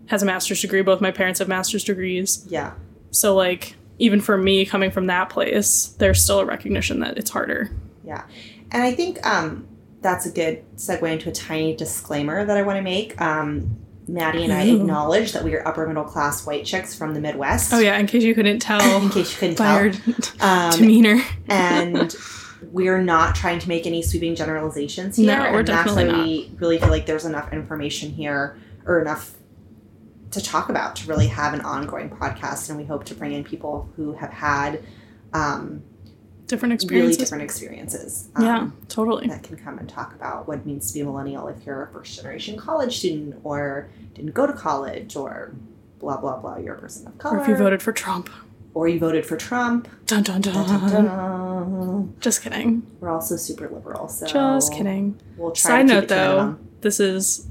has 0.08 0.22
a 0.22 0.26
master's 0.26 0.60
degree. 0.60 0.82
Both 0.82 1.00
my 1.00 1.12
parents 1.12 1.40
have 1.40 1.48
master's 1.48 1.84
degrees. 1.84 2.46
Yeah. 2.50 2.74
So 3.12 3.36
like 3.36 3.76
even 3.98 4.20
for 4.20 4.38
me 4.38 4.66
coming 4.66 4.92
from 4.92 5.08
that 5.08 5.30
place, 5.30 5.96
there's 6.00 6.22
still 6.22 6.40
a 6.40 6.46
recognition 6.46 7.00
that 7.02 7.18
it's 7.18 7.30
harder. 7.30 7.72
Yeah. 8.04 8.24
And 8.72 8.84
I 8.84 8.94
think 8.94 9.26
um, 9.26 9.68
that's 10.02 10.26
a 10.26 10.32
good 10.32 10.64
segue 10.76 11.12
into 11.12 11.30
a 11.30 11.32
tiny 11.32 11.76
disclaimer 11.76 12.46
that 12.46 12.58
I 12.58 12.62
want 12.64 12.78
to 12.78 12.82
make. 12.82 13.20
Um, 13.22 13.78
Maddie 14.08 14.44
and 14.44 14.54
I 14.54 14.64
acknowledge 14.76 15.32
that 15.34 15.44
we 15.44 15.54
are 15.56 15.68
upper 15.68 15.88
middle 15.88 16.04
class 16.04 16.46
white 16.46 16.66
chicks 16.66 16.96
from 16.96 17.14
the 17.14 17.22
Midwest. 17.22 17.74
Oh 17.74 17.80
yeah, 17.80 17.98
in 17.98 18.08
case 18.08 18.24
you 18.24 18.36
couldn't 18.36 18.60
tell 18.60 18.82
In 19.04 19.10
case 19.10 19.32
you 19.32 19.38
couldn't 19.38 19.56
tell. 19.56 20.48
Um, 20.48 20.72
demeanor. 20.72 21.22
and 21.48 22.16
we're 22.72 23.02
not 23.02 23.36
trying 23.36 23.60
to 23.60 23.68
make 23.68 23.86
any 23.86 24.02
sweeping 24.02 24.36
generalizations 24.36 25.18
here. 25.18 25.28
No, 25.28 25.52
we're 25.52 25.60
and 25.60 25.68
that's 25.68 25.86
definitely 25.86 26.14
why 26.14 26.24
we 26.24 26.52
really 26.58 26.78
feel 26.80 26.90
like 26.90 27.06
there's 27.06 27.26
enough 27.26 27.52
information 27.54 28.12
here 28.12 28.58
or 28.86 29.00
enough 29.00 29.36
to 30.32 30.42
talk 30.42 30.70
about 30.70 30.96
to 30.96 31.08
really 31.08 31.28
have 31.28 31.54
an 31.54 31.62
ongoing 31.62 32.10
podcast. 32.10 32.70
And 32.70 32.78
we 32.78 32.86
hope 32.86 33.04
to 33.06 33.16
bring 33.16 33.34
in 33.34 33.44
people 33.44 33.90
who 33.96 34.14
have 34.14 34.32
had 34.32 34.84
um, 35.34 35.84
Different 36.52 36.72
really 36.74 36.84
experiences. 37.14 37.18
different 37.18 37.44
experiences. 37.44 38.30
um, 38.36 38.46
yeah, 38.46 38.70
totally. 38.90 39.28
That 39.28 39.42
can 39.44 39.58
come 39.58 39.80
and 39.80 39.90
talk 39.90 40.14
about 40.14 40.48
what 40.48 40.60
it 40.60 40.66
means 40.66 40.88
to 40.90 40.94
be 40.94 41.00
a 41.02 41.06
millennial 41.06 41.48
if 41.48 41.66
you're 41.66 41.84
a 41.84 41.88
first 41.88 42.16
generation 42.16 42.58
college 42.58 42.98
student 43.00 43.40
or 43.44 43.90
didn't 44.14 44.34
go 44.34 44.46
to 44.46 44.54
college 44.54 45.16
or 45.16 45.54
blah 46.00 46.18
blah 46.18 46.38
blah. 46.38 46.58
You're 46.58 46.76
a 46.76 46.80
person 46.80 47.08
of 47.08 47.18
color, 47.18 47.38
Or 47.38 47.42
if 47.42 47.48
you 47.48 47.56
voted 47.56 47.82
for 47.82 47.92
Trump. 47.94 48.30
or 48.74 48.88
you 48.88 49.00
voted 49.00 49.26
for 49.26 49.38
Trump. 49.38 49.88
Dun 50.06 50.24
dun 50.24 50.42
dun. 50.42 50.54
Dun, 50.54 50.90
dun, 50.90 51.06
dun. 51.06 52.14
Just 52.20 52.42
kidding. 52.42 52.84
We're 53.00 53.10
also 53.12 53.36
super 53.38 53.68
liberal, 53.70 54.08
so 54.08 54.28
Just 54.28 54.74
kidding. 54.74 55.20
We'll 55.38 55.52
try 55.52 55.70
Side 55.82 55.88
to 55.88 55.94
note 55.94 56.08
though, 56.08 56.58
this 56.82 57.00
is 57.00 57.48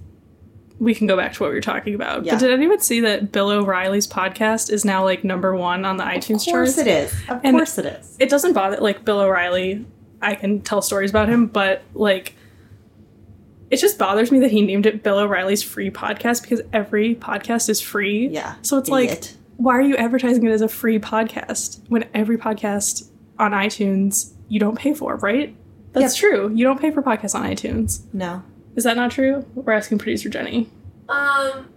we 0.80 0.94
can 0.94 1.06
go 1.06 1.16
back 1.16 1.34
to 1.34 1.42
what 1.42 1.50
we 1.50 1.54
were 1.54 1.60
talking 1.60 1.94
about. 1.94 2.24
Yeah. 2.24 2.32
But 2.34 2.40
did 2.40 2.50
anyone 2.52 2.80
see 2.80 3.00
that 3.02 3.30
Bill 3.30 3.50
O'Reilly's 3.50 4.06
podcast 4.08 4.70
is 4.72 4.84
now 4.84 5.04
like 5.04 5.22
number 5.22 5.54
one 5.54 5.84
on 5.84 5.98
the 5.98 6.04
iTunes 6.04 6.44
charts? 6.44 6.48
Of 6.48 6.52
course 6.54 6.78
it 6.78 6.86
is. 6.88 7.12
Of 7.28 7.40
And- 7.44 7.54
course 7.56 7.76
it 7.78 7.84
is. 7.86 8.16
it 8.18 8.28
doesn't 8.30 8.54
bother 8.54 8.78
like 8.78 9.04
Bill 9.04 9.20
O'Reilly. 9.20 9.84
I 10.22 10.34
can 10.34 10.60
tell 10.62 10.80
stories 10.82 11.10
about 11.10 11.28
him, 11.28 11.46
but 11.46 11.82
like 11.94 12.34
it 13.70 13.76
just 13.76 13.98
bothers 13.98 14.32
me 14.32 14.40
that 14.40 14.50
he 14.50 14.62
named 14.62 14.86
it 14.86 15.02
Bill 15.02 15.18
O'Reilly's 15.18 15.62
free 15.62 15.90
podcast 15.90 16.42
because 16.42 16.60
every 16.72 17.14
podcast 17.14 17.68
is 17.68 17.80
free. 17.80 18.28
Yeah. 18.28 18.54
So 18.62 18.78
it's 18.78 18.88
like 18.88 19.22
why 19.58 19.74
are 19.76 19.82
you 19.82 19.96
advertising 19.96 20.44
it 20.46 20.50
as 20.50 20.62
a 20.62 20.68
free 20.68 20.98
podcast 20.98 21.80
when 21.88 22.06
every 22.14 22.38
podcast 22.38 23.08
on 23.38 23.52
iTunes 23.52 24.32
you 24.48 24.58
don't 24.58 24.78
pay 24.78 24.94
for, 24.94 25.16
right? 25.16 25.54
That's 25.92 26.16
true. 26.16 26.50
You 26.54 26.64
don't 26.64 26.80
pay 26.80 26.90
for 26.90 27.02
podcasts 27.02 27.34
on 27.34 27.44
iTunes. 27.44 28.00
no. 28.14 28.42
Is 28.76 28.84
that 28.84 28.96
not 28.96 29.10
true? 29.10 29.44
We're 29.54 29.72
asking 29.72 29.98
producer 29.98 30.28
Jenny. 30.28 30.68
Um, 31.08 31.68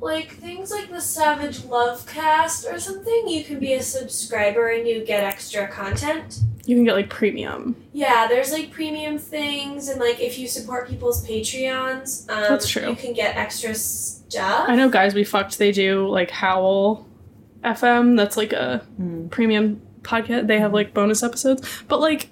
like 0.00 0.32
things 0.32 0.70
like 0.70 0.90
the 0.90 1.00
Savage 1.00 1.64
Love 1.64 2.06
Cast 2.06 2.66
or 2.66 2.78
something, 2.78 3.28
you 3.28 3.42
can 3.44 3.58
be 3.58 3.72
a 3.74 3.82
subscriber 3.82 4.68
and 4.68 4.86
you 4.86 5.04
get 5.04 5.24
extra 5.24 5.66
content. 5.68 6.40
You 6.66 6.76
can 6.76 6.84
get 6.84 6.94
like 6.94 7.08
premium. 7.10 7.76
Yeah, 7.92 8.26
there's 8.28 8.52
like 8.52 8.70
premium 8.70 9.18
things, 9.18 9.88
and 9.88 10.00
like 10.00 10.20
if 10.20 10.38
you 10.38 10.48
support 10.48 10.88
people's 10.88 11.26
Patreons, 11.26 12.28
um, 12.30 12.42
That's 12.48 12.68
true. 12.68 12.88
You 12.88 12.96
can 12.96 13.12
get 13.12 13.36
extra 13.36 13.74
stuff. 13.74 14.66
I 14.68 14.74
know 14.76 14.88
guys 14.88 15.14
we 15.14 15.24
fucked 15.24 15.58
they 15.58 15.72
do 15.72 16.08
like 16.08 16.30
Howl 16.30 17.06
FM, 17.62 18.16
that's 18.16 18.36
like 18.36 18.52
a 18.52 18.86
Mm. 19.00 19.30
premium 19.30 19.80
podcast. 20.02 20.46
They 20.46 20.58
have 20.58 20.72
like 20.74 20.92
bonus 20.94 21.22
episodes. 21.22 21.82
But 21.88 22.00
like 22.00 22.28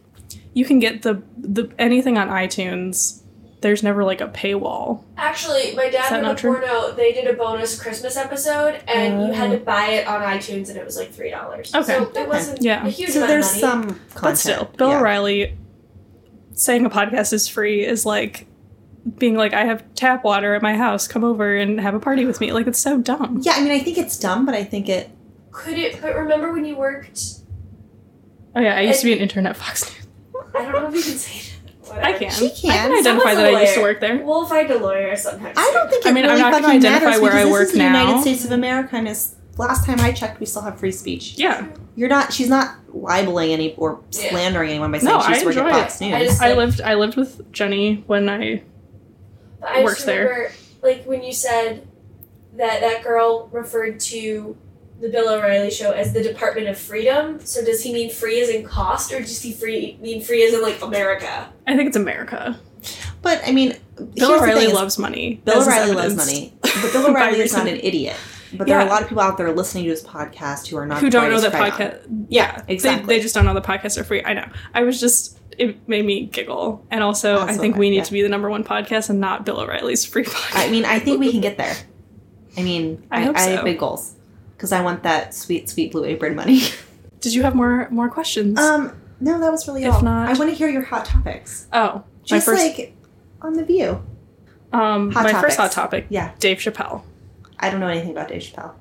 you 0.55 0.64
can 0.64 0.79
get 0.79 1.03
the 1.03 1.22
the 1.38 1.70
anything 1.79 2.16
on 2.18 2.29
iTunes. 2.29 3.21
There's 3.62 3.83
never 3.83 4.05
like 4.05 4.20
a 4.20 4.27
paywall. 4.29 5.05
Actually, 5.16 5.75
my 5.75 5.85
dad 5.88 6.11
that 6.11 6.12
and 6.14 6.22
not 6.22 6.38
porno. 6.38 6.92
They 6.92 7.12
did 7.12 7.27
a 7.29 7.33
bonus 7.33 7.81
Christmas 7.81 8.16
episode, 8.16 8.81
and 8.88 9.27
you 9.29 9.33
had 9.33 9.51
Oh. 9.51 9.59
to 9.59 9.64
buy 9.64 9.87
it 9.87 10.07
on 10.07 10.20
iTunes, 10.20 10.68
and 10.68 10.77
it 10.77 10.85
was 10.85 10.96
like 10.98 11.12
three 11.12 11.31
dollars. 11.31 11.75
Okay. 11.75 11.85
so 11.94 12.11
it 12.14 12.29
wasn't 12.29 12.61
Yeah. 12.62 12.87
a 12.87 12.90
huge 12.90 13.11
So 13.11 13.18
amount 13.20 13.31
there's 13.31 13.46
of 13.46 13.53
money. 13.53 13.61
some 13.61 13.83
content. 13.85 14.20
But 14.22 14.35
still, 14.38 14.64
Bill 14.77 14.88
yeah. 14.90 14.98
O'Reilly 14.98 15.57
saying 16.55 16.85
a 16.85 16.90
podcast 16.90 17.33
is 17.33 17.48
free 17.48 17.85
is 17.87 18.05
like 18.05 18.46
being 19.18 19.37
like, 19.37 19.53
I 19.55 19.64
have 19.64 19.83
tap 19.94 20.22
water 20.25 20.55
at 20.55 20.62
my 20.62 20.75
house. 20.77 21.09
Come 21.09 21.25
over 21.25 21.57
and 21.57 21.81
have 21.81 21.94
a 21.94 22.01
party 22.01 22.25
with 22.27 22.40
me. 22.40 22.53
Like 22.53 22.66
it's 22.66 22.79
so 22.79 22.98
dumb. 22.98 23.40
Yeah, 23.42 23.53
I 23.57 23.62
mean, 23.62 23.72
I 23.72 23.79
think 23.79 23.96
it's 23.98 24.18
dumb, 24.18 24.44
but 24.44 24.55
I 24.55 24.64
think 24.64 24.88
it. 24.88 25.09
Could 25.51 25.79
it? 25.79 26.01
But 26.03 26.14
remember 26.14 26.53
when 26.53 26.64
you 26.64 26.77
worked? 26.77 27.20
Oh 28.57 28.61
yeah, 28.61 28.77
I 28.77 28.81
used 28.83 29.01
to 29.01 29.07
be 29.07 29.12
an 29.12 29.18
intern 29.20 29.46
at 29.46 29.57
Fox 29.57 29.85
News. 29.85 30.07
I 30.55 30.62
don't 30.62 30.72
know 30.72 30.88
if 30.88 30.94
you 30.94 31.03
can 31.03 31.18
say 31.18 31.38
that. 31.40 31.51
Whatever. 31.96 32.07
I 32.07 32.18
can. 32.18 32.31
She 32.31 32.50
can. 32.50 32.70
I 32.70 32.74
can. 32.74 32.88
can 32.90 32.92
identify 32.92 33.02
Someone's 33.02 33.37
that 33.37 33.55
I 33.55 33.61
used 33.62 33.74
to 33.74 33.81
work 33.83 34.00
there. 34.00 34.18
We'll 34.24 34.46
find 34.46 34.70
a 34.70 34.78
lawyer 34.78 35.16
sometime. 35.16 35.52
I 35.57 35.70
don't 35.74 35.90
think 35.90 36.05
it 36.07 36.09
I 36.09 36.12
mean, 36.12 36.26
I'm 36.26 36.38
not 36.38 36.52
gonna 36.52 36.68
identify 36.74 37.18
where 37.18 37.33
I 37.33 37.37
because 37.44 37.50
work 37.50 37.61
this 37.61 37.68
is 37.72 37.78
the 37.78 37.78
now. 37.78 38.00
United 38.02 38.22
States 38.22 38.44
of 38.44 38.50
America, 38.52 38.96
and 38.96 39.09
is 39.09 39.35
last 39.59 39.85
time 39.87 40.00
I 40.00 40.12
checked, 40.12 40.40
we 40.40 40.46
still 40.46 40.62
have 40.62 40.78
free 40.81 40.92
speech. 40.92 41.35
Yeah. 41.38 41.66
You're 41.96 42.09
not. 42.09 42.33
She's 42.33 42.48
not 42.48 42.76
libeling 42.94 43.50
any 43.52 43.74
or 43.76 44.00
Yeah. 44.12 44.31
slandering 44.31 44.70
anyone 44.70 44.92
by 44.92 44.98
saying 44.98 45.12
No, 45.16 45.22
she 45.22 45.28
used 45.44 45.59
I 45.59 45.66
at 45.66 45.72
Fox. 45.72 46.00
News. 46.00 46.14
I 46.14 46.24
just- 46.24 46.42
I 46.42 46.55
lived 46.55 46.81
I 46.81 46.94
lived 46.94 47.16
with 47.16 47.52
Jenny 47.52 48.05
when 48.07 48.28
I 48.28 48.62
But 49.61 49.68
I 49.70 49.83
works 49.85 49.96
just 49.96 50.07
there. 50.07 50.52
like 50.83 51.05
when 51.05 51.22
you 51.22 51.33
said 51.33 51.87
that 52.57 52.81
that 52.81 53.02
girl 53.02 53.48
referred 53.52 53.98
to 54.00 54.57
the 55.02 55.08
Bill 55.08 55.28
O'Reilly 55.28 55.70
show 55.70 55.90
as 55.90 56.12
the 56.12 56.22
Department 56.22 56.68
of 56.68 56.78
Freedom. 56.78 57.44
So 57.44 57.62
does 57.64 57.82
he 57.82 57.92
mean 57.92 58.08
free 58.08 58.40
as 58.40 58.48
in 58.48 58.64
cost, 58.64 59.12
or 59.12 59.20
does 59.20 59.42
he 59.42 59.52
free 59.52 59.98
mean 60.00 60.22
free 60.22 60.46
as 60.46 60.54
in 60.54 60.62
like 60.62 60.80
America? 60.80 61.52
I 61.66 61.76
think 61.76 61.88
it's 61.88 61.96
America. 61.96 62.58
but 63.20 63.42
I 63.44 63.50
mean, 63.50 63.76
Bill 64.14 64.34
O'Reilly 64.34 64.68
loves 64.68 64.98
money. 64.98 65.42
Bill 65.44 65.60
O'Reilly 65.62 65.92
loves 65.92 66.16
money, 66.16 66.54
but 66.62 66.92
Bill 66.92 67.10
O'Reilly 67.10 67.40
is 67.40 67.52
not 67.52 67.66
an 67.66 67.80
idiot. 67.82 68.16
But 68.54 68.66
there 68.66 68.78
are 68.78 68.86
a 68.86 68.90
lot 68.90 69.02
of 69.02 69.08
people 69.08 69.22
out 69.22 69.38
there 69.38 69.50
listening 69.50 69.84
to 69.84 69.90
his 69.90 70.04
podcast 70.04 70.68
who 70.68 70.76
are 70.76 70.86
not 70.86 71.00
Who 71.00 71.10
don't 71.10 71.30
know 71.30 71.36
as 71.36 71.42
that 71.42 71.52
podcast? 71.52 72.26
Yeah, 72.28 72.60
They- 72.60 72.74
exactly. 72.74 73.16
They, 73.16 73.22
just 73.22 73.34
don't 73.34 73.46
know 73.46 73.54
the 73.54 73.62
podcasts 73.62 73.96
are 73.96 74.04
free. 74.04 74.22
I 74.22 74.34
know. 74.34 74.46
I 74.74 74.82
was 74.82 75.00
just 75.00 75.38
it 75.56 75.88
made 75.88 76.04
me 76.04 76.26
giggle, 76.26 76.86
and 76.90 77.02
also 77.02 77.40
I 77.40 77.54
think 77.54 77.76
we 77.76 77.90
need 77.90 77.96
yeah. 77.96 78.02
to 78.04 78.12
be 78.12 78.22
the 78.22 78.28
number 78.28 78.48
one 78.48 78.62
podcast 78.62 79.10
and 79.10 79.20
not 79.20 79.44
Bill 79.44 79.58
O'Reilly's 79.58 80.04
free 80.04 80.24
podcast. 80.24 80.66
I 80.66 80.70
mean, 80.70 80.84
I 80.84 80.98
think 81.00 81.18
we 81.18 81.32
can 81.32 81.40
get 81.40 81.56
there. 81.56 81.74
I 82.56 82.62
mean, 82.62 83.02
I 83.10 83.22
I, 83.22 83.24
hope 83.24 83.36
I 83.36 83.44
so. 83.46 83.56
have 83.56 83.64
big 83.64 83.78
goals 83.78 84.14
because 84.62 84.70
I 84.70 84.81
want 84.81 85.03
that 85.03 85.35
sweet, 85.35 85.68
sweet 85.68 85.90
blue 85.90 86.05
apron 86.05 86.37
money. 86.37 86.61
Did 87.20 87.35
you 87.35 87.42
have 87.42 87.57
more 87.57 87.88
more 87.90 88.09
questions? 88.09 88.57
um, 88.61 88.96
no, 89.18 89.40
that 89.40 89.51
was 89.51 89.66
really 89.66 89.83
If 89.83 89.92
all. 89.94 90.03
not- 90.03 90.29
I 90.29 90.35
want 90.38 90.51
to 90.51 90.55
hear 90.57 90.68
your 90.68 90.83
hot 90.83 91.05
topics. 91.05 91.66
oh, 91.72 92.05
Just 92.25 92.46
my 92.46 92.53
first 92.55 92.79
like 92.79 92.96
on 93.40 93.55
the 93.55 93.64
View. 93.64 94.01
um 94.72 95.11
hot 95.11 95.25
my 95.25 95.40
first 95.40 95.57
hot 95.57 95.72
topic. 95.72 96.07
Yeah, 96.11 96.31
Dave 96.38 96.59
Chappelle. 96.59 97.03
I 97.59 97.70
don't 97.70 97.81
know 97.81 97.88
anything 97.88 98.12
about 98.12 98.29
Dave 98.29 98.42
Chappelle. 98.42 98.75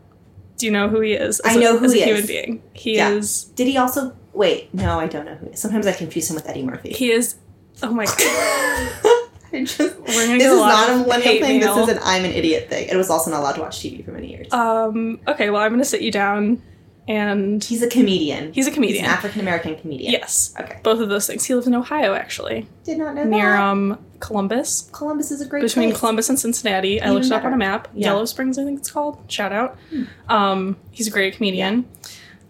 Do 0.57 0.67
you 0.67 0.71
know 0.71 0.87
who 0.87 0.99
he 1.01 1.13
is? 1.13 1.41
I 1.43 1.49
as 1.49 1.55
a- 1.55 1.59
know 1.59 1.77
who 1.79 1.85
as 1.85 1.93
he 1.93 2.01
a 2.03 2.05
human 2.05 2.21
is. 2.21 2.27
being. 2.27 2.61
He 2.73 2.95
Yeah. 2.97 3.09
is. 3.09 3.45
Did 3.55 3.65
he 3.67 3.77
also? 3.77 4.15
Wait, 4.33 4.71
no, 4.73 4.99
I 4.99 5.07
don't 5.07 5.25
know 5.25 5.33
who. 5.35 5.47
He 5.47 5.53
is. 5.53 5.59
Sometimes 5.59 5.87
I 5.87 5.93
confuse 5.93 6.29
him 6.29 6.35
with 6.35 6.47
Eddie 6.47 6.61
Murphy. 6.63 6.91
He 6.93 7.11
is. 7.11 7.35
Oh 7.81 7.91
my 7.91 8.05
god. 8.05 8.91
I 9.53 9.63
just, 9.65 9.79
We're 9.79 10.37
this 10.37 10.51
is 10.51 10.59
not 10.59 10.89
a 10.89 10.93
of 10.93 10.99
millennial 11.01 11.21
hate 11.31 11.41
thing. 11.41 11.59
mail. 11.59 11.75
This 11.75 11.89
is 11.89 11.95
an 11.97 12.01
I'm 12.03 12.23
an 12.25 12.31
idiot 12.31 12.69
thing. 12.69 12.83
And 12.85 12.93
it 12.93 12.97
was 12.97 13.09
also 13.09 13.31
not 13.31 13.41
allowed 13.41 13.53
to 13.53 13.61
watch 13.61 13.79
TV 13.79 14.03
for 14.05 14.11
many 14.11 14.29
years. 14.31 14.51
Um. 14.53 15.19
Okay. 15.27 15.49
Well, 15.49 15.61
I'm 15.61 15.71
gonna 15.71 15.83
sit 15.85 16.01
you 16.01 16.11
down, 16.11 16.61
and 17.07 17.63
he's 17.63 17.81
a 17.81 17.87
comedian. 17.89 18.53
he's 18.53 18.65
a 18.67 18.69
He's 18.69 18.75
comedian. 18.75 19.05
an 19.05 19.11
African 19.11 19.41
American 19.41 19.75
comedian. 19.75 20.11
yes. 20.11 20.53
Okay. 20.59 20.79
Both 20.83 20.99
of 20.99 21.09
those 21.09 21.27
things. 21.27 21.43
He 21.45 21.53
lives 21.55 21.67
in 21.67 21.75
Ohio, 21.75 22.13
actually, 22.13 22.67
Did 22.83 22.97
not 22.99 23.15
know 23.15 23.23
near 23.25 23.51
that. 23.51 23.61
um 23.61 23.99
Columbus. 24.19 24.89
Columbus 24.93 25.31
is 25.31 25.41
a 25.41 25.45
great 25.47 25.63
between 25.63 25.89
place. 25.89 25.99
Columbus 25.99 26.29
and 26.29 26.39
Cincinnati. 26.39 27.01
I 27.01 27.09
looked 27.09 27.25
it 27.25 27.31
up 27.31 27.43
on 27.43 27.53
a 27.53 27.57
map. 27.57 27.87
Yeah. 27.93 28.07
Yellow 28.09 28.25
Springs, 28.25 28.57
I 28.59 28.63
think 28.63 28.79
it's 28.79 28.91
called. 28.91 29.19
Shout 29.27 29.51
out. 29.51 29.77
Hmm. 29.89 30.03
Um, 30.29 30.77
he's 30.91 31.07
a 31.07 31.11
great 31.11 31.35
comedian. 31.35 31.89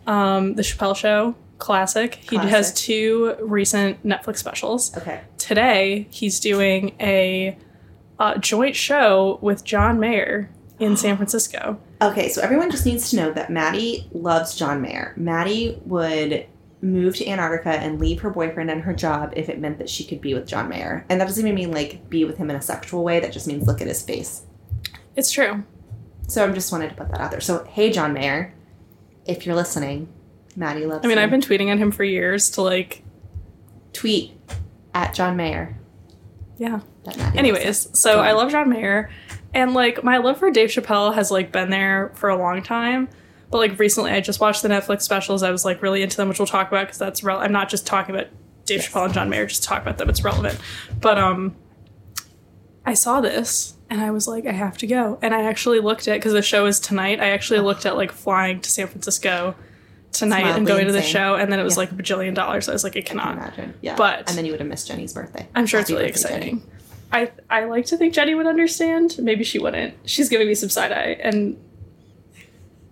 Um, 0.06 0.56
the 0.56 0.64
Chappelle 0.64 0.96
Show, 0.96 1.36
classic. 1.60 2.16
He 2.16 2.36
has 2.36 2.74
two 2.74 3.36
recent 3.40 4.06
Netflix 4.06 4.38
specials. 4.38 4.96
Okay. 4.98 5.22
Today, 5.42 6.08
he's 6.12 6.40
doing 6.40 6.96
a 7.00 7.58
uh, 8.20 8.38
joint 8.38 8.76
show 8.76 9.40
with 9.42 9.64
John 9.64 10.00
Mayer 10.00 10.52
in 10.78 10.96
San 10.96 11.16
Francisco. 11.18 11.82
Okay, 12.00 12.30
so 12.30 12.44
everyone 12.44 12.70
just 12.70 12.86
needs 12.86 13.10
to 13.10 13.16
know 13.16 13.32
that 13.32 13.50
Maddie 13.50 14.08
loves 14.12 14.56
John 14.56 14.84
Mayer. 14.84 15.16
Maddie 15.18 15.82
would 15.86 16.46
move 16.84 17.16
to 17.16 17.28
Antarctica 17.28 17.72
and 17.72 18.00
leave 18.00 18.22
her 18.22 18.30
boyfriend 18.30 18.70
and 18.70 18.84
her 18.84 18.94
job 18.94 19.34
if 19.36 19.50
it 19.50 19.58
meant 19.60 19.80
that 19.80 19.90
she 19.90 20.04
could 20.04 20.22
be 20.22 20.36
with 20.36 20.46
John 20.46 20.70
Mayer. 20.70 21.08
And 21.10 21.20
that 21.20 21.26
doesn't 21.26 21.44
even 21.44 21.56
mean 21.56 21.72
like 21.72 22.08
be 22.08 22.24
with 22.24 22.38
him 22.38 22.52
in 22.52 22.56
a 22.56 22.62
sexual 22.62 23.04
way, 23.04 23.20
that 23.20 23.34
just 23.34 23.48
means 23.48 23.66
look 23.66 23.82
at 23.82 23.88
his 23.88 24.04
face. 24.04 24.44
It's 25.16 25.32
true. 25.32 25.64
So 26.28 26.48
I 26.48 26.52
just 26.52 26.72
wanted 26.72 26.90
to 26.90 26.96
put 26.96 27.10
that 27.10 27.20
out 27.20 27.32
there. 27.32 27.42
So 27.42 27.66
hey 27.66 27.92
John 27.92 28.14
Mayer, 28.14 28.54
if 29.26 29.48
you're 29.48 29.56
listening, 29.56 30.08
Maddie 30.56 30.86
loves 30.86 31.04
I 31.04 31.08
mean, 31.08 31.18
you. 31.18 31.24
I've 31.24 31.32
been 31.32 31.42
tweeting 31.42 31.72
at 31.72 31.80
him 31.80 31.92
for 31.92 32.04
years 32.04 32.52
to 32.52 32.62
like, 32.62 33.04
tweet 33.94 34.41
at 34.94 35.14
John 35.14 35.36
Mayer. 35.38 35.78
yeah. 36.58 36.82
Anyways, 37.36 37.90
so 38.00 38.20
I 38.20 38.34
love 38.34 38.52
John 38.52 38.70
Mayer, 38.70 39.10
and 39.54 39.74
like 39.74 40.04
my 40.04 40.18
love 40.18 40.38
for 40.38 40.52
Dave 40.52 40.70
Chappelle 40.70 41.16
has 41.16 41.32
like 41.32 41.52
been 41.52 41.70
there 41.72 42.12
for 42.16 42.30
a 42.30 42.38
long 42.38 42.62
time. 42.62 43.10
But 43.50 43.58
like 43.58 43.80
recently, 43.80 44.12
I 44.12 44.22
just 44.22 44.40
watched 44.40 44.62
the 44.62 44.70
Netflix 44.70 45.02
specials. 45.02 45.42
I 45.44 45.50
was 45.52 45.66
like 45.66 45.82
really 45.82 46.04
into 46.04 46.16
them, 46.18 46.30
which 46.30 46.38
we'll 46.40 46.46
talk 46.46 46.68
about 46.68 46.86
because 46.86 47.00
that's 47.00 47.24
rel- 47.24 47.40
I'm 47.40 47.52
not 47.52 47.70
just 47.70 47.86
talking 47.88 48.14
about 48.16 48.28
Dave 48.66 48.82
Yes. 48.82 48.90
Chappelle 48.90 49.06
and 49.06 49.14
John 49.14 49.30
Mayer 49.30 49.48
just 49.48 49.64
talk 49.64 49.82
about 49.82 49.98
them. 49.98 50.10
It's 50.10 50.24
relevant. 50.24 50.60
But 51.02 51.18
um, 51.18 51.56
I 52.86 52.94
saw 52.94 53.20
this 53.20 53.76
and 53.90 54.00
I 54.00 54.12
was 54.12 54.28
like, 54.28 54.46
I 54.46 54.52
have 54.54 54.78
to 54.78 54.88
go. 54.88 55.18
And 55.22 55.34
I 55.34 55.42
actually 55.44 55.80
looked 55.80 56.08
at 56.08 56.14
because 56.14 56.34
the 56.34 56.42
show 56.42 56.66
is 56.68 56.80
tonight. 56.80 57.20
I 57.20 57.30
actually 57.32 57.60
looked 57.60 57.86
at 57.86 57.98
like 57.98 58.12
flying 58.12 58.62
to 58.62 58.70
San 58.70 58.88
Francisco 58.88 59.56
tonight 60.12 60.46
and 60.58 60.66
going 60.68 60.86
to 60.88 60.92
the 60.94 61.02
show, 61.02 61.36
and 61.36 61.52
then 61.52 61.60
it 61.60 61.64
was 61.64 61.76
Yeah. 61.76 61.80
like 61.80 61.92
a 61.92 61.96
bajillion 61.96 62.34
dollars. 62.34 62.68
I 62.70 62.74
was 62.74 62.84
like, 62.84 62.96
I 62.96 63.00
I 63.00 63.02
can 63.02 63.18
cannot. 63.18 63.38
imagine. 63.38 63.74
Yeah. 63.82 63.96
But- 63.96 64.28
and 64.30 64.38
then 64.38 64.46
you 64.46 64.52
would 64.52 64.60
have 64.60 64.70
missed 64.70 64.88
Jenny's 64.88 65.14
birthday. 65.14 65.48
I'm 65.56 65.66
sure 65.66 65.80
it's 65.80 65.90
really 65.90 66.08
birthday, 66.12 66.30
Jenny. 66.30 66.36
exciting. 66.48 66.72
I 67.14 67.32
I 67.50 67.66
like 67.66 67.86
to 67.88 67.98
think 67.98 68.14
Jenny 68.14 68.36
would 68.36 68.48
understand. 68.48 69.16
Maybe 69.20 69.44
she 69.44 69.60
wouldn't. 69.60 69.96
She's 70.06 70.30
giving 70.30 70.48
me 70.48 70.56
some 70.56 70.70
side 70.70 70.92
eye, 70.94 71.18
and 71.22 71.58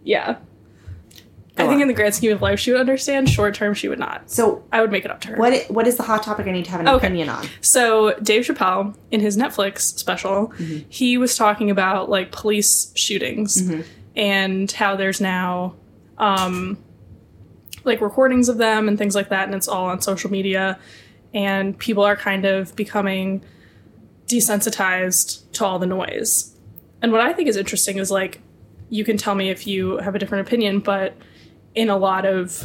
yeah, 0.04 0.34
Go 1.56 1.66
I 1.66 1.68
think 1.68 1.76
on. 1.78 1.82
in 1.84 1.88
the 1.90 1.94
grand 1.94 2.16
scheme 2.16 2.32
of 2.32 2.42
life, 2.42 2.60
she 2.60 2.72
would 2.72 2.80
understand. 2.80 3.30
Short 3.30 3.54
term, 3.54 3.74
she 3.74 3.88
would 3.90 4.00
not. 4.00 4.30
So 4.32 4.64
I 4.72 4.82
would 4.82 4.92
make 4.92 5.06
it 5.06 5.12
up 5.12 5.22
to 5.22 5.30
her. 5.30 5.38
what 5.38 5.70
what 5.70 5.88
is 5.88 5.98
the 5.98 6.04
hot 6.04 6.24
topic 6.24 6.48
I 6.48 6.52
need 6.52 6.66
to 6.66 6.72
have 6.72 6.80
an 6.82 6.88
Okay. 6.88 6.98
opinion 7.08 7.30
on? 7.30 7.46
So 7.62 8.14
Dave 8.22 8.46
Chappelle 8.46 8.96
in 9.12 9.20
his 9.20 9.38
Netflix 9.38 9.82
special, 9.82 10.48
Mm-hmm. 10.58 10.80
he 10.90 11.18
was 11.18 11.36
talking 11.38 11.70
about 11.70 12.10
like 12.10 12.32
police 12.32 12.92
shootings 12.96 13.62
Mm-hmm. 13.62 13.82
and 14.16 14.72
how 14.72 14.96
there's 14.96 15.22
now 15.22 15.76
um 16.18 16.78
like 17.90 18.02
recordings 18.02 18.48
of 18.48 18.58
them 18.58 18.88
and 18.88 18.98
things 18.98 19.16
like 19.16 19.30
that 19.30 19.46
and 19.46 19.56
it's 19.56 19.68
all 19.68 19.88
on 19.88 20.02
social 20.02 20.32
media 20.32 20.80
and 21.34 21.78
people 21.78 22.04
are 22.04 22.16
kind 22.16 22.46
of 22.46 22.76
becoming 22.76 23.44
desensitized 24.28 25.52
to 25.52 25.66
all 25.66 25.80
the 25.80 25.86
noise. 25.86 26.56
And 27.02 27.12
what 27.12 27.22
I 27.22 27.34
think 27.34 27.50
is 27.50 27.58
interesting 27.58 27.98
is 27.98 28.10
like 28.12 28.42
you 28.90 29.04
can 29.04 29.18
tell 29.18 29.36
me 29.36 29.50
if 29.50 29.68
you 29.68 29.98
have 29.98 30.16
a 30.16 30.20
different 30.20 30.48
opinion, 30.48 30.80
but 30.80 31.16
in 31.76 31.90
a 31.90 31.98
lot 31.98 32.26
of 32.26 32.64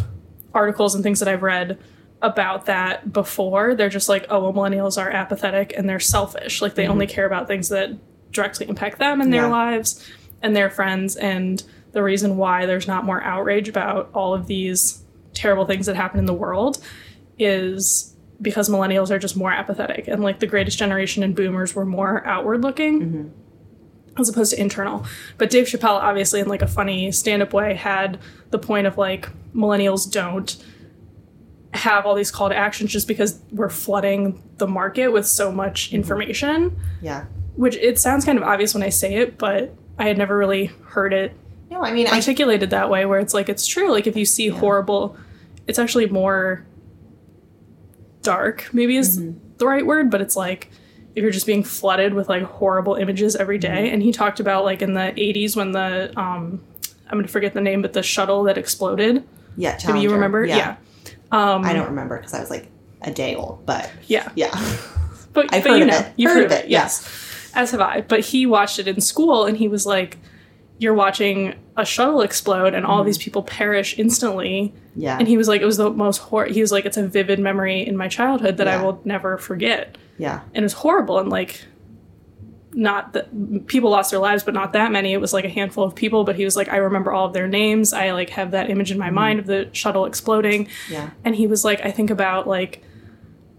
articles 0.54 0.94
and 0.94 1.04
things 1.04 1.20
that 1.20 1.28
I've 1.28 1.42
read 1.42 1.78
about 2.22 2.66
that 2.66 3.12
before, 3.12 3.74
they're 3.74 3.90
just 3.90 4.08
like, 4.08 4.26
oh, 4.30 4.40
well, 4.40 4.52
millennials 4.52 5.00
are 5.00 5.10
apathetic 5.10 5.74
and 5.76 5.88
they're 5.88 6.00
selfish. 6.00 6.62
Like 6.62 6.74
they 6.74 6.84
mm-hmm. 6.84 6.92
only 6.92 7.06
care 7.06 7.26
about 7.26 7.46
things 7.46 7.68
that 7.68 7.90
directly 8.32 8.68
impact 8.68 8.98
them 8.98 9.20
and 9.20 9.32
their 9.32 9.42
Yeah. 9.42 9.48
lives 9.48 10.10
and 10.42 10.56
their 10.56 10.70
friends. 10.70 11.16
And 11.16 11.62
the 11.92 12.02
reason 12.02 12.38
why 12.38 12.64
there's 12.66 12.88
not 12.88 13.04
more 13.04 13.22
outrage 13.22 13.68
about 13.68 14.10
all 14.14 14.32
of 14.34 14.46
these 14.46 15.03
terrible 15.34 15.66
things 15.66 15.86
that 15.86 15.96
happen 15.96 16.18
in 16.18 16.26
the 16.26 16.34
world 16.34 16.78
is 17.38 18.14
because 18.42 18.68
millennials 18.68 19.10
are 19.10 19.18
just 19.18 19.36
more 19.36 19.52
apathetic 19.52 20.08
and 20.08 20.22
like 20.22 20.40
the 20.40 20.46
greatest 20.46 20.78
generation 20.78 21.22
and 21.22 21.34
boomers 21.34 21.74
were 21.74 21.84
more 21.84 22.24
outward 22.26 22.62
looking 22.62 23.00
mm-hmm. 23.00 24.20
as 24.20 24.28
opposed 24.28 24.52
to 24.52 24.60
internal. 24.60 25.04
But 25.38 25.50
Dave 25.50 25.66
Chappelle, 25.66 26.00
obviously, 26.00 26.40
in 26.40 26.48
like 26.48 26.62
a 26.62 26.66
funny 26.66 27.12
stand 27.12 27.42
up 27.42 27.52
way, 27.52 27.74
had 27.74 28.18
the 28.50 28.58
point 28.58 28.86
of 28.86 28.98
like 28.98 29.28
millennials 29.54 30.10
don't 30.10 30.62
have 31.72 32.06
all 32.06 32.14
these 32.14 32.30
call 32.30 32.48
to 32.48 32.56
actions 32.56 32.92
just 32.92 33.08
because 33.08 33.40
we're 33.50 33.68
flooding 33.68 34.40
the 34.58 34.66
market 34.66 35.08
with 35.08 35.26
so 35.26 35.50
much 35.50 35.86
mm-hmm. 35.86 35.96
information. 35.96 36.78
Yeah. 37.02 37.26
Which 37.56 37.76
it 37.76 37.98
sounds 37.98 38.24
kind 38.24 38.38
of 38.38 38.44
obvious 38.44 38.74
when 38.74 38.82
I 38.82 38.88
say 38.88 39.14
it, 39.14 39.38
but 39.38 39.74
I 39.98 40.08
had 40.08 40.18
never 40.18 40.36
really 40.36 40.66
heard 40.86 41.12
it 41.12 41.32
No, 41.70 41.82
I 41.82 41.92
mean 41.92 42.08
I 42.08 42.16
articulated 42.16 42.70
that 42.70 42.90
way 42.90 43.06
where 43.06 43.20
it's 43.20 43.34
like 43.34 43.48
it's 43.48 43.66
true. 43.66 43.90
Like 43.90 44.06
if 44.06 44.16
you 44.16 44.24
see 44.24 44.48
horrible, 44.48 45.16
it's 45.66 45.78
actually 45.78 46.06
more 46.06 46.64
dark, 48.22 48.68
maybe 48.72 48.96
is 48.96 49.16
the 49.58 49.66
right 49.66 49.84
word, 49.86 50.10
but 50.10 50.20
it's 50.20 50.36
like 50.36 50.70
if 51.14 51.22
you're 51.22 51.30
just 51.30 51.46
being 51.46 51.62
flooded 51.62 52.12
with 52.14 52.28
like 52.28 52.42
horrible 52.42 52.94
images 52.96 53.36
every 53.36 53.58
day. 53.58 53.90
And 53.90 54.02
he 54.02 54.10
talked 54.12 54.40
about 54.40 54.64
like 54.64 54.82
in 54.82 54.94
the 54.94 55.12
80s 55.16 55.56
when 55.56 55.72
the 55.72 56.12
um 56.18 56.62
I'm 57.08 57.18
gonna 57.18 57.28
forget 57.28 57.54
the 57.54 57.60
name, 57.60 57.82
but 57.82 57.92
the 57.92 58.02
shuttle 58.02 58.42
that 58.44 58.58
exploded. 58.58 59.22
yeah, 59.56 59.76
Challenger. 59.76 60.02
you 60.02 60.12
remember? 60.12 60.44
Yeah. 60.44 60.76
Um, 61.30 61.64
I 61.64 61.72
don't 61.72 61.86
remember 61.88 62.16
because 62.16 62.34
I 62.34 62.40
was 62.40 62.50
like 62.50 62.68
a 63.02 63.10
day 63.12 63.34
old, 63.34 63.64
but 63.66 63.90
yeah. 64.06 64.30
yeah. 64.34 64.50
But, 65.32 65.46
I've 65.54 65.62
but 65.62 65.70
heard 65.72 65.78
you 65.78 65.84
know, 65.86 65.98
it. 65.98 66.12
you've 66.16 66.30
Heard 66.30 66.36
heard, 66.36 66.46
of 66.46 66.52
of 66.52 66.58
it, 66.58 66.64
it, 66.66 66.70
yes. 66.70 67.50
As 67.54 67.70
have 67.72 67.80
I. 67.80 68.00
But 68.00 68.20
he 68.20 68.46
watched 68.46 68.78
it 68.78 68.88
in 68.88 69.00
school 69.00 69.44
and 69.44 69.56
he 69.56 69.68
was 69.68 69.84
like, 69.86 70.16
You're 70.84 70.94
watching 70.94 71.54
a 71.76 71.84
shuttle 71.84 72.20
explode 72.20 72.74
and 72.74 72.84
all 72.86 73.02
these 73.02 73.18
mm. 73.18 73.22
people 73.22 73.42
perish 73.42 73.98
instantly. 73.98 74.72
Yeah. 74.94 75.18
And 75.18 75.26
he 75.26 75.36
was 75.36 75.48
like, 75.48 75.60
It 75.60 75.64
was 75.64 75.78
the 75.78 75.90
most 75.90 76.18
hor 76.18 76.44
he 76.44 76.60
was 76.60 76.70
like, 76.70 76.84
It's 76.84 76.96
a 76.96 77.08
vivid 77.08 77.38
memory 77.40 77.86
in 77.86 77.96
my 77.96 78.08
childhood 78.08 78.58
that 78.58 78.66
Yeah. 78.66 78.78
I 78.78 78.82
will 78.82 79.00
never 79.04 79.38
forget. 79.38 79.96
yeah. 80.18 80.42
And 80.54 80.62
it 80.62 80.68
was 80.70 80.74
horrible 80.74 81.18
and 81.18 81.30
like 81.30 81.64
not 82.76 83.12
that 83.12 83.66
people 83.66 83.90
lost 83.90 84.10
their 84.10 84.20
lives, 84.20 84.42
but 84.42 84.52
not 84.52 84.72
that 84.72 84.90
many. 84.90 85.12
It 85.12 85.20
was 85.20 85.32
like 85.32 85.44
a 85.44 85.48
handful 85.48 85.84
of 85.84 85.94
people, 85.94 86.24
but 86.24 86.34
he 86.34 86.44
was 86.44 86.56
like, 86.56 86.68
I 86.68 86.78
remember 86.78 87.12
all 87.12 87.26
of 87.26 87.32
their 87.32 87.46
names. 87.46 87.92
I 87.92 88.10
like 88.10 88.30
have 88.30 88.50
that 88.50 88.68
image 88.68 88.90
in 88.90 88.98
my 88.98 89.10
mm. 89.10 89.14
mind 89.14 89.38
of 89.40 89.46
the 89.46 89.68
shuttle 89.72 90.04
exploding 90.06 90.68
Yeah. 90.90 91.10
and 91.24 91.34
he 91.34 91.46
was 91.46 91.64
like 91.64 91.80
i 91.84 91.90
think 91.90 92.10
about 92.10 92.46
like 92.46 92.82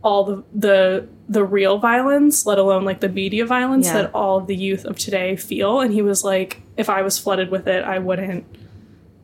all 0.06 0.24
the 0.24 0.44
the 0.54 1.08
the 1.28 1.44
real 1.44 1.80
violence 1.80 2.46
let 2.46 2.58
alone 2.60 2.86
like 2.86 3.00
the 3.02 3.10
media 3.10 3.46
violence 3.46 3.88
Yeah. 3.88 3.94
that 4.04 4.12
all 4.14 4.40
the 4.40 4.56
youth 4.56 4.86
of 4.86 4.98
today 4.98 5.36
feel 5.36 5.82
and 5.82 5.92
he 5.92 6.02
was 6.04 6.24
like 6.24 6.62
if 6.78 6.88
i 6.90 7.02
was 7.02 7.18
flooded 7.18 7.50
with 7.50 7.68
it 7.68 7.84
i 7.84 7.98
wouldn't 7.98 8.46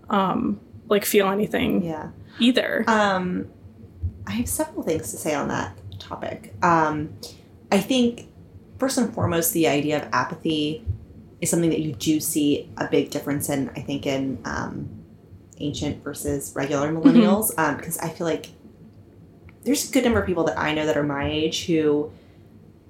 um 0.10 0.60
like 0.90 1.06
feel 1.06 1.28
anything 1.30 1.84
Yeah. 1.86 2.10
either 2.40 2.84
Um, 2.88 3.48
I 4.28 4.32
have 4.32 4.48
several 4.50 4.84
things 4.84 5.12
to 5.12 5.18
say 5.18 5.34
on 5.34 5.48
that 5.50 5.76
topic. 6.00 6.54
Um, 6.62 7.10
I 7.72 7.80
think 7.80 8.28
first 8.78 8.98
and 9.00 9.12
foremost, 9.14 9.52
the 9.54 9.68
idea 9.68 9.98
of 10.02 10.08
apathy 10.14 10.86
is 11.42 11.50
something 11.50 11.72
that 11.72 11.80
you 11.82 11.94
do 11.94 12.20
see 12.20 12.70
a 12.78 12.88
big 12.88 13.10
difference 13.10 13.50
in. 13.50 13.70
I 13.76 13.82
think 13.82 14.06
in 14.06 14.38
um, 14.46 14.90
ancient 15.58 16.04
versus 16.04 16.54
regular 16.56 16.92
millennials, 16.94 17.50
because 17.78 17.98
I 17.98 18.10
feel 18.10 18.28
like 18.28 18.50
there's 19.64 19.90
a 19.90 19.94
good 19.94 20.04
number 20.04 20.20
of 20.20 20.26
people 20.26 20.44
that 20.46 20.58
I 20.58 20.74
know 20.74 20.86
that 20.86 20.98
are 20.98 21.04
my 21.04 21.30
age 21.30 21.66
who 21.66 22.12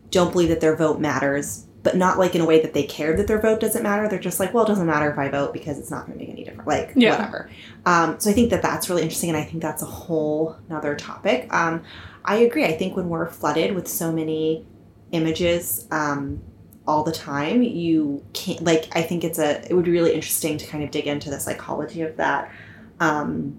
don't 0.09 0.31
believe 0.31 0.49
that 0.49 0.61
their 0.61 0.75
vote 0.75 0.99
matters, 0.99 1.65
but 1.83 1.95
not 1.97 2.19
like 2.19 2.35
in 2.35 2.41
a 2.41 2.45
way 2.45 2.61
that 2.61 2.73
they 2.73 2.83
care 2.83 3.15
that 3.17 3.27
their 3.27 3.39
vote 3.41 3.59
doesn't 3.59 3.81
matter. 3.83 4.07
They're 4.07 4.19
just 4.19 4.39
like, 4.39 4.53
well, 4.53 4.65
it 4.65 4.67
doesn't 4.67 4.85
matter 4.85 5.09
if 5.09 5.17
I 5.17 5.29
vote 5.29 5.53
because 5.53 5.79
it's 5.79 5.89
not 5.91 6.05
going 6.05 6.17
to 6.19 6.23
make 6.25 6.29
any 6.33 6.43
difference. 6.43 6.67
Like, 6.67 6.91
Yeah. 6.95 7.17
whatever. 7.17 7.49
Um, 7.85 8.19
so 8.19 8.29
I 8.29 8.33
think 8.33 8.49
that 8.51 8.61
that's 8.61 8.89
really 8.89 9.01
interesting, 9.01 9.29
and 9.29 9.37
I 9.37 9.43
think 9.43 9.61
that's 9.61 9.81
a 9.81 9.85
whole 9.87 10.55
another 10.69 10.95
topic. 10.95 11.51
Um, 11.53 11.81
I 12.23 12.37
agree. 12.37 12.65
I 12.65 12.73
think 12.77 12.95
when 12.95 13.09
we're 13.09 13.27
flooded 13.29 13.73
with 13.73 13.87
so 13.87 14.11
many 14.11 14.65
images 15.11 15.87
um, 15.91 16.41
all 16.87 17.03
the 17.03 17.11
time, 17.11 17.63
you 17.63 18.23
can't 18.33 18.63
like. 18.63 18.87
I 18.95 19.01
think 19.01 19.23
it's 19.23 19.39
a. 19.39 19.67
It 19.69 19.73
would 19.73 19.85
be 19.85 19.91
really 19.91 20.13
interesting 20.13 20.57
to 20.59 20.67
kind 20.67 20.83
of 20.83 20.91
dig 20.91 21.07
into 21.07 21.29
the 21.31 21.39
psychology 21.39 22.01
of 22.01 22.17
that. 22.17 22.51
Um, 22.99 23.57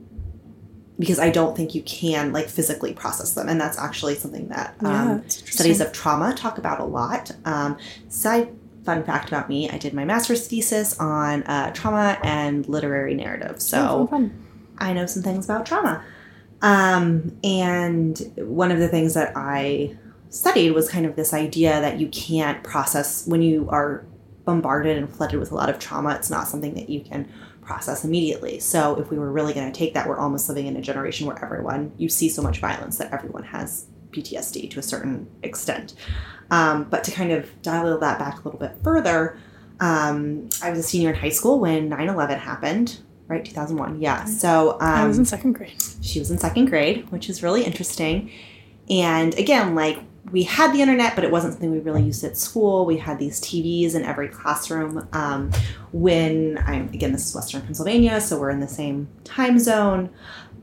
because 0.98 1.18
I 1.18 1.30
don't 1.30 1.56
think 1.56 1.74
you 1.74 1.82
can 1.82 2.32
like 2.32 2.48
physically 2.48 2.92
process 2.92 3.34
them, 3.34 3.48
and 3.48 3.60
that's 3.60 3.78
actually 3.78 4.14
something 4.16 4.48
that 4.48 4.76
yeah 4.82 5.12
um, 5.12 5.28
studies 5.28 5.80
of 5.80 5.92
trauma 5.92 6.34
talk 6.34 6.58
about 6.58 6.80
a 6.80 6.84
lot. 6.84 7.30
Um, 7.44 7.78
side 8.08 8.48
fun 8.84 9.02
fact 9.04 9.28
about 9.28 9.48
me: 9.48 9.70
I 9.70 9.78
did 9.78 9.94
my 9.94 10.04
master's 10.04 10.46
thesis 10.46 10.98
on 10.98 11.42
uh, 11.44 11.72
trauma 11.72 12.18
and 12.22 12.68
literary 12.68 13.14
narrative. 13.14 13.60
So 13.62 14.08
Oh. 14.12 14.30
I 14.78 14.92
know 14.92 15.06
some 15.06 15.22
things 15.22 15.44
about 15.44 15.66
trauma. 15.66 16.04
Um, 16.60 17.36
and 17.42 18.18
one 18.36 18.70
of 18.70 18.78
the 18.78 18.88
things 18.88 19.14
that 19.14 19.32
I 19.36 19.96
studied 20.30 20.70
was 20.72 20.88
kind 20.88 21.04
of 21.06 21.16
this 21.16 21.34
idea 21.34 21.80
that 21.80 21.98
you 21.98 22.08
can't 22.08 22.62
process 22.62 23.26
when 23.26 23.42
you 23.42 23.68
are 23.70 24.04
bombarded 24.44 24.96
and 24.96 25.12
flooded 25.12 25.38
with 25.38 25.52
a 25.52 25.54
lot 25.54 25.68
of 25.68 25.78
trauma. 25.78 26.14
It's 26.14 26.30
not 26.30 26.48
something 26.48 26.74
that 26.74 26.88
you 26.88 27.00
can 27.00 27.28
process 27.62 28.04
immediately. 28.04 28.58
So 28.58 28.98
if 28.98 29.10
we 29.10 29.18
were 29.18 29.30
really 29.30 29.54
going 29.54 29.70
to 29.70 29.76
take 29.76 29.94
that, 29.94 30.08
we're 30.08 30.18
almost 30.18 30.48
living 30.48 30.66
in 30.66 30.76
a 30.76 30.82
generation 30.82 31.26
where 31.26 31.42
everyone, 31.42 31.92
you 31.96 32.08
see 32.08 32.28
so 32.28 32.42
much 32.42 32.58
violence 32.58 32.98
that 32.98 33.12
everyone 33.12 33.44
has 33.44 33.86
PTSD 34.10 34.70
to 34.70 34.78
a 34.78 34.82
certain 34.82 35.30
extent. 35.42 35.94
Um, 36.50 36.84
but 36.84 37.04
to 37.04 37.10
kind 37.10 37.32
of 37.32 37.50
dial 37.62 37.98
that 37.98 38.18
back 38.18 38.40
a 38.40 38.42
little 38.42 38.60
bit 38.60 38.76
further, 38.82 39.38
um, 39.80 40.48
I 40.62 40.70
was 40.70 40.78
a 40.78 40.82
senior 40.82 41.10
in 41.10 41.16
high 41.16 41.30
school 41.30 41.58
when 41.60 41.88
9 41.88 42.08
11 42.08 42.38
happened, 42.38 42.98
right? 43.28 43.44
2001. 43.44 44.02
Yeah. 44.02 44.24
So 44.24 44.72
um, 44.72 44.78
i 44.80 45.06
was 45.06 45.18
in 45.18 45.24
second 45.24 45.54
grade 45.54 45.82
she 46.02 46.18
was 46.18 46.30
in 46.30 46.38
second 46.38 46.66
grade, 46.66 47.10
which 47.10 47.30
is 47.30 47.42
really 47.42 47.64
interesting. 47.64 48.30
And 48.90 49.34
again, 49.38 49.74
like 49.74 50.00
we 50.30 50.44
had 50.44 50.72
the 50.72 50.80
internet, 50.80 51.14
but 51.14 51.24
it 51.24 51.30
wasn't 51.30 51.54
something 51.54 51.72
we 51.72 51.80
really 51.80 52.02
used 52.02 52.22
at 52.24 52.36
school. 52.36 52.86
We 52.86 52.96
had 52.98 53.18
these 53.18 53.40
TVs 53.40 53.94
in 53.94 54.04
every 54.04 54.28
classroom. 54.28 55.08
Um, 55.12 55.50
when 55.92 56.58
I'm 56.64 56.88
again, 56.88 57.12
this 57.12 57.26
is 57.26 57.34
Western 57.34 57.62
Pennsylvania, 57.62 58.20
so 58.20 58.38
we're 58.38 58.50
in 58.50 58.60
the 58.60 58.68
same 58.68 59.08
time 59.24 59.58
zone. 59.58 60.10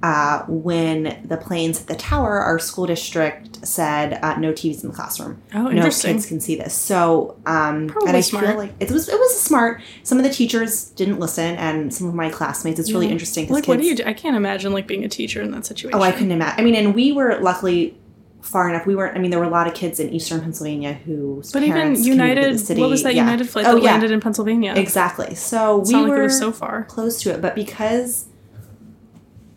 Uh, 0.01 0.45
when 0.47 1.21
the 1.27 1.35
planes 1.35 1.81
at 1.81 1.87
the 1.87 1.95
tower, 1.95 2.39
our 2.39 2.57
school 2.57 2.85
district 2.85 3.67
said 3.67 4.17
uh, 4.23 4.39
no 4.39 4.53
TVs 4.53 4.81
in 4.81 4.91
the 4.91 4.95
classroom 4.95 5.41
oh 5.53 5.63
no 5.63 5.71
interesting 5.71 6.13
kids 6.15 6.25
can 6.25 6.39
see 6.39 6.55
this. 6.55 6.73
So, 6.73 7.37
um, 7.45 7.89
Probably 7.89 8.07
and 8.07 8.15
I 8.15 8.21
smart. 8.21 8.45
feel 8.47 8.55
like 8.55 8.71
it 8.79 8.89
was 8.91 9.09
it 9.09 9.19
was 9.19 9.37
smart. 9.37 9.81
Some 10.03 10.17
of 10.17 10.23
the 10.23 10.29
teachers 10.29 10.85
didn't 10.91 11.19
listen, 11.19 11.57
and 11.57 11.93
some 11.93 12.07
of 12.07 12.13
my 12.15 12.29
classmates. 12.29 12.79
It's 12.79 12.93
really 12.93 13.07
Yeah. 13.07 13.11
interesting 13.11 13.49
like 13.49 13.63
kids. 13.65 13.67
what 13.67 13.79
do 13.81 13.85
you 13.85 13.95
do 13.97 14.03
i 14.05 14.13
can't 14.13 14.37
imagine 14.37 14.71
like 14.71 14.87
being 14.87 15.03
a 15.03 15.09
teacher 15.09 15.41
in 15.41 15.51
that 15.51 15.65
situation 15.65 15.99
Oh, 15.99 16.01
I 16.01 16.13
couldn't 16.13 16.31
imagine. 16.31 16.61
I 16.61 16.63
mean, 16.63 16.75
and 16.75 16.95
we 16.95 17.11
were 17.11 17.37
luckily 17.41 17.97
far 18.41 18.69
enough. 18.69 18.85
We 18.85 18.95
weren't. 18.95 19.15
I 19.15 19.19
mean, 19.19 19.31
there 19.31 19.39
were 19.39 19.45
a 19.45 19.49
lot 19.49 19.67
of 19.67 19.73
kids 19.73 19.99
in 19.99 20.09
Eastern 20.09 20.39
Pennsylvania 20.41 20.93
who. 20.93 21.43
but 21.53 21.61
even 21.63 22.01
united 22.03 22.53
what 22.79 22.89
was 22.89 23.03
that 23.03 23.13
Yeah. 23.15 23.23
united 23.25 23.49
flight 23.49 23.65
Oh, 23.67 23.75
that 23.75 23.83
yeah. 23.83 23.91
landed 23.91 24.11
in 24.11 24.19
pennsylvania 24.21 24.73
Exactly. 24.75 25.35
So 25.35 25.81
it's 25.81 25.91
we 25.93 26.01
were 26.05 26.23
like 26.23 26.31
so 26.31 26.51
far 26.51 26.83
close 26.85 27.21
to 27.23 27.31
it, 27.33 27.41
but 27.41 27.53
because 27.55 28.25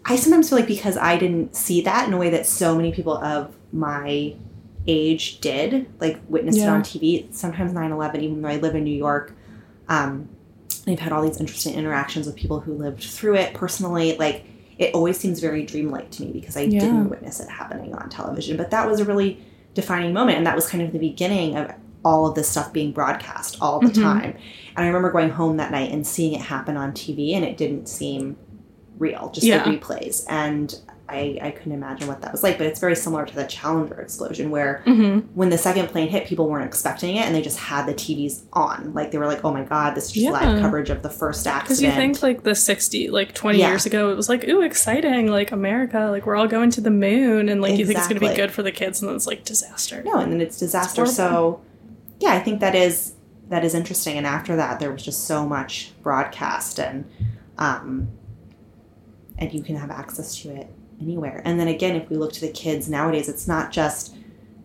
I 0.05 0.16
sometimes 0.16 0.49
feel 0.49 0.59
like 0.59 0.66
because 0.66 0.97
I 0.97 1.16
didn't 1.16 1.55
see 1.55 1.80
that 1.83 2.09
in 2.09 2.12
a 2.14 2.18
way 2.18 2.30
that 2.30 2.45
so 2.47 2.74
many 2.74 2.93
people 2.93 3.16
of 3.18 3.55
my 3.72 4.35
age 4.89 5.39
did, 5.41 5.87
like 6.01 6.18
witnessed 6.28 6.59
it 6.59 6.68
on 6.68 6.83
TV. 6.83 7.33
Sometimes 7.33 7.72
9 7.72 7.93
11, 7.93 8.20
even 8.20 8.43
though 8.43 8.49
I 8.49 8.57
live 8.57 8.74
in 8.74 8.83
New 8.83 8.97
York, 8.97 9.33
um, 9.89 10.28
I've 10.89 10.99
had 10.99 11.12
all 11.12 11.22
these 11.22 11.39
interesting 11.39 11.74
interactions 11.74 12.26
with 12.26 12.35
people 12.35 12.59
who 12.59 12.74
lived 12.74 13.05
through 13.05 13.37
it 13.37 13.55
personally. 13.55 14.16
Like, 14.18 14.45
it 14.78 14.94
always 14.94 15.18
seems 15.18 15.40
very 15.40 15.64
dreamlike 15.64 16.10
to 16.12 16.22
me 16.22 16.32
because 16.32 16.56
I 16.56 16.62
Yeah. 16.62 16.80
didn't 16.80 17.10
witness 17.10 17.40
it 17.40 17.48
happening 17.48 17.94
on 17.94 18.08
television. 18.08 18.56
But 18.56 18.70
that 18.70 18.90
was 18.90 19.00
a 19.00 19.04
really 19.04 19.38
defining 19.74 20.12
moment, 20.12 20.38
and 20.38 20.46
that 20.46 20.54
was 20.54 20.68
kind 20.68 20.82
of 20.82 20.92
the 20.92 20.98
beginning 20.98 21.56
of 21.56 21.70
all 22.04 22.26
of 22.26 22.34
this 22.34 22.48
stuff 22.48 22.72
being 22.72 22.90
broadcast 22.92 23.56
all 23.60 23.78
the 23.80 23.86
Mhm. 23.88 24.02
time. 24.02 24.34
And 24.76 24.84
I 24.84 24.86
remember 24.86 25.10
going 25.12 25.30
home 25.30 25.56
that 25.58 25.70
night 25.70 25.92
and 25.92 26.06
seeing 26.06 26.32
it 26.32 26.40
happen 26.40 26.76
on 26.76 26.92
TV, 26.92 27.32
and 27.34 27.44
it 27.44 27.56
didn't 27.56 27.88
seem 27.88 28.36
real, 28.98 29.30
just 29.32 29.46
Yeah. 29.46 29.62
the 29.62 29.70
replays. 29.78 30.24
And 30.28 30.74
I, 31.12 31.38
I 31.40 31.50
couldn't 31.50 31.72
imagine 31.72 32.08
what 32.08 32.20
that 32.22 32.32
was 32.32 32.42
like, 32.42 32.58
but 32.58 32.66
it's 32.66 32.80
very 32.80 32.96
similar 32.96 33.24
to 33.26 33.34
the 33.34 33.44
Challenger 33.44 34.00
explosion, 34.00 34.50
where 34.50 34.82
hmm 34.84 35.20
when 35.34 35.48
the 35.50 35.58
second 35.58 35.88
plane 35.88 36.08
hit, 36.08 36.26
people 36.26 36.48
weren't 36.48 36.64
expecting 36.66 37.16
it, 37.16 37.20
and 37.26 37.34
they 37.34 37.40
just 37.42 37.58
had 37.58 37.86
the 37.86 37.94
TVs 37.94 38.42
on. 38.52 38.92
Like 38.94 39.10
they 39.12 39.18
were 39.18 39.26
like, 39.26 39.44
"Oh 39.44 39.52
my 39.52 39.62
god, 39.64 39.94
this 39.94 40.06
is 40.06 40.12
just 40.12 40.24
Yeah. 40.24 40.30
live 40.32 40.60
coverage 40.60 40.90
of 40.90 41.02
the 41.02 41.10
first 41.10 41.46
accident." 41.46 41.64
Because 41.68 41.82
you 41.82 41.90
think 41.92 42.22
like 42.22 42.42
the 42.42 42.54
60, 42.54 43.10
like 43.10 43.34
20 43.34 43.58
Yeah. 43.58 43.68
years 43.68 43.86
ago, 43.86 44.10
it 44.10 44.16
was 44.16 44.28
like, 44.28 44.46
ooh, 44.48 44.60
exciting, 44.62 45.28
like 45.30 45.52
America, 45.52 46.08
like 46.10 46.26
we're 46.26 46.36
all 46.36 46.48
going 46.48 46.70
to 46.70 46.80
the 46.80 46.90
moon, 46.90 47.48
and 47.48 47.60
like 47.62 47.78
you 47.78 47.86
think 47.86 47.98
it's 47.98 48.08
going 48.08 48.20
to 48.20 48.28
be 48.28 48.34
good 48.34 48.50
for 48.52 48.62
the 48.62 48.72
kids, 48.72 49.00
and 49.00 49.08
then 49.08 49.16
it's 49.16 49.26
like 49.26 49.44
disaster. 49.44 50.02
no, 50.04 50.18
and 50.18 50.32
then 50.32 50.40
it's 50.40 50.58
disaster. 50.58 51.02
It's 51.04 51.14
so, 51.16 51.60
yeah, 52.20 52.32
I 52.32 52.40
think 52.40 52.60
that 52.60 52.74
is 52.74 53.14
that 53.48 53.64
is 53.64 53.74
interesting. 53.74 54.16
And 54.18 54.26
after 54.26 54.56
that, 54.56 54.80
there 54.80 54.90
was 54.90 55.02
just 55.02 55.24
so 55.26 55.46
much 55.46 55.92
broadcast, 56.02 56.78
and 56.80 57.04
um, 57.58 58.08
and 59.38 59.52
you 59.54 59.62
can 59.62 59.76
have 59.76 59.90
access 59.90 60.36
to 60.42 60.50
it 60.50 60.68
anywhere. 61.01 61.43
And 61.45 61.59
then 61.59 61.68
again, 61.68 61.97
if 61.97 62.09
we 62.11 62.16
look 62.16 62.32
to 62.34 62.40
the 62.40 62.51
kids 62.53 62.88
nowadays, 62.88 63.28
it's 63.28 63.49
not 63.49 63.72
just 63.72 64.14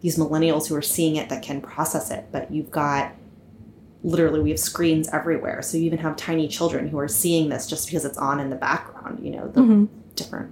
these 0.01 0.17
millennials 0.17 0.67
who 0.67 0.75
are 0.75 0.81
seeing 0.81 1.15
it 1.15 1.29
that 1.29 1.41
can 1.41 1.61
process 1.61 2.11
it, 2.11 2.25
but 2.31 2.51
you've 2.51 2.69
got 2.71 3.11
literally 4.03 4.39
we 4.39 4.49
have 4.51 4.59
screens 4.59 5.09
everywhere. 5.11 5.61
So 5.61 5.77
you 5.77 5.85
even 5.85 5.99
have 5.99 6.15
tiny 6.15 6.47
children 6.47 6.87
who 6.87 6.99
are 6.99 7.07
seeing 7.07 7.49
this 7.49 7.67
just 7.67 7.87
because 7.87 8.05
it's 8.05 8.17
on 8.17 8.39
in 8.39 8.49
the 8.49 8.55
background. 8.55 9.19
You 9.23 9.31
know, 9.31 9.47
the 9.47 9.61
hmm 9.61 9.85
different 10.15 10.51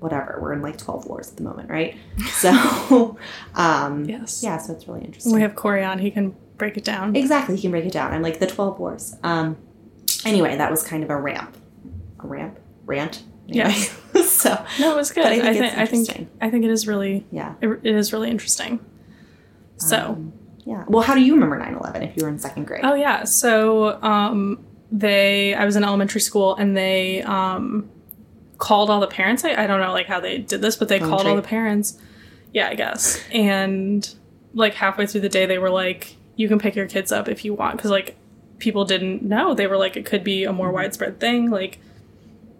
whatever. 0.00 0.38
We're 0.42 0.52
in 0.52 0.60
like 0.62 0.76
twelve 0.78 1.06
wars 1.06 1.30
at 1.30 1.36
the 1.36 1.42
moment, 1.42 1.70
right? 1.70 1.96
So, 2.32 3.16
um, 3.54 4.04
Yes. 4.04 4.42
yeah, 4.42 4.58
so 4.58 4.74
it's 4.74 4.86
really 4.86 5.02
interesting. 5.04 5.32
We 5.32 5.40
have 5.40 5.54
Corey 5.54 5.82
on, 5.84 5.98
he 5.98 6.10
can 6.10 6.34
break 6.58 6.76
it 6.76 6.84
down. 6.84 7.16
Exactly, 7.16 7.56
he 7.56 7.62
can 7.62 7.70
break 7.70 7.86
it 7.86 7.92
down. 7.92 8.12
I'm 8.12 8.22
like 8.22 8.38
the 8.38 8.46
twelve 8.46 8.78
wars. 8.78 9.16
Um, 9.22 9.56
anyway, 10.24 10.56
that 10.56 10.70
was 10.70 10.82
kind 10.82 11.02
of 11.02 11.10
a 11.10 11.16
ramp, 11.16 11.56
a 12.20 12.26
ramp, 12.26 12.58
rant. 12.84 13.22
Anyway. 13.48 13.72
so 14.24 14.64
No, 14.80 14.92
it 14.92 14.96
was 14.96 15.10
good. 15.12 15.22
But 15.22 15.32
I 15.32 15.36
I 15.36 15.40
think 15.40 15.56
think, 15.56 15.72
it's 15.72 15.78
I, 15.78 15.86
think. 16.14 16.28
I 16.40 16.50
think 16.50 16.64
it 16.64 16.70
is 16.70 16.86
really 16.86 17.24
yeah, 17.30 17.54
it, 17.60 17.68
it 17.82 17.94
is 17.94 18.12
really 18.12 18.30
interesting. 18.30 18.80
So, 19.76 19.96
Um, 19.98 20.32
yeah. 20.64 20.84
Well, 20.88 21.02
how 21.02 21.14
do 21.14 21.20
you 21.20 21.34
remember 21.34 21.58
9/11 21.60 22.02
if 22.10 22.16
you 22.16 22.24
were 22.24 22.28
in 22.30 22.38
second 22.38 22.66
grade? 22.66 22.80
oh 22.84 22.94
yeah, 22.94 23.24
so 23.24 24.02
um, 24.02 24.64
they 24.90 25.54
I 25.54 25.64
was 25.64 25.76
in 25.76 25.84
elementary 25.84 26.20
school 26.20 26.56
and 26.56 26.76
they 26.76 27.22
um, 27.22 27.88
called 28.58 28.90
all 28.90 29.00
the 29.00 29.06
parents. 29.06 29.44
I, 29.44 29.50
I 29.62 29.66
don't 29.66 29.80
know 29.80 29.92
like 29.92 30.06
how 30.06 30.18
they 30.20 30.38
did 30.38 30.62
this, 30.62 30.76
but 30.76 30.88
they 30.88 30.98
called 30.98 31.26
all 31.26 31.36
the 31.36 31.42
parents. 31.42 31.98
Yeah, 32.52 32.68
I 32.68 32.74
guess. 32.74 33.22
And 33.30 34.08
like 34.54 34.74
halfway 34.74 35.06
through 35.06 35.20
the 35.20 35.28
day, 35.28 35.44
they 35.46 35.58
were 35.58 35.70
like, 35.70 36.16
"You 36.36 36.48
can 36.48 36.58
pick 36.58 36.74
your 36.74 36.86
kids 36.86 37.12
up 37.12 37.28
if 37.28 37.44
you 37.44 37.52
want," 37.54 37.76
because 37.76 37.90
like 37.90 38.16
people 38.58 38.84
didn't 38.86 39.22
know. 39.22 39.52
They 39.54 39.66
were 39.66 39.76
like, 39.76 39.96
it 39.98 40.06
could 40.06 40.24
be 40.24 40.44
a 40.44 40.52
more 40.52 40.68
Mm-hmm. 40.68 40.74
widespread 40.76 41.20
thing. 41.20 41.50
Like 41.50 41.78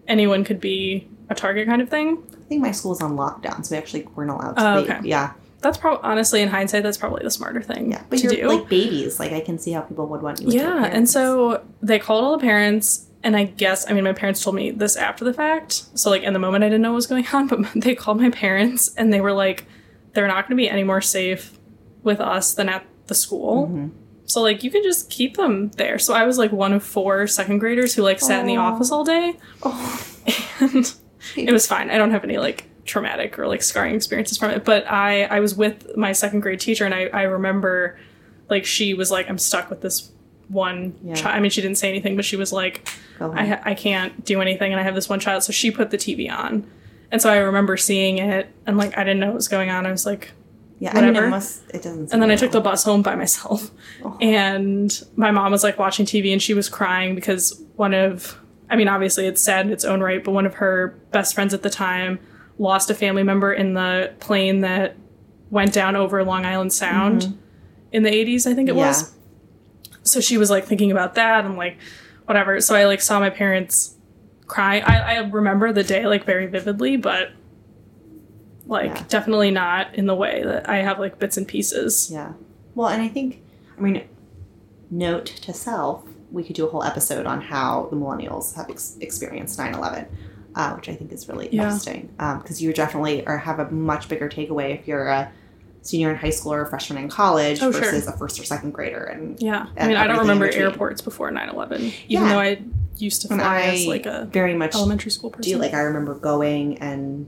anyone 0.09 0.45
could 0.45 0.61
be 0.61 1.09
a 1.31 1.35
target 1.35 1.67
kind 1.67 1.83
of 1.83 1.89
thing. 1.89 2.23
I 2.33 2.49
think 2.49 2.63
my 2.63 2.71
school 2.71 2.91
was 2.91 3.01
on 3.03 3.17
lockdown, 3.17 3.65
so 3.65 3.75
we 3.75 3.79
actually 3.79 4.05
weren't 4.15 4.31
allowed 4.31 4.53
to 4.57 4.81
leave. 4.81 4.91
okay. 4.91 5.01
Yeah, 5.09 5.33
That's 5.63 5.77
probably 5.79 6.01
honestly 6.09 6.43
in 6.43 6.49
hindsight, 6.49 6.83
that's 6.85 6.97
probably 6.99 7.23
the 7.25 7.31
smarter 7.31 7.61
thing 7.63 7.91
yeah. 7.91 8.03
But 8.09 8.19
to 8.21 8.23
you're 8.25 8.49
do. 8.49 8.49
like 8.61 8.69
babies. 8.69 9.19
Like 9.19 9.33
I 9.33 9.41
can 9.41 9.59
see 9.59 9.73
how 9.73 9.81
people 9.81 10.07
would 10.07 10.23
want 10.23 10.41
you. 10.41 10.49
yeah, 10.51 10.85
and 10.85 11.09
so 11.09 11.65
they 11.83 11.99
called 11.99 12.23
all 12.25 12.33
the 12.39 12.43
parents, 12.43 13.07
and 13.25 13.37
I 13.37 13.45
guess 13.45 13.89
I 13.91 13.93
mean 13.95 14.05
my 14.05 14.13
parents 14.13 14.43
told 14.43 14.55
me 14.55 14.71
this 14.71 14.95
after 14.97 15.25
the 15.25 15.33
fact. 15.35 15.73
So 15.99 16.11
like 16.11 16.23
in 16.23 16.33
the 16.33 16.39
moment 16.39 16.63
I 16.63 16.69
didn't 16.69 16.83
know 16.83 16.91
what 16.93 16.97
was 16.97 17.07
going 17.09 17.27
on, 17.33 17.49
but 17.49 17.67
they 17.75 17.95
called 17.97 18.21
my 18.21 18.31
parents 18.31 18.95
and 18.97 19.13
they 19.13 19.21
were 19.21 19.33
like, 19.33 19.65
they're 20.13 20.29
not 20.29 20.47
going 20.47 20.57
to 20.57 20.63
be 20.63 20.69
any 20.71 20.85
more 20.85 21.01
safe 21.01 21.59
with 22.05 22.21
us 22.21 22.55
than 22.55 22.69
at 22.69 22.87
the 23.09 23.15
school. 23.15 23.67
Mhm. 23.69 23.91
So 24.27 24.43
like 24.43 24.63
you 24.65 24.71
can 24.71 24.83
just 24.83 25.09
keep 25.09 25.37
them 25.37 25.71
there. 25.77 25.99
So 25.99 26.13
I 26.15 26.25
was 26.25 26.37
like 26.39 26.53
one 26.53 26.73
of 26.73 26.83
four 26.83 27.27
second 27.27 27.59
graders 27.61 27.95
who 27.95 28.03
like 28.03 28.21
sat 28.21 28.41
in 28.41 28.47
the 28.47 28.57
office 28.57 28.91
all 28.91 29.05
day, 29.05 29.37
Oh, 29.63 30.03
and 30.61 30.95
it 31.37 31.53
was 31.53 31.67
fine. 31.67 31.91
I 31.91 31.97
don't 31.99 32.11
have 32.11 32.25
any 32.25 32.39
like 32.39 32.65
traumatic 32.85 33.39
or 33.39 33.47
like 33.47 33.63
scarring 33.63 33.95
experiences 33.95 34.39
from 34.39 34.51
it. 34.51 34.65
But 34.65 34.91
I 34.91 35.25
I 35.25 35.41
was 35.41 35.55
with 35.55 35.97
my 35.97 36.13
second 36.13 36.41
grade 36.41 36.61
teacher, 36.61 36.85
and 36.85 36.95
I 36.95 37.07
I 37.13 37.23
remember 37.23 37.99
like 38.51 38.65
she 38.65 38.95
was 38.95 39.11
like 39.11 39.29
I'm 39.29 39.39
stuck 39.39 39.71
with 39.71 39.81
this 39.81 40.11
one 40.49 40.95
Yeah. 41.03 41.15
child. 41.15 41.35
I 41.37 41.41
mean 41.41 41.51
she 41.51 41.61
didn't 41.63 41.79
say 41.79 41.89
anything, 41.89 42.17
but 42.17 42.25
she 42.25 42.37
was 42.37 42.53
like 42.53 42.89
I 43.21 43.47
ha- 43.47 43.63
I 43.65 43.75
can't 43.75 44.25
do 44.25 44.41
anything, 44.41 44.73
and 44.73 44.81
I 44.81 44.83
have 44.85 44.95
this 44.95 45.09
one 45.09 45.21
child. 45.21 45.43
So 45.45 45.53
she 45.53 45.71
put 45.71 45.91
the 45.91 45.99
TV 45.99 46.31
on, 46.31 46.69
and 47.11 47.23
so 47.23 47.31
I 47.31 47.39
remember 47.39 47.77
seeing 47.77 48.19
it, 48.19 48.49
and 48.67 48.77
like 48.77 48.97
I 48.99 49.05
didn't 49.05 49.21
know 49.21 49.29
what 49.29 49.37
was 49.37 49.49
going 49.49 49.71
on. 49.71 49.87
I 49.87 49.91
was 49.91 50.05
like, 50.07 50.33
yeah, 50.79 50.91
I 50.91 50.95
mean, 51.01 51.07
whatever. 51.09 51.27
it 51.27 51.31
must. 51.31 51.63
It 51.71 51.83
doesn't. 51.83 52.13
and 52.13 52.21
then 52.23 52.31
I 52.31 52.37
took 52.37 52.53
the 52.53 52.61
bus 52.61 52.85
home 52.85 53.03
by 53.03 53.15
myself. 53.17 53.71
Oh. 54.05 54.17
And 54.21 54.93
my 55.17 55.31
mom 55.31 55.53
was 55.53 55.63
like 55.65 55.79
watching 55.79 56.05
TV 56.07 56.33
and 56.33 56.43
she 56.43 56.55
was 56.55 56.69
crying 56.69 57.15
because 57.15 57.63
one 57.77 57.95
of, 57.95 58.39
I 58.69 58.77
mean, 58.77 58.89
obviously 58.89 59.27
it's 59.27 59.41
sad 59.43 59.67
in 59.67 59.73
its 59.73 59.85
own 59.85 60.01
right, 60.01 60.23
but 60.23 60.33
one 60.33 60.45
of 60.47 60.55
her 60.55 60.89
best 61.13 61.35
friends 61.35 61.55
at 61.55 61.63
the 61.63 61.71
time 61.71 62.19
lost 62.59 62.91
a 62.91 62.95
family 62.95 63.23
member 63.23 63.53
in 63.53 63.75
the 63.75 64.13
plane 64.21 64.61
that 64.61 64.97
went 65.51 65.73
down 65.73 65.97
over 65.97 66.23
Long 66.25 66.45
Island 66.45 66.73
Sound 66.73 67.39
in 67.93 68.03
the 68.03 68.11
80s, 68.11 68.47
I 68.47 68.55
think 68.55 68.69
it 68.69 68.73
Mm-hmm. 68.73 68.79
Yeah. 68.81 68.87
was. 68.89 69.13
So 70.03 70.21
she 70.21 70.37
was 70.39 70.51
like 70.51 70.65
thinking 70.67 70.91
about 70.91 71.15
that 71.15 71.45
and 71.45 71.57
like 71.57 71.79
whatever. 72.27 72.61
So 72.61 72.75
I 72.75 72.85
like 72.87 73.01
saw 73.01 73.19
my 73.21 73.31
parents 73.31 73.95
crying. 74.47 74.83
I, 74.85 75.17
I 75.17 75.19
remember 75.21 75.73
the 75.73 75.83
day 75.85 76.07
like 76.07 76.25
very 76.25 76.47
vividly, 76.47 76.97
but 76.97 77.31
like 78.67 78.87
Yeah. 78.95 79.05
definitely 79.09 79.51
not 79.51 79.95
in 79.95 80.07
the 80.07 80.15
way 80.15 80.43
that 80.45 80.69
I 80.69 80.79
have 80.79 80.99
like 80.99 81.19
bits 81.19 81.37
and 81.37 81.47
pieces. 81.47 82.11
Yeah. 82.13 82.33
Well, 82.75 82.89
and 82.89 83.01
I 83.03 83.09
think, 83.09 83.43
I 83.79 83.81
mean, 83.81 84.03
note 84.91 85.27
to 85.27 85.53
self, 85.53 86.05
we 86.33 86.43
could 86.43 86.57
do 86.57 86.67
a 86.67 86.71
whole 86.71 86.83
episode 86.83 87.27
on 87.27 87.41
how 87.41 87.87
the 87.91 87.97
millennials 87.97 88.55
have 88.57 88.69
ex- 88.71 88.97
experienced 89.01 89.59
9 89.59 89.75
11, 89.75 90.07
uh, 90.55 90.73
which 90.75 90.89
I 90.89 90.95
think 90.95 91.13
is 91.13 91.29
really 91.29 91.49
Yeah. 91.51 91.65
interesting. 91.65 92.11
Because 92.19 92.61
you 92.63 92.73
definitely 92.73 93.27
or 93.27 93.39
have 93.39 93.59
a 93.59 93.71
much 93.71 94.09
bigger 94.09 94.29
takeaway 94.29 94.79
if 94.79 94.87
you're 94.89 95.07
a 95.09 95.31
senior 95.83 96.11
in 96.11 96.17
high 96.17 96.31
school 96.31 96.53
or 96.53 96.63
a 96.63 96.67
freshman 96.67 97.01
in 97.03 97.09
college 97.09 97.63
Oh, 97.63 97.71
sure. 97.71 97.81
versus 97.81 98.09
a 98.09 98.13
first 98.13 98.41
or 98.41 98.45
second 98.45 98.73
grader. 98.73 99.05
And 99.05 99.41
Yeah. 99.41 99.67
I 99.79 99.87
mean, 99.87 99.97
I 99.97 100.09
don't 100.09 100.19
remember 100.19 100.51
airports 100.51 101.01
before 101.01 101.31
9 101.31 101.49
11, 101.49 101.81
even 101.81 101.93
Yeah. 102.09 102.29
though 102.29 102.41
I 102.41 102.59
used 102.99 103.23
to 103.23 103.29
and 103.31 103.41
fly 103.41 103.57
I 103.59 103.61
as 103.69 103.87
like 103.87 104.07
a 104.07 104.25
very 104.33 104.55
much 104.55 104.75
elementary 104.75 105.11
school 105.13 105.31
person. 105.31 105.53
do 105.53 105.59
like 105.59 105.75
I 105.75 105.81
remember 105.83 106.15
going 106.15 106.79
and 106.79 107.27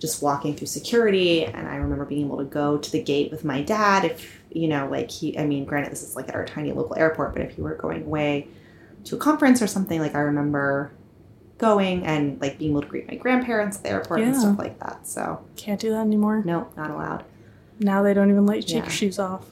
just 0.00 0.22
walking 0.22 0.56
through 0.56 0.66
security 0.66 1.44
and 1.44 1.68
I 1.68 1.76
remember 1.76 2.04
being 2.04 2.24
able 2.26 2.38
to 2.38 2.44
go 2.44 2.78
to 2.78 2.90
the 2.90 3.02
gate 3.02 3.30
with 3.30 3.44
my 3.44 3.62
dad 3.62 4.04
if 4.06 4.40
you 4.50 4.66
know 4.66 4.88
like 4.88 5.10
he 5.10 5.38
I 5.38 5.44
mean 5.46 5.64
granted 5.64 5.92
this 5.92 6.02
is 6.02 6.16
like 6.16 6.28
at 6.28 6.34
our 6.34 6.44
tiny 6.44 6.72
local 6.72 6.96
airport 6.96 7.34
but 7.34 7.42
if 7.42 7.56
you 7.58 7.62
were 7.64 7.74
going 7.76 8.04
away 8.04 8.48
to 9.04 9.16
a 9.16 9.18
conference 9.18 9.60
or 9.62 9.66
something 9.66 10.00
like 10.00 10.14
I 10.14 10.20
remember 10.20 10.90
going 11.58 12.04
and 12.04 12.40
like 12.40 12.58
being 12.58 12.70
able 12.70 12.80
to 12.80 12.88
greet 12.88 13.06
my 13.08 13.14
grandparents 13.16 13.76
at 13.76 13.82
the 13.82 13.90
airport 13.90 14.20
and 14.20 14.34
stuff 14.34 14.58
like 14.58 14.78
that 14.80 15.06
so 15.06 15.44
Can't 15.56 15.78
do 15.78 15.90
that 15.90 16.00
anymore. 16.00 16.42
no 16.44 16.68
not 16.76 16.90
allowed 16.90 17.24
Now 17.78 18.02
they 18.02 18.14
don't 18.14 18.30
even 18.30 18.46
let 18.46 18.56
you 18.56 18.62
take 18.62 18.70
Yeah. 18.76 18.82
your 18.84 18.90
shoes 18.90 19.18
off. 19.18 19.44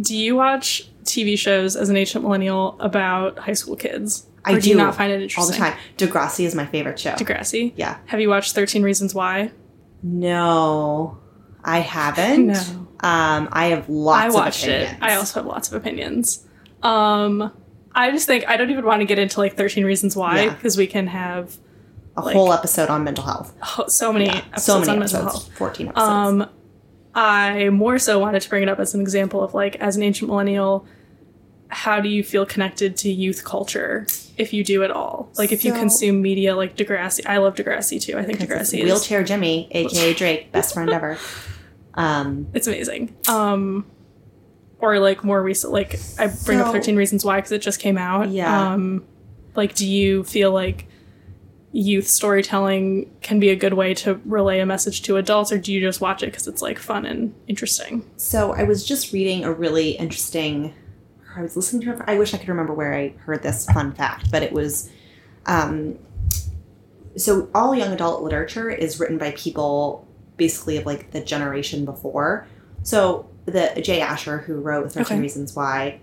Do 0.00 0.16
you 0.16 0.36
watch 0.36 0.88
TV 1.04 1.36
shows 1.36 1.74
as 1.74 1.88
an 1.88 1.96
ancient 1.96 2.22
millennial 2.22 2.76
about 2.78 3.38
high 3.40 3.52
school 3.54 3.74
kids? 3.74 4.26
I 4.44 4.54
do, 4.54 4.60
do 4.60 4.74
not 4.76 4.94
find 4.94 5.10
it 5.12 5.20
interesting 5.20 5.42
all 5.42 5.50
the 5.50 5.56
time 5.56 5.76
Degrassi 5.96 6.44
is 6.44 6.54
my 6.54 6.64
favorite 6.66 7.00
show 7.00 7.14
Degrassi. 7.14 7.72
yeah 7.74 7.98
Have 8.06 8.20
you 8.20 8.28
watched 8.28 8.54
13 8.54 8.84
Reasons 8.84 9.12
Why? 9.14 9.50
No 10.02 11.18
I 11.64 11.80
haven't 11.80 12.46
No. 13.02 13.08
um 13.08 13.48
I 13.52 13.66
have 13.66 13.88
lots 13.88 14.34
I 14.34 14.38
watched 14.38 14.66
it. 14.66 14.94
I 15.00 15.14
also 15.16 15.40
have 15.40 15.46
lots 15.46 15.68
of 15.68 15.74
opinions. 15.74 16.44
Um, 16.82 17.52
I 17.94 18.10
just 18.12 18.26
think 18.26 18.46
I 18.48 18.56
don't 18.56 18.70
even 18.70 18.84
want 18.84 19.00
to 19.00 19.04
get 19.06 19.18
into 19.18 19.40
like 19.40 19.56
13 19.56 19.84
Reasons 19.84 20.14
Why 20.16 20.42
Yeah. 20.44 20.54
because 20.54 20.76
we 20.76 20.86
can 20.86 21.06
have 21.08 21.56
a 22.16 22.22
like- 22.22 22.34
whole 22.34 22.52
episode 22.52 22.88
on 22.88 23.04
mental 23.04 23.24
health 23.24 23.54
oh, 23.78 23.86
so 23.88 24.12
many 24.12 24.26
Yeah, 24.26 24.36
episodes 24.52 24.64
so 24.64 24.78
many 24.80 24.90
on 24.90 24.98
episodes 24.98 25.22
mental 25.24 25.40
health. 25.40 25.52
14 25.56 25.88
episodes 25.88 26.08
Um, 26.08 26.48
I 27.14 27.68
more 27.70 27.98
so 27.98 28.18
wanted 28.18 28.42
to 28.42 28.48
bring 28.48 28.62
it 28.62 28.68
up 28.68 28.78
as 28.78 28.94
an 28.94 29.00
example 29.00 29.42
of 29.42 29.54
like, 29.54 29.76
as 29.76 29.96
an 29.96 30.02
ancient 30.04 30.28
millennial, 30.30 30.86
how 31.68 32.00
do 32.00 32.08
you 32.08 32.22
feel 32.22 32.46
connected 32.46 32.96
to 32.98 33.10
youth 33.10 33.44
culture 33.44 34.06
if 34.36 34.52
you 34.52 34.64
do 34.64 34.82
at 34.82 34.90
all? 34.90 35.30
Like, 35.36 35.52
if 35.52 35.64
you 35.64 35.72
consume 35.72 36.22
media 36.22 36.56
like 36.56 36.76
Degrassi, 36.76 37.26
I 37.26 37.38
love 37.38 37.54
Degrassi 37.54 38.00
too. 38.00 38.16
I 38.18 38.24
think 38.24 38.38
Degrassi 38.38 38.78
is 38.78 38.84
wheelchair 38.84 39.22
Jimmy, 39.22 39.68
aka 39.70 40.14
Drake, 40.14 40.52
best 40.52 40.74
friend 40.74 40.90
ever. 40.90 41.18
Um, 41.94 42.46
it's 42.54 42.66
amazing. 42.66 43.16
Um, 43.28 43.86
or 44.80 44.98
like 44.98 45.24
more 45.24 45.42
recent, 45.42 45.72
like 45.72 45.98
I 46.18 46.28
bring 46.28 46.60
up 46.60 46.72
Thirteen 46.72 46.96
Reasons 46.96 47.24
Why 47.24 47.36
because 47.36 47.52
it 47.52 47.62
just 47.62 47.80
came 47.80 47.98
out. 47.98 48.30
Yeah. 48.30 48.72
Um, 48.72 49.04
like, 49.56 49.74
do 49.74 49.86
you 49.86 50.22
feel 50.24 50.52
like 50.52 50.86
youth 51.72 52.08
storytelling 52.08 53.10
can 53.20 53.38
be 53.38 53.50
a 53.50 53.56
good 53.56 53.74
way 53.74 53.92
to 53.92 54.20
relay 54.24 54.60
a 54.60 54.66
message 54.66 55.02
to 55.02 55.16
adults, 55.16 55.52
or 55.52 55.58
do 55.58 55.72
you 55.72 55.80
just 55.80 56.00
watch 56.00 56.22
it 56.22 56.26
because 56.26 56.46
it's 56.46 56.62
like 56.62 56.78
fun 56.78 57.04
and 57.04 57.34
interesting? 57.46 58.08
So 58.16 58.52
I 58.52 58.62
was 58.62 58.86
just 58.86 59.12
reading 59.12 59.44
a 59.44 59.52
really 59.52 59.90
interesting. 59.90 60.74
I 61.36 61.42
was 61.42 61.56
listening 61.56 61.82
to. 61.82 62.04
I 62.10 62.18
wish 62.18 62.34
I 62.34 62.38
could 62.38 62.48
remember 62.48 62.72
where 62.72 62.94
I 62.94 63.14
heard 63.18 63.42
this 63.42 63.66
fun 63.66 63.92
fact, 63.92 64.30
but 64.30 64.42
it 64.42 64.52
was. 64.52 64.90
Um, 65.46 65.98
so 67.16 67.48
all 67.54 67.74
young 67.74 67.92
adult 67.92 68.22
literature 68.22 68.70
is 68.70 69.00
written 69.00 69.18
by 69.18 69.32
people 69.32 70.06
basically 70.36 70.76
of 70.76 70.86
like 70.86 71.10
the 71.10 71.20
generation 71.20 71.84
before. 71.84 72.46
So 72.82 73.28
the 73.46 73.80
Jay 73.82 74.00
Asher 74.00 74.38
who 74.38 74.60
wrote 74.60 74.92
Thirteen 74.92 75.16
Okay. 75.16 75.20
Reasons 75.20 75.54
Why. 75.54 76.00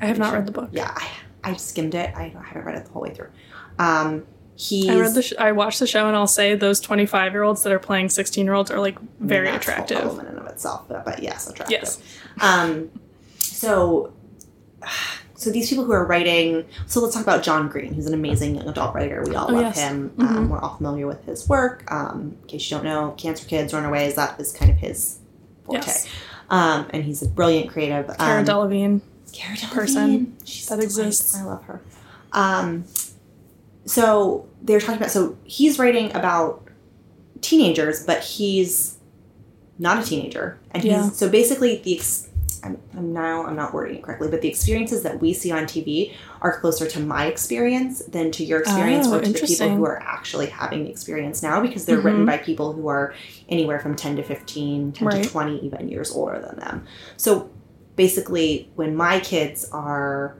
I 0.00 0.06
have 0.06 0.18
not 0.18 0.32
read 0.32 0.46
the 0.46 0.52
book. 0.52 0.70
Yeah, 0.72 0.92
I, 0.94 1.08
I 1.52 1.56
skimmed 1.56 1.94
it. 1.94 2.14
I, 2.16 2.34
I 2.38 2.42
haven't 2.44 2.64
read 2.64 2.76
it 2.76 2.84
the 2.86 2.92
whole 2.92 3.02
way 3.02 3.12
through. 3.12 3.30
Um, 3.78 4.24
he's 4.56 4.88
I 4.88 5.00
read 5.00 5.14
the. 5.14 5.22
Sh- 5.22 5.32
I 5.38 5.52
watched 5.52 5.80
the 5.80 5.86
show, 5.86 6.06
and 6.06 6.16
I'll 6.16 6.26
say 6.26 6.54
those 6.54 6.80
twenty-five-year-olds 6.80 7.62
that 7.64 7.72
are 7.72 7.78
playing 7.78 8.08
sixteen-year-olds 8.10 8.70
are 8.70 8.78
like 8.78 8.98
very 9.20 9.50
that's 9.50 9.66
a 9.66 9.72
whole 9.72 9.82
attractive. 9.84 10.04
element 10.04 10.28
in 10.28 10.38
of 10.38 10.46
itself, 10.46 10.86
but, 10.88 11.04
but 11.04 11.22
yes, 11.22 11.48
attractive. 11.50 11.72
Yes. 11.80 12.02
Um, 12.40 12.90
so, 13.38 14.12
so 15.36 15.50
these 15.50 15.68
people 15.68 15.84
who 15.84 15.92
are 15.92 16.04
writing. 16.06 16.64
So 16.86 17.00
let's 17.00 17.14
talk 17.14 17.22
about 17.24 17.42
John 17.42 17.68
Green, 17.68 17.92
who's 17.94 18.06
an 18.06 18.14
amazing 18.14 18.54
young 18.56 18.68
adult 18.68 18.94
writer. 18.94 19.22
We 19.26 19.34
all 19.34 19.50
Oh, 19.50 19.54
love 19.54 19.62
yes. 19.62 19.78
him. 19.78 20.10
Mhm. 20.16 20.24
Um, 20.28 20.48
we're 20.48 20.58
all 20.60 20.76
familiar 20.76 21.06
with 21.06 21.24
his 21.24 21.48
work. 21.48 21.84
Um, 21.92 22.36
in 22.42 22.48
case 22.48 22.70
you 22.70 22.76
don't 22.76 22.84
know, 22.84 23.14
Cancer 23.16 23.46
Kids, 23.46 23.72
Runaways. 23.74 24.14
That 24.14 24.38
is 24.40 24.52
kind 24.52 24.70
of 24.70 24.76
his 24.78 25.18
forte. 25.64 25.86
Yes. 25.86 26.06
Um, 26.50 26.86
and 26.90 27.02
he's 27.04 27.22
a 27.22 27.28
brilliant 27.28 27.70
creative. 27.70 28.06
Cara 28.18 28.40
um, 28.40 28.44
Delevingne. 28.44 29.00
Cara 29.32 29.56
Delevingne. 29.56 29.70
person 29.72 30.36
She's 30.44 30.66
that 30.68 30.78
exists. 30.80 31.34
I 31.36 31.42
love 31.44 31.64
her. 31.64 31.80
Um, 32.32 32.84
so 33.86 34.46
they're 34.62 34.80
talking 34.80 34.96
about. 34.96 35.10
So 35.10 35.36
he's 35.44 35.78
writing 35.78 36.14
about 36.14 36.66
teenagers, 37.40 38.04
but 38.04 38.22
he's 38.22 38.98
not 39.78 40.02
a 40.02 40.06
teenager, 40.06 40.58
and 40.70 40.82
he's 40.82 40.92
Yeah. 40.92 41.10
so 41.10 41.28
basically 41.28 41.80
the. 41.82 41.96
Ex- 41.98 42.28
I'm, 42.64 42.80
I'm 42.96 43.12
now 43.12 43.44
I'm 43.46 43.54
not 43.56 43.74
wording 43.74 43.98
it 43.98 44.02
correctly, 44.02 44.28
but 44.28 44.40
the 44.40 44.48
experiences 44.48 45.02
that 45.02 45.20
we 45.20 45.32
see 45.34 45.52
on 45.52 45.64
TV 45.64 46.14
are 46.40 46.58
closer 46.60 46.86
to 46.88 47.00
my 47.00 47.26
experience 47.26 48.00
than 48.06 48.30
to 48.32 48.44
your 48.44 48.60
experience 48.60 49.06
Oh, 49.06 49.18
or 49.18 49.20
to 49.22 49.32
the 49.32 49.38
people 49.46 49.68
who 49.76 49.84
are 49.84 50.02
actually 50.02 50.46
having 50.46 50.84
the 50.84 50.90
experience 50.90 51.42
now 51.42 51.60
because 51.60 51.84
they're 51.84 52.00
written 52.00 52.24
by 52.24 52.38
people 52.38 52.72
who 52.72 52.88
are 52.88 53.14
anywhere 53.48 53.78
from 53.80 53.94
10 53.94 54.16
to 54.16 54.22
15, 54.22 54.92
10 54.92 55.06
Right. 55.08 55.22
to 55.22 55.28
20 55.28 55.58
even 55.66 55.88
years 55.88 56.10
older 56.12 56.40
than 56.40 56.58
them. 56.58 56.86
So 57.18 57.50
basically, 57.96 58.70
when 58.74 58.96
my 58.96 59.20
kids 59.20 59.68
are 59.70 60.36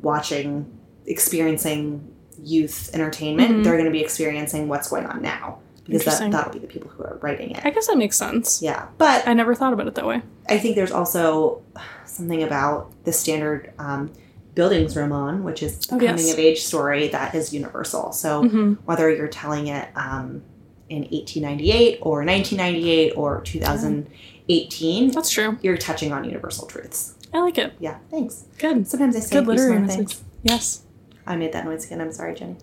watching, 0.00 0.66
experiencing 1.06 2.10
youth 2.42 2.90
entertainment, 2.94 3.50
Mhm. 3.50 3.64
they're 3.64 3.74
going 3.74 3.84
to 3.86 3.90
be 3.90 4.02
experiencing 4.02 4.68
what's 4.68 4.88
going 4.88 5.06
on 5.06 5.22
now 5.22 5.58
because 5.86 6.18
that, 6.18 6.30
that'll 6.30 6.52
be 6.52 6.58
the 6.58 6.66
people 6.66 6.90
who 6.90 7.02
are 7.04 7.18
writing 7.22 7.50
it. 7.50 7.64
I 7.64 7.70
guess 7.70 7.86
that 7.88 7.96
makes 7.98 8.16
sense. 8.16 8.62
Yeah, 8.62 8.88
but 8.98 9.26
I 9.28 9.34
never 9.34 9.54
thought 9.54 9.72
about 9.72 9.86
it 9.86 9.94
that 9.96 10.06
way. 10.06 10.22
I 10.48 10.58
think 10.58 10.76
there's 10.76 10.90
also 10.92 11.62
something 12.06 12.42
about 12.42 12.92
the 13.04 13.12
standard 13.12 13.72
um, 13.78 14.12
Bildungsroman, 14.54 15.42
which 15.42 15.62
is 15.62 15.78
the 15.80 15.96
Oh, 15.96 15.98
coming 15.98 16.24
yes. 16.24 16.32
of 16.32 16.38
age 16.38 16.62
story 16.62 17.08
that 17.08 17.34
is 17.34 17.52
universal. 17.52 18.12
So 18.12 18.48
hmm 18.48 18.72
whether 18.84 19.10
you're 19.14 19.28
telling 19.28 19.66
it 19.68 19.88
um, 19.96 20.42
in 20.88 21.02
1898 21.10 21.98
or 22.02 22.24
1998 22.24 23.12
or 23.16 23.40
2018, 23.42 25.10
That's 25.10 25.30
true. 25.30 25.58
you're 25.62 25.76
touching 25.76 26.12
on 26.12 26.24
universal 26.24 26.66
truths. 26.66 27.14
I 27.32 27.40
like 27.40 27.58
it. 27.58 27.72
Yeah, 27.80 27.98
thanks. 28.10 28.44
Good. 28.58 28.86
Sometimes 28.86 29.16
I 29.16 29.20
say 29.20 29.36
Good 29.36 29.46
literary 29.48 29.86
things. 29.88 30.22
Yes. 30.44 30.82
I 31.26 31.36
made 31.36 31.52
that 31.52 31.64
noise 31.64 31.86
again. 31.86 32.00
I'm 32.00 32.12
sorry, 32.12 32.34
Jenny. 32.34 32.56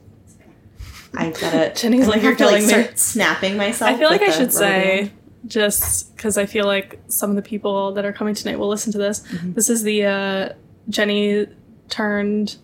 I 1.16 1.30
gotta. 1.42 1.74
Jenny's 1.76 2.08
like, 2.08 2.22
"You're 2.22 2.36
to, 2.36 2.46
like, 2.46 2.64
me." 2.64 2.88
snapping 2.96 3.58
myself. 3.58 3.92
I 3.92 3.98
feel 3.98 4.10
like 4.10 4.22
I 4.22 4.32
should 4.32 4.54
say, 4.54 5.12
just 5.46 6.16
because 6.16 6.38
I 6.38 6.46
feel 6.46 6.66
like 6.66 7.00
some 7.08 7.30
of 7.30 7.36
the 7.36 7.42
people 7.42 7.92
that 7.94 8.06
are 8.06 8.14
coming 8.14 8.34
tonight 8.36 8.58
will 8.60 8.70
listen 8.70 8.92
to 8.94 8.98
this. 8.98 9.22
Mhm. 9.22 9.56
This 9.56 9.70
is 9.70 9.84
the 9.84 10.06
uh, 10.06 10.50
Jenny 10.90 11.48
turned 11.90 12.58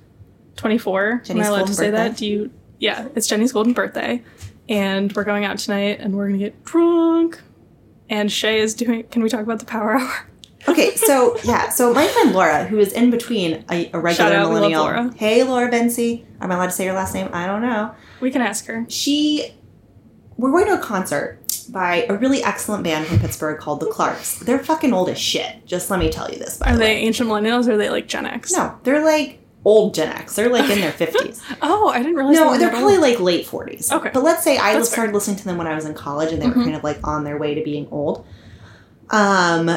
24. 0.55 1.23
Am 1.29 1.39
I 1.41 1.45
allowed 1.45 1.67
to 1.67 1.73
say 1.73 1.91
birthday? 1.91 2.09
that? 2.09 2.17
Do 2.17 2.25
you? 2.25 2.51
Yeah, 2.79 3.07
it's 3.15 3.27
Jenny's 3.27 3.51
golden 3.51 3.73
birthday, 3.73 4.23
and 4.69 5.11
we're 5.13 5.23
going 5.23 5.43
out 5.45 5.57
tonight, 5.57 5.99
and 5.99 6.15
we're 6.15 6.27
gonna 6.27 6.37
get 6.39 6.63
drunk. 6.63 7.41
And 8.09 8.31
Shay 8.31 8.59
is 8.59 8.73
doing. 8.73 9.03
Can 9.03 9.21
we 9.23 9.29
talk 9.29 9.41
about 9.41 9.59
the 9.59 9.65
Power 9.65 9.97
Hour? 9.97 10.26
Okay, 10.67 10.95
so 10.95 11.37
yeah, 11.43 11.69
so 11.69 11.93
my 11.93 12.05
friend 12.07 12.33
Laura, 12.33 12.65
who 12.65 12.77
is 12.79 12.91
in 12.91 13.09
between 13.09 13.63
a, 13.71 13.89
a 13.93 13.99
regular 13.99 14.33
out, 14.33 14.49
millennial. 14.51 14.83
Laura. 14.83 15.11
Hey, 15.15 15.43
Laura 15.43 15.69
Bency. 15.71 16.25
Am 16.41 16.51
I 16.51 16.55
allowed 16.55 16.65
to 16.67 16.71
say 16.71 16.85
your 16.85 16.93
last 16.93 17.13
name? 17.13 17.29
I 17.33 17.45
don't 17.47 17.61
know. 17.61 17.93
We 18.19 18.31
can 18.31 18.41
ask 18.41 18.65
her. 18.65 18.85
She, 18.89 19.53
we're 20.37 20.51
going 20.51 20.65
to 20.67 20.73
a 20.73 20.83
concert 20.83 21.39
by 21.69 22.05
a 22.09 22.15
really 22.17 22.43
excellent 22.43 22.83
band 22.83 23.05
from 23.07 23.19
Pittsburgh 23.19 23.59
called 23.59 23.79
the 23.79 23.87
Clarks. 23.87 24.39
They're 24.39 24.59
fucking 24.59 24.93
old 24.93 25.09
as 25.09 25.17
shit. 25.19 25.65
Just 25.65 25.89
let 25.89 25.99
me 25.99 26.09
tell 26.09 26.29
you 26.31 26.37
this. 26.37 26.57
By 26.57 26.67
Are 26.69 26.73
the 26.73 26.79
they 26.79 26.95
way. 26.95 27.01
ancient 27.01 27.29
millennials 27.29 27.67
or 27.67 27.73
are 27.73 27.77
they 27.77 27.89
like 27.89 28.07
Gen 28.07 28.25
X? 28.25 28.51
No, 28.53 28.77
they're 28.83 29.03
like 29.03 29.39
old 29.65 29.93
Gen 29.93 30.09
X. 30.09 30.35
They're 30.35 30.49
like 30.49 30.69
in 30.69 30.79
their 30.81 30.91
fifties. 31.03 31.41
Oh, 31.61 31.89
I 31.89 31.97
didn't 31.99 32.15
realize. 32.15 32.35
No, 32.35 32.57
they're 32.57 32.69
probably 32.69 32.93
old. 32.95 33.01
like 33.01 33.19
late 33.19 33.45
forties. 33.45 33.91
Okay. 33.91 34.11
but 34.13 34.23
let's 34.23 34.43
say 34.43 34.57
I 34.57 34.73
That's 34.73 34.89
started 34.89 35.13
listening 35.13 35.37
to 35.37 35.45
them 35.45 35.57
when 35.57 35.67
I 35.67 35.75
was 35.75 35.85
in 35.85 35.93
college, 35.93 36.31
and 36.33 36.41
they 36.41 36.45
Mhm. 36.47 36.55
were 36.57 36.63
kind 36.63 36.75
of 36.75 36.83
like 36.83 37.05
on 37.05 37.23
their 37.23 37.37
way 37.37 37.55
to 37.55 37.63
being 37.63 37.87
old. 37.91 38.25
Um, 39.09 39.69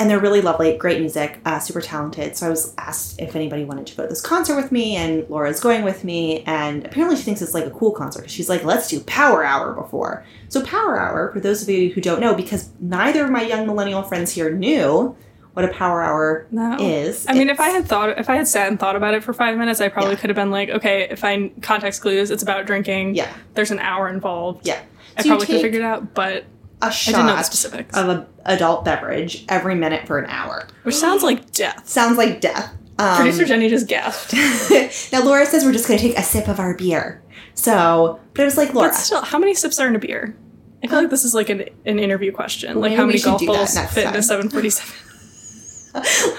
and 0.00 0.08
they're 0.08 0.18
really 0.18 0.40
lovely, 0.40 0.76
great 0.78 0.98
music, 0.98 1.38
uh, 1.44 1.58
super 1.58 1.82
talented. 1.82 2.34
So 2.36 2.46
I 2.46 2.48
was 2.50 2.74
asked 2.78 3.20
if 3.20 3.36
anybody 3.36 3.64
wanted 3.64 3.86
to 3.88 3.96
go 3.96 4.02
to 4.04 4.08
this 4.08 4.22
concert 4.22 4.56
with 4.56 4.72
me, 4.72 4.96
and 4.96 5.28
Laura's 5.28 5.60
going 5.60 5.84
with 5.84 6.02
me. 6.04 6.42
And 6.46 6.86
apparently, 6.86 7.16
she 7.16 7.22
thinks 7.22 7.42
it's 7.42 7.52
like 7.52 7.66
a 7.66 7.70
cool 7.70 7.92
concert. 7.92 8.30
She's 8.30 8.48
like, 8.48 8.64
"Let's 8.64 8.88
do 8.88 9.00
Power 9.00 9.44
Hour 9.44 9.74
before." 9.74 10.24
So 10.48 10.64
Power 10.64 10.98
Hour, 10.98 11.30
for 11.32 11.40
those 11.40 11.62
of 11.62 11.68
you 11.68 11.92
who 11.92 12.00
don't 12.00 12.20
know, 12.20 12.34
because 12.34 12.70
neither 12.80 13.24
of 13.26 13.30
my 13.30 13.42
young 13.42 13.66
millennial 13.66 14.02
friends 14.02 14.32
here 14.32 14.50
knew 14.50 15.14
what 15.52 15.64
a 15.64 15.68
Power 15.68 16.00
Hour 16.02 16.46
No. 16.50 16.78
is. 16.80 17.26
I 17.28 17.34
mean, 17.34 17.50
if 17.50 17.60
I 17.60 17.68
had 17.68 17.84
thought, 17.86 18.18
if 18.18 18.30
I 18.30 18.36
had 18.36 18.48
sat 18.48 18.68
and 18.68 18.80
thought 18.80 18.96
about 18.96 19.12
it 19.14 19.22
for 19.22 19.34
five 19.34 19.58
minutes, 19.58 19.80
I 19.82 19.88
probably 19.88 20.12
Yeah. 20.14 20.20
could 20.20 20.30
have 20.30 20.36
been 20.36 20.50
like, 20.50 20.70
okay, 20.70 21.08
if 21.10 21.22
I 21.24 21.50
context 21.60 22.00
clues, 22.00 22.30
it's 22.30 22.42
about 22.42 22.64
drinking. 22.66 23.16
yeah, 23.16 23.28
There's 23.54 23.70
an 23.70 23.80
hour 23.80 24.08
involved. 24.08 24.66
yeah, 24.66 24.78
I 25.18 25.22
So 25.22 25.26
you 25.26 25.30
probably 25.32 25.46
could 25.46 25.52
have 25.54 25.62
take 25.62 25.72
figured 25.72 25.82
it 25.82 25.86
out, 25.86 26.14
but 26.14 26.44
a 26.82 26.86
I 26.86 26.90
didn't 26.90 27.26
know 27.26 27.32
the 27.32 27.36
shot 27.36 27.46
specifics, 27.46 27.96
of 27.96 28.08
an 28.08 28.26
adult 28.46 28.84
beverage 28.84 29.44
every 29.48 29.74
minute 29.74 30.06
for 30.06 30.18
an 30.18 30.30
hour. 30.30 30.66
which 30.84 30.94
sounds 30.94 31.22
like 31.22 31.52
death. 31.52 31.88
Sounds 31.88 32.16
like 32.16 32.40
death. 32.40 32.74
Um, 32.98 33.16
Producer 33.16 33.44
Jenny 33.46 33.68
just 33.68 33.86
gasped. 33.86 34.34
now 35.12 35.24
Laura 35.24 35.46
says 35.46 35.64
we're 35.64 35.72
just 35.72 35.88
going 35.88 35.98
to 35.98 36.06
take 36.08 36.18
a 36.18 36.22
sip 36.22 36.48
of 36.48 36.58
our 36.60 36.74
beer. 36.74 37.22
So, 37.54 38.20
but 38.34 38.42
it 38.42 38.44
was 38.44 38.56
like 38.56 38.74
Laura. 38.74 38.88
But 38.88 38.94
still, 38.94 39.22
how 39.22 39.38
many 39.38 39.54
sips 39.54 39.78
are 39.78 39.88
in 39.88 39.96
a 39.96 39.98
beer? 39.98 40.36
I 40.82 40.86
feel 40.86 40.98
like 41.00 41.10
this 41.10 41.24
is 41.24 41.34
like 41.34 41.50
an, 41.50 41.64
an 41.84 41.98
interview 41.98 42.32
question. 42.32 42.78
Well, 42.78 42.88
like 42.90 42.96
how 42.96 43.06
many 43.06 43.18
golf 43.20 43.44
balls 43.44 43.78
fit 43.92 44.04
in 44.04 44.10
time. 44.12 44.16
a 44.16 44.22
747? 44.22 44.96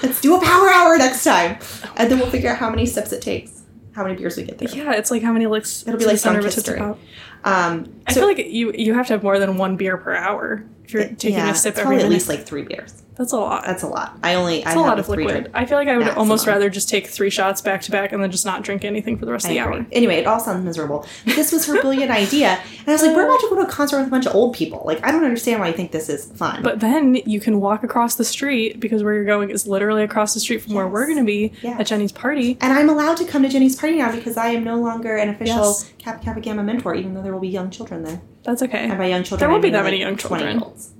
Let's 0.02 0.20
do 0.20 0.34
a 0.34 0.40
power 0.40 0.68
hour 0.70 0.96
next 0.98 1.24
time, 1.24 1.58
and 1.96 2.10
then 2.10 2.18
we'll 2.18 2.30
figure 2.30 2.50
out 2.50 2.58
how 2.58 2.70
many 2.70 2.86
sips 2.86 3.12
it 3.12 3.20
takes, 3.20 3.62
how 3.94 4.02
many 4.02 4.16
beers 4.16 4.36
we 4.36 4.44
get 4.44 4.58
through. 4.58 4.68
yeah, 4.72 4.92
it's 4.94 5.10
like 5.10 5.22
how 5.22 5.32
many 5.32 5.46
licks. 5.46 5.86
It'll 5.86 5.98
be 5.98 6.06
like 6.06 6.18
center 6.18 6.38
of 6.38 6.46
a 6.46 6.48
drunk 6.48 6.54
Tootsie 6.54 6.70
history. 6.72 6.96
Um, 7.44 7.92
I 8.06 8.14
feel 8.14 8.26
like 8.26 8.38
you 8.38 8.72
you 8.72 8.94
have 8.94 9.06
to 9.08 9.14
have 9.14 9.22
more 9.22 9.38
than 9.38 9.56
one 9.56 9.76
beer 9.76 9.96
per 9.96 10.14
hour 10.14 10.64
if 10.84 10.92
you're 10.92 11.08
taking 11.08 11.34
yeah, 11.34 11.50
a 11.50 11.54
sip 11.54 11.74
every 11.76 11.82
probably 11.82 12.04
at 12.04 12.10
least 12.10 12.28
like 12.28 12.44
three 12.44 12.62
beers. 12.62 13.01
That's 13.14 13.32
a 13.32 13.36
lot. 13.36 13.64
That's 13.66 13.82
a 13.82 13.86
lot. 13.88 14.16
I 14.22 14.34
only 14.34 14.64
I 14.64 14.70
It's 14.70 14.76
a 14.76 14.80
lot 14.80 14.98
of 14.98 15.06
liquid. 15.08 15.28
drink- 15.28 15.48
I 15.52 15.66
feel 15.66 15.76
like 15.76 15.86
I 15.88 15.98
would 15.98 16.08
almost 16.10 16.46
rather 16.46 16.70
just 16.70 16.88
take 16.88 17.06
three 17.06 17.28
shots 17.28 17.60
back 17.60 17.82
to 17.82 17.90
back 17.90 18.10
and 18.12 18.22
then 18.22 18.30
just 18.30 18.46
not 18.46 18.62
drink 18.62 18.84
anything 18.86 19.18
for 19.18 19.26
the 19.26 19.32
rest 19.32 19.44
I 19.44 19.50
of 19.50 19.54
the 19.54 19.58
agree. 19.62 19.76
hour. 19.80 19.86
Anyway, 19.92 20.14
it 20.16 20.26
all 20.26 20.40
sounds 20.40 20.64
miserable. 20.64 21.06
This 21.26 21.52
was 21.52 21.66
her 21.66 21.78
brilliant 21.82 22.10
idea, 22.24 22.58
and 22.78 22.88
I 22.88 22.92
was 22.92 23.02
like, 23.02 23.14
"We're 23.14 23.26
about 23.26 23.38
to 23.40 23.48
go 23.50 23.56
to 23.56 23.62
a 23.62 23.66
concert 23.70 23.98
with 23.98 24.06
a 24.06 24.10
bunch 24.10 24.24
of 24.26 24.34
old 24.34 24.54
people. 24.54 24.82
Like, 24.86 25.04
I 25.06 25.12
don't 25.12 25.24
understand 25.24 25.60
why 25.60 25.68
you 25.68 25.74
think 25.74 25.92
this 25.92 26.08
is 26.08 26.26
fun." 26.32 26.62
But 26.62 26.80
then 26.80 27.16
you 27.26 27.38
can 27.38 27.60
walk 27.60 27.82
across 27.84 28.14
the 28.14 28.24
street 28.24 28.80
because 28.80 29.02
where 29.02 29.12
you're 29.12 29.24
going 29.26 29.50
is 29.50 29.66
literally 29.66 30.02
across 30.02 30.32
the 30.32 30.40
street 30.40 30.62
from 30.62 30.72
where 30.74 30.88
we're 30.88 31.04
going 31.06 31.18
to 31.18 31.24
be 31.24 31.52
Yes. 31.62 31.80
at 31.80 31.86
Jenny's 31.88 32.12
party. 32.12 32.56
And 32.62 32.72
I'm 32.72 32.88
allowed 32.88 33.18
to 33.18 33.26
come 33.26 33.42
to 33.42 33.48
Jenny's 33.50 33.76
party 33.76 33.98
now 33.98 34.10
because 34.10 34.38
I 34.38 34.48
am 34.48 34.64
no 34.64 34.76
longer 34.80 35.16
an 35.16 35.28
official 35.28 35.56
Yes. 35.56 35.92
Kappa 35.98 36.24
Kappa 36.24 36.40
Gamma 36.40 36.62
mentor, 36.62 36.94
even 36.94 37.12
though 37.12 37.22
there 37.22 37.32
will 37.34 37.40
be 37.40 37.48
young 37.48 37.68
children 37.70 38.04
there. 38.04 38.22
That's 38.44 38.62
okay. 38.62 38.88
And 38.88 38.96
by 38.96 39.06
young 39.06 39.22
children, 39.22 39.40
There 39.40 39.48
won't 39.50 39.60
I 39.60 39.62
be 39.62 39.66
mean, 39.68 39.72
that 39.74 39.84
many 39.84 39.98
young 40.00 40.16
children. 40.16 40.40
20-year-olds. 40.58 40.90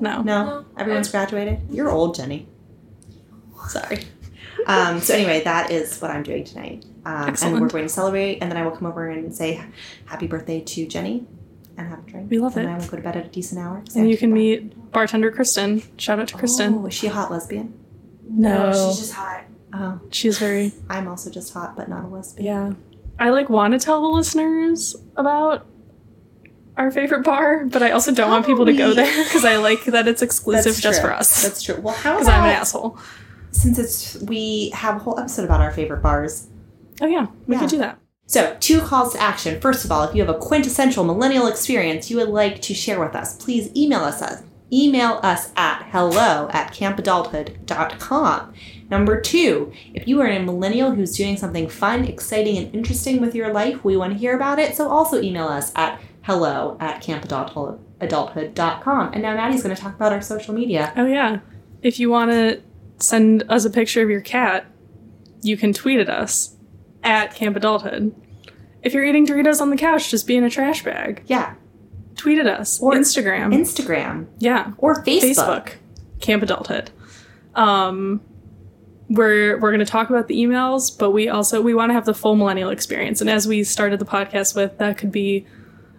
No. 0.00 0.22
No, 0.22 0.44
No. 0.44 0.64
everyone's 0.78 1.10
graduated. 1.10 1.58
You're 1.70 1.90
old, 1.90 2.14
Jenny. 2.14 2.48
Sorry. 3.68 4.04
Um, 4.66 5.00
so 5.00 5.14
anyway, 5.14 5.42
that 5.44 5.70
is 5.70 6.00
what 6.00 6.10
I'm 6.10 6.22
doing 6.22 6.44
tonight, 6.44 6.84
um, 7.06 7.34
and 7.42 7.60
we're 7.60 7.68
going 7.68 7.84
to 7.84 7.88
celebrate. 7.88 8.38
And 8.40 8.50
then 8.50 8.58
I 8.58 8.62
will 8.62 8.72
come 8.76 8.86
over 8.86 9.08
and 9.08 9.34
say 9.34 9.62
happy 10.06 10.26
birthday 10.26 10.60
to 10.60 10.86
Jenny, 10.86 11.26
and 11.78 11.88
have 11.88 11.98
a 12.00 12.02
drink. 12.10 12.30
We 12.30 12.38
love 12.38 12.56
and 12.56 12.64
it. 12.64 12.66
then 12.66 12.74
I 12.74 12.78
will 12.78 12.88
go 12.90 12.96
to 12.96 13.02
bed 13.02 13.16
at 13.16 13.26
a 13.26 13.28
decent 13.28 13.60
hour. 13.60 13.82
And 13.94 14.08
you 14.10 14.16
can 14.18 14.30
go. 14.30 14.34
meet 14.34 14.92
bartender 14.92 15.30
Kristen. 15.30 15.82
Shout 15.96 16.18
out 16.18 16.28
to 16.28 16.36
Kristen. 16.36 16.74
Oh, 16.74 16.86
is 16.86 16.94
she 16.94 17.06
a 17.06 17.10
hot 17.10 17.30
lesbian? 17.30 17.72
no. 18.28 18.72
she's 18.72 18.98
just 18.98 19.12
hot. 19.14 19.44
Oh, 19.72 20.00
She's 20.10 20.38
very 20.38 20.72
I'm 20.88 21.06
also 21.08 21.30
just 21.30 21.52
hot, 21.54 21.76
but 21.76 21.88
not 21.88 22.04
a 22.04 22.08
lesbian. 22.08 22.44
yeah. 22.46 22.72
I 23.18 23.30
like 23.30 23.48
want 23.48 23.72
to 23.72 23.78
tell 23.78 24.00
the 24.02 24.08
listeners 24.08 24.96
about 25.16 25.66
our 26.80 26.90
favorite 26.90 27.24
bar, 27.24 27.66
but 27.66 27.82
I 27.82 27.90
also 27.90 28.12
don't 28.12 28.30
want 28.30 28.46
people 28.46 28.64
to 28.66 28.72
go 28.72 28.94
there 28.94 29.24
because 29.24 29.44
I 29.44 29.56
like 29.56 29.84
that 29.84 30.08
it's 30.08 30.22
exclusive 30.22 30.64
That's 30.64 30.80
just 30.80 31.00
true. 31.00 31.10
for 31.10 31.14
us. 31.14 31.42
That's 31.42 31.62
true. 31.62 31.78
Well, 31.80 31.94
how 31.94 32.14
Because 32.14 32.28
I'm 32.28 32.44
an 32.44 32.50
asshole. 32.50 32.98
since 33.52 33.78
it's 33.78 34.16
we 34.22 34.70
have 34.70 34.96
a 34.96 34.98
whole 34.98 35.18
episode 35.18 35.44
about 35.44 35.60
our 35.60 35.70
favorite 35.72 36.02
bars. 36.02 36.48
Oh 37.02 37.06
yeah, 37.06 37.26
we 37.46 37.54
Yeah. 37.54 37.60
could 37.60 37.68
do 37.70 37.78
that. 37.78 37.98
So, 38.26 38.56
two 38.60 38.80
calls 38.80 39.12
to 39.14 39.20
action. 39.20 39.60
First 39.60 39.84
of 39.84 39.90
all, 39.92 40.04
if 40.04 40.14
you 40.14 40.22
have 40.24 40.34
a 40.34 40.38
quintessential 40.38 41.02
millennial 41.04 41.46
experience 41.48 42.10
you 42.10 42.16
would 42.18 42.28
like 42.28 42.62
to 42.62 42.74
share 42.74 43.00
with 43.00 43.14
us, 43.16 43.36
please 43.36 43.70
email 43.76 44.00
us. 44.00 44.22
Email 44.72 45.18
us 45.24 45.50
at 45.56 45.82
hello 45.90 46.48
at 46.52 46.72
campadulthood.com. 46.72 48.52
Number 48.88 49.20
two, 49.20 49.72
if 49.94 50.06
you 50.06 50.20
are 50.20 50.26
a 50.28 50.38
millennial 50.40 50.92
who's 50.92 51.16
doing 51.16 51.36
something 51.36 51.68
fun, 51.68 52.04
exciting, 52.04 52.56
and 52.56 52.74
interesting 52.74 53.20
with 53.20 53.34
your 53.34 53.52
life, 53.52 53.84
we 53.84 53.96
want 53.96 54.12
to 54.12 54.18
hear 54.18 54.34
about 54.34 54.58
it. 54.58 54.76
So 54.76 54.88
also 54.88 55.20
email 55.20 55.46
us 55.48 55.72
at 55.76 56.00
hello 56.30 56.76
at 56.78 57.02
campadulthood.com. 57.02 59.10
And 59.12 59.22
now 59.22 59.34
Maddie's 59.34 59.64
going 59.64 59.74
to 59.74 59.82
talk 59.82 59.96
about 59.96 60.12
our 60.12 60.22
social 60.22 60.54
media. 60.54 60.92
Oh 60.96 61.06
yeah. 61.06 61.40
If 61.82 61.98
you 61.98 62.08
want 62.08 62.30
to 62.30 62.62
send 62.98 63.42
us 63.48 63.64
a 63.64 63.70
picture 63.70 64.00
of 64.00 64.08
your 64.08 64.20
cat, 64.20 64.64
you 65.42 65.56
can 65.56 65.72
tweet 65.72 65.98
at 65.98 66.08
us 66.08 66.54
at 67.02 67.34
Camp 67.34 67.56
Adulthood. 67.56 68.14
If 68.82 68.94
you're 68.94 69.04
eating 69.04 69.26
Doritos 69.26 69.60
on 69.60 69.70
the 69.70 69.76
couch, 69.76 70.08
just 70.08 70.28
be 70.28 70.36
in 70.36 70.44
a 70.44 70.50
trash 70.50 70.84
bag. 70.84 71.24
Yeah. 71.26 71.56
Tweet 72.16 72.38
at 72.38 72.46
us. 72.46 72.80
Or 72.80 72.92
Instagram. 72.92 73.52
Instagram 73.52 74.28
yeah. 74.38 74.74
or 74.78 75.02
Facebook. 75.02 75.34
Facebook. 75.34 75.72
Camp 76.20 76.44
Adulthood. 76.44 76.92
Um, 77.56 78.20
we're 79.08 79.58
we're 79.58 79.72
going 79.72 79.80
to 79.80 79.84
talk 79.84 80.10
about 80.10 80.28
the 80.28 80.36
emails, 80.36 80.96
but 80.96 81.10
we 81.10 81.28
also 81.28 81.60
we 81.60 81.74
want 81.74 81.90
to 81.90 81.94
have 81.94 82.04
the 82.04 82.14
full 82.14 82.36
millennial 82.36 82.70
experience. 82.70 83.20
And 83.20 83.28
as 83.28 83.48
we 83.48 83.64
started 83.64 83.98
the 83.98 84.04
podcast 84.04 84.54
with, 84.54 84.78
that 84.78 84.96
could 84.96 85.10
be 85.10 85.44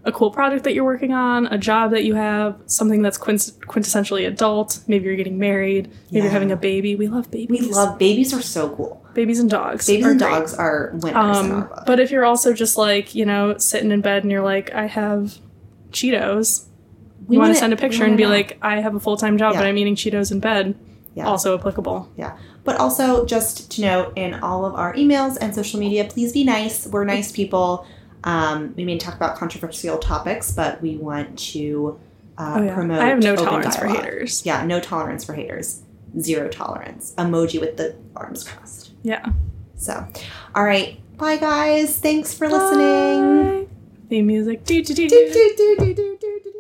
a 0.04 0.12
cool 0.12 0.32
project 0.32 0.64
that 0.64 0.74
you're 0.74 0.84
working 0.84 1.14
on, 1.14 1.46
a 1.48 1.58
job 1.58 1.92
that 1.92 2.04
you 2.06 2.16
have, 2.16 2.56
something 2.66 3.02
that's 3.04 3.18
quint- 3.20 3.52
quintessentially 3.68 4.28
adult. 4.28 4.80
Maybe 4.88 5.06
you're 5.06 5.16
getting 5.16 5.38
married. 5.38 5.88
Maybe 5.88 5.98
Yeah. 6.10 6.24
you're 6.24 6.32
having 6.32 6.52
a 6.52 6.56
baby. 6.58 6.96
We 6.96 7.08
love 7.08 7.30
babies. 7.30 7.62
We 7.62 7.68
love 7.72 8.00
babies 8.00 8.34
are 8.34 8.42
so 8.42 8.70
cool. 8.70 8.98
babies 9.14 9.40
and 9.40 9.50
dogs. 9.50 9.86
Babies 9.88 10.06
and 10.06 10.20
great. 10.20 10.30
dogs 10.30 10.54
are 10.56 10.92
winners 11.04 11.38
Um, 11.38 11.70
but 11.86 12.00
if 12.00 12.12
you're 12.12 12.24
also 12.26 12.54
just 12.54 12.78
like 12.78 13.14
you 13.14 13.26
know 13.26 13.58
sitting 13.58 13.92
in 13.92 14.00
bed 14.02 14.24
and 14.24 14.32
you're 14.32 14.42
like, 14.42 14.74
I 14.74 14.88
have 14.88 15.38
Cheetos. 15.92 16.66
We 17.28 17.38
want 17.38 17.50
wanna- 17.50 17.60
send 17.60 17.74
a 17.74 17.78
picture 17.78 18.04
and 18.06 18.18
be 18.18 18.24
know. 18.24 18.30
like, 18.30 18.58
I 18.62 18.80
have 18.82 18.96
a 18.96 19.00
full 19.00 19.18
time 19.18 19.38
job, 19.38 19.54
but 19.56 19.66
I'm 19.66 19.78
eating 19.78 19.96
Cheetos 19.96 20.32
in 20.32 20.40
bed. 20.40 20.76
Yeah. 21.14 21.28
Also 21.28 21.58
applicable. 21.58 22.10
Yeah. 22.18 22.38
But 22.64 22.78
also, 22.78 23.26
just 23.26 23.70
to 23.74 23.82
note, 23.82 24.14
in 24.16 24.36
all 24.36 24.66
of 24.66 24.76
our 24.76 24.94
emails 24.96 25.38
and 25.42 25.54
social 25.54 25.80
media, 25.80 26.06
please 26.06 26.32
be 26.32 26.44
nice. 26.44 26.88
We're 26.88 27.04
nice 27.06 27.32
people. 27.32 27.86
Um, 28.24 28.74
we 28.76 28.86
may 28.86 28.98
talk 28.98 29.16
about 29.16 29.36
controversial 29.38 29.98
topics, 29.98 30.52
but 30.52 30.82
we 30.82 30.98
want 30.98 31.38
to 31.40 32.00
uh, 32.38 32.56
Oh 32.58 32.62
yeah. 32.64 32.74
promote. 32.74 33.00
I 33.02 33.08
have 33.08 33.24
no 33.24 33.36
tolerance 33.36 33.76
for 33.76 33.88
haters. 33.88 34.46
Yeah, 34.46 34.66
no 34.66 34.80
tolerance 34.80 35.24
for 35.24 35.34
haters. 35.34 35.82
Zero 36.20 36.48
tolerance. 36.50 37.14
Emoji 37.18 37.60
with 37.60 37.78
the 37.78 37.96
arms 38.16 38.44
crossed. 38.48 38.92
Yeah. 39.04 39.26
So, 39.76 40.06
all 40.54 40.64
right. 40.64 41.00
Bye, 41.18 41.38
guys. 41.38 41.98
Thanks 41.98 42.34
for 42.34 42.48
listening. 42.50 43.66
Bye. 43.66 43.68
Theme 44.10 44.28
music. 44.28 44.66
Do, 44.66 44.84
do, 44.84 44.94
do, 44.94 45.08
Do, 45.08 45.18
do. 45.32 45.54
do, 45.58 45.76
do, 45.80 45.96
do, 45.96 46.18
do. 46.44 46.51